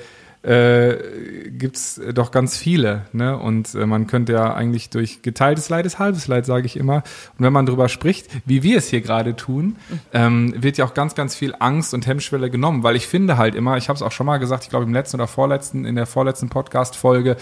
äh, 0.48 1.50
gibt 1.50 1.76
es 1.76 2.02
doch 2.14 2.32
ganz 2.32 2.58
viele. 2.58 3.06
Ne? 3.12 3.38
Und 3.38 3.76
äh, 3.76 3.86
man 3.86 4.08
könnte 4.08 4.34
ja 4.34 4.54
eigentlich 4.54 4.90
durch 4.90 5.22
geteiltes 5.22 5.68
Leid 5.70 5.86
ist 5.86 6.00
halbes 6.00 6.28
Leid, 6.28 6.46
sage 6.46 6.66
ich 6.66 6.78
immer. 6.78 6.98
Und 7.38 7.46
wenn 7.46 7.52
man 7.52 7.66
darüber 7.66 7.90
spricht, 7.90 8.28
wie 8.46 8.64
wir 8.64 8.78
es 8.78 8.88
hier 8.88 9.02
gerade 9.02 9.36
tun, 9.36 9.76
ähm, 10.14 10.54
wird 10.56 10.78
ja 10.78 10.86
auch 10.86 10.94
ganz, 10.94 11.16
ganz 11.16 11.36
viel 11.36 11.54
Angst 11.60 11.94
und 11.94 12.08
Hemmschwelle 12.08 12.50
genommen, 12.50 12.84
weil 12.84 12.96
ich 12.96 13.08
finde 13.08 13.38
halt 13.38 13.56
immer, 13.56 13.78
ich 13.78 13.90
habe 13.90 13.98
es 13.98 14.02
auch 14.02 14.12
schon 14.12 14.26
mal 14.26 14.38
gesagt, 14.38 14.64
ich 14.64 14.70
glaube 14.70 14.86
im 14.86 14.94
letzten 14.94 15.18
oder 15.18 15.28
vorletzten, 15.28 15.86
in 15.86 15.96
der 15.96 16.06
vorletzten 16.06 16.50
Podcast-Folge, 16.50 17.36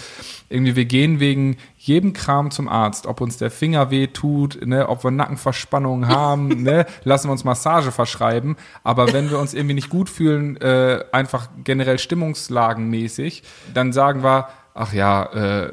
irgendwie 0.50 0.76
wir 0.76 0.86
gehen 0.86 1.20
wegen 1.20 1.58
jedem 1.86 2.14
Kram 2.14 2.50
zum 2.50 2.68
Arzt, 2.68 3.06
ob 3.06 3.22
uns 3.22 3.38
der 3.38 3.52
Finger 3.52 3.92
weh 3.92 4.08
tut, 4.08 4.66
ne, 4.66 4.90
ob 4.90 5.04
wir 5.04 5.12
Nackenverspannungen 5.12 6.08
haben, 6.10 6.64
ne, 6.64 6.86
lassen 7.04 7.28
wir 7.28 7.32
uns 7.32 7.44
Massage 7.44 7.92
verschreiben. 7.92 8.56
Aber 8.84 9.14
wenn 9.14 9.30
wir 9.30 9.40
uns 9.40 9.54
irgendwie 9.54 9.76
nicht 9.76 9.90
gut 9.90 10.10
fühlen, 10.10 10.58
äh, 10.58 11.04
einfach 11.12 11.50
generell 11.64 12.00
Stimmungslagen 12.00 12.90
mäßig, 12.90 13.44
dann 13.74 13.94
sagen 13.94 14.24
wir, 14.24 14.48
ach 14.76 14.92
ja, 14.92 15.24
äh, 15.34 15.72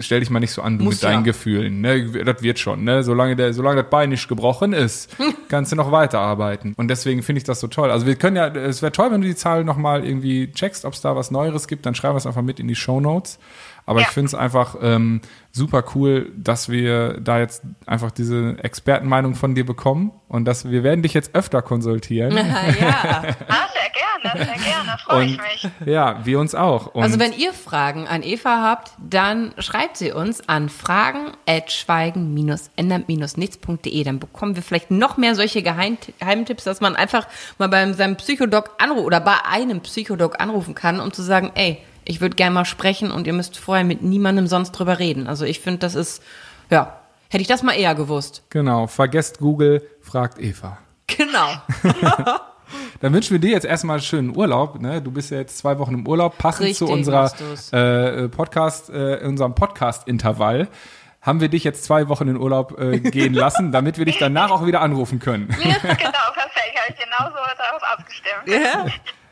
stell 0.00 0.20
dich 0.20 0.28
mal 0.28 0.38
nicht 0.38 0.52
so 0.52 0.60
an, 0.60 0.78
du 0.78 0.84
Muss 0.84 0.96
mit 0.96 1.04
deinen 1.04 1.20
ja. 1.20 1.32
Gefühlen, 1.32 1.80
ne? 1.80 2.24
Das 2.24 2.42
wird 2.42 2.58
schon, 2.58 2.84
ne? 2.84 3.02
Solange 3.02 3.36
der, 3.36 3.54
solange 3.54 3.82
das 3.82 3.90
Bein 3.90 4.10
nicht 4.10 4.28
gebrochen 4.28 4.74
ist, 4.74 5.16
kannst 5.48 5.72
du 5.72 5.76
noch 5.76 5.90
weiterarbeiten. 5.90 6.74
Und 6.76 6.88
deswegen 6.88 7.22
finde 7.22 7.38
ich 7.38 7.44
das 7.44 7.60
so 7.60 7.68
toll. 7.68 7.90
Also 7.90 8.06
wir 8.06 8.16
können 8.16 8.36
ja, 8.36 8.48
es 8.48 8.82
wäre 8.82 8.92
toll, 8.92 9.10
wenn 9.10 9.22
du 9.22 9.26
die 9.26 9.34
Zahl 9.34 9.64
nochmal 9.64 10.04
irgendwie 10.04 10.52
checkst, 10.52 10.84
ob 10.84 10.92
es 10.92 11.00
da 11.00 11.16
was 11.16 11.30
Neueres 11.30 11.68
gibt, 11.68 11.86
dann 11.86 11.94
schreiben 11.94 12.14
wir 12.14 12.18
es 12.18 12.26
einfach 12.26 12.42
mit 12.42 12.60
in 12.60 12.68
die 12.68 12.76
Show 12.76 13.00
Notes. 13.00 13.38
Aber 13.86 14.00
Ja. 14.00 14.06
ich 14.06 14.12
finde 14.12 14.28
es 14.28 14.34
einfach 14.34 14.76
ähm, 14.82 15.20
super 15.52 15.84
cool, 15.94 16.32
dass 16.36 16.68
wir 16.68 17.20
da 17.20 17.38
jetzt 17.38 17.62
einfach 17.86 18.10
diese 18.10 18.56
Expertenmeinung 18.62 19.34
von 19.34 19.54
dir 19.54 19.64
bekommen 19.66 20.12
und 20.28 20.44
dass 20.46 20.70
wir 20.70 20.82
werden 20.82 21.02
dich 21.02 21.14
jetzt 21.14 21.34
öfter 21.34 21.62
konsultieren. 21.62 22.36
ja. 22.80 23.22
Ah, 23.48 23.68
sehr 23.72 24.32
gerne, 24.32 24.44
sehr 24.44 24.54
gerne, 24.56 24.96
freue 25.04 25.24
ich 25.26 25.38
mich. 25.38 25.68
ja, 25.86 26.24
wir 26.24 26.40
uns 26.40 26.54
auch. 26.54 26.86
Und 26.94 27.02
Also 27.02 27.18
wenn 27.20 27.32
ihr 27.34 27.52
Fragen 27.52 28.08
an 28.08 28.22
Eva 28.22 28.62
habt, 28.62 28.92
dann 28.98 29.52
schreibt 29.58 29.98
sie 29.98 30.12
uns 30.12 30.48
an 30.48 30.70
fragen 30.70 31.32
at 31.46 31.70
schweigen-ändern-nichts.de. 31.70 34.04
Dann 34.04 34.18
bekommen 34.18 34.56
wir 34.56 34.62
vielleicht 34.62 34.90
noch 34.90 35.16
mehr 35.16 35.34
solche 35.34 35.62
Geheim 35.62 35.98
Geheimtipps, 36.18 36.64
dass 36.64 36.80
man 36.80 36.96
einfach 36.96 37.26
mal 37.58 37.68
beim 37.68 37.94
seinem 37.94 38.16
Psychodoc 38.16 38.70
anrufen 38.78 39.04
oder 39.04 39.20
bei 39.20 39.36
einem 39.48 39.80
Psychodoc 39.82 40.40
anrufen 40.40 40.74
kann, 40.74 41.00
um 41.00 41.12
zu 41.12 41.22
sagen, 41.22 41.50
ey, 41.54 41.78
ich 42.04 42.20
würde 42.20 42.36
gerne 42.36 42.54
mal 42.54 42.64
sprechen 42.64 43.10
und 43.10 43.26
ihr 43.26 43.32
müsst 43.32 43.56
vorher 43.58 43.84
mit 43.84 44.02
niemandem 44.02 44.46
sonst 44.46 44.72
drüber 44.72 44.98
reden. 44.98 45.26
Also 45.26 45.44
ich 45.44 45.60
finde, 45.60 45.78
das 45.80 45.94
ist, 45.94 46.22
ja, 46.70 47.00
hätte 47.30 47.42
ich 47.42 47.48
das 47.48 47.62
mal 47.62 47.72
eher 47.72 47.94
gewusst. 47.94 48.42
genau, 48.50 48.86
vergesst 48.86 49.38
Google, 49.38 49.82
fragt 50.00 50.38
Eva. 50.38 50.78
Genau. 51.06 51.48
Dann 53.00 53.12
wünschen 53.12 53.32
wir 53.32 53.38
dir 53.38 53.50
jetzt 53.50 53.66
erstmal 53.66 53.96
einen 53.96 54.02
schönen 54.02 54.36
Urlaub. 54.36 54.80
Ne? 54.80 55.02
Du 55.02 55.10
bist 55.10 55.30
ja 55.30 55.38
jetzt 55.38 55.58
zwei 55.58 55.78
Wochen 55.78 55.94
im 55.94 56.08
Urlaub, 56.08 56.38
passend 56.38 56.68
Richtig, 56.68 56.78
zu 56.78 56.92
unserer 56.92 57.30
du's. 57.38 57.72
äh, 57.72 58.28
Podcast, 58.28 58.88
äh, 58.90 59.20
unserem 59.24 59.54
Podcast-Intervall. 59.54 60.68
Haben 61.20 61.40
wir 61.40 61.48
dich 61.48 61.64
jetzt 61.64 61.84
zwei 61.84 62.08
Wochen 62.08 62.28
in 62.28 62.36
Urlaub 62.36 62.78
äh, 62.78 63.00
gehen 63.00 63.34
lassen, 63.34 63.72
damit 63.72 63.98
wir 63.98 64.04
dich 64.04 64.18
danach 64.18 64.50
auch 64.50 64.66
wieder 64.66 64.80
anrufen 64.80 65.18
können. 65.18 65.48
genau, 65.62 65.76
perfekt, 65.82 66.74
habe 66.76 66.90
ich 66.90 66.96
genauso 66.98 67.36
darauf 67.58 67.82
abgestimmt. 67.82 68.46
Ja. 68.46 68.86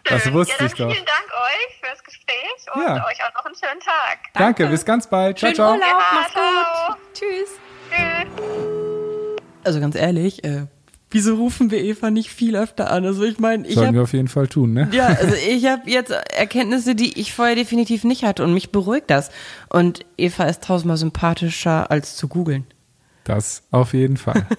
Das 0.04 0.32
wusste 0.32 0.52
ja, 0.52 0.58
dann 0.58 0.66
ich 0.66 0.72
doch. 0.74 0.90
Vielen 0.92 1.04
Dank 1.06 1.26
euch 1.32 1.78
fürs 1.80 2.02
Gespräch 2.04 2.74
und 2.74 2.82
Ja. 2.82 3.06
euch 3.06 3.18
auch 3.24 3.34
noch 3.34 3.44
einen 3.46 3.54
schönen 3.54 3.80
Tag. 3.80 4.18
Danke, 4.34 4.66
bis 4.66 4.84
ganz 4.84 5.06
bald. 5.08 5.38
Ciao, 5.38 5.48
Schönen 5.48 5.54
ciao. 5.56 5.72
Urlaub, 5.74 5.84
Ja, 5.88 5.98
mach's 6.20 6.32
ciao. 6.32 6.88
gut. 6.88 6.96
Tschüss. 7.14 7.50
Tschüss. 7.90 9.42
Also 9.64 9.80
ganz 9.80 9.94
ehrlich, 9.94 10.42
äh, 10.44 10.66
wieso 11.10 11.36
rufen 11.36 11.70
wir 11.70 11.78
Eva 11.78 12.10
nicht 12.10 12.30
viel 12.30 12.56
öfter 12.56 12.90
an? 12.90 13.04
Also 13.04 13.22
ich 13.22 13.38
meine, 13.38 13.66
ich 13.66 13.74
Sollten 13.74 13.88
habe 13.88 13.98
wir 13.98 14.02
auf 14.02 14.12
jeden 14.12 14.28
Fall 14.28 14.48
tun, 14.48 14.72
ne? 14.72 14.88
ja, 14.92 15.06
also 15.20 15.34
ich 15.34 15.66
habe 15.66 15.88
jetzt 15.88 16.10
Erkenntnisse, 16.10 16.94
die 16.96 17.20
ich 17.20 17.32
vorher 17.32 17.54
definitiv 17.54 18.02
nicht 18.04 18.24
hatte 18.24 18.42
und 18.42 18.54
mich 18.54 18.72
beruhigt 18.72 19.08
das. 19.10 19.30
Und 19.68 20.04
Eva 20.18 20.44
ist 20.44 20.64
tausendmal 20.64 20.96
sympathischer 20.96 21.90
als 21.90 22.16
zu 22.16 22.26
googeln. 22.28 22.66
Das 23.24 23.62
auf 23.70 23.92
jeden 23.94 24.16
Fall. 24.16 24.46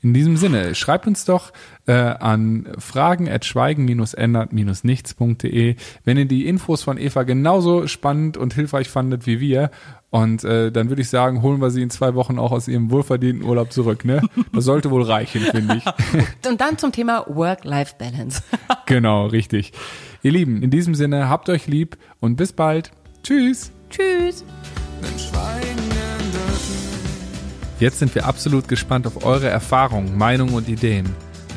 In 0.00 0.14
diesem 0.14 0.36
Sinne, 0.36 0.76
schreibt 0.76 1.06
uns 1.06 1.24
doch 1.24 1.52
äh, 1.86 1.92
an 1.92 2.68
fragen@schweigen-ändert-nichts.de, 2.78 5.76
wenn 6.04 6.16
ihr 6.16 6.26
die 6.26 6.46
Infos 6.46 6.82
von 6.82 6.98
Eva 6.98 7.22
genauso 7.24 7.88
spannend 7.88 8.36
und 8.36 8.54
hilfreich 8.54 8.88
fandet 8.88 9.26
wie 9.26 9.40
wir. 9.40 9.72
Und 10.10 10.44
äh, 10.44 10.72
dann 10.72 10.88
würde 10.88 11.02
ich 11.02 11.10
sagen, 11.10 11.42
holen 11.42 11.60
wir 11.60 11.70
sie 11.70 11.82
in 11.82 11.90
zwei 11.90 12.14
Wochen 12.14 12.38
auch 12.38 12.52
aus 12.52 12.68
ihrem 12.68 12.90
wohlverdienten 12.90 13.46
Urlaub 13.46 13.72
zurück. 13.72 14.04
Ne? 14.04 14.22
Das 14.52 14.64
sollte 14.64 14.90
wohl 14.90 15.02
reichen, 15.02 15.42
finde 15.42 15.76
ich. 15.76 15.84
Und 16.48 16.60
dann 16.60 16.78
zum 16.78 16.92
Thema 16.92 17.26
Work-Life-Balance. 17.28 18.42
genau, 18.86 19.26
richtig. 19.26 19.72
Ihr 20.22 20.32
Lieben, 20.32 20.62
in 20.62 20.70
diesem 20.70 20.94
Sinne, 20.94 21.28
habt 21.28 21.48
euch 21.48 21.66
lieb 21.66 21.96
und 22.20 22.36
bis 22.36 22.52
bald. 22.52 22.90
Tschüss. 23.22 23.72
Tschüss. 23.90 24.44
Jetzt 27.80 28.00
sind 28.00 28.14
wir 28.14 28.26
absolut 28.26 28.66
gespannt 28.66 29.06
auf 29.06 29.24
eure 29.24 29.48
Erfahrungen, 29.48 30.18
Meinungen 30.18 30.54
und 30.54 30.68
Ideen. 30.68 31.08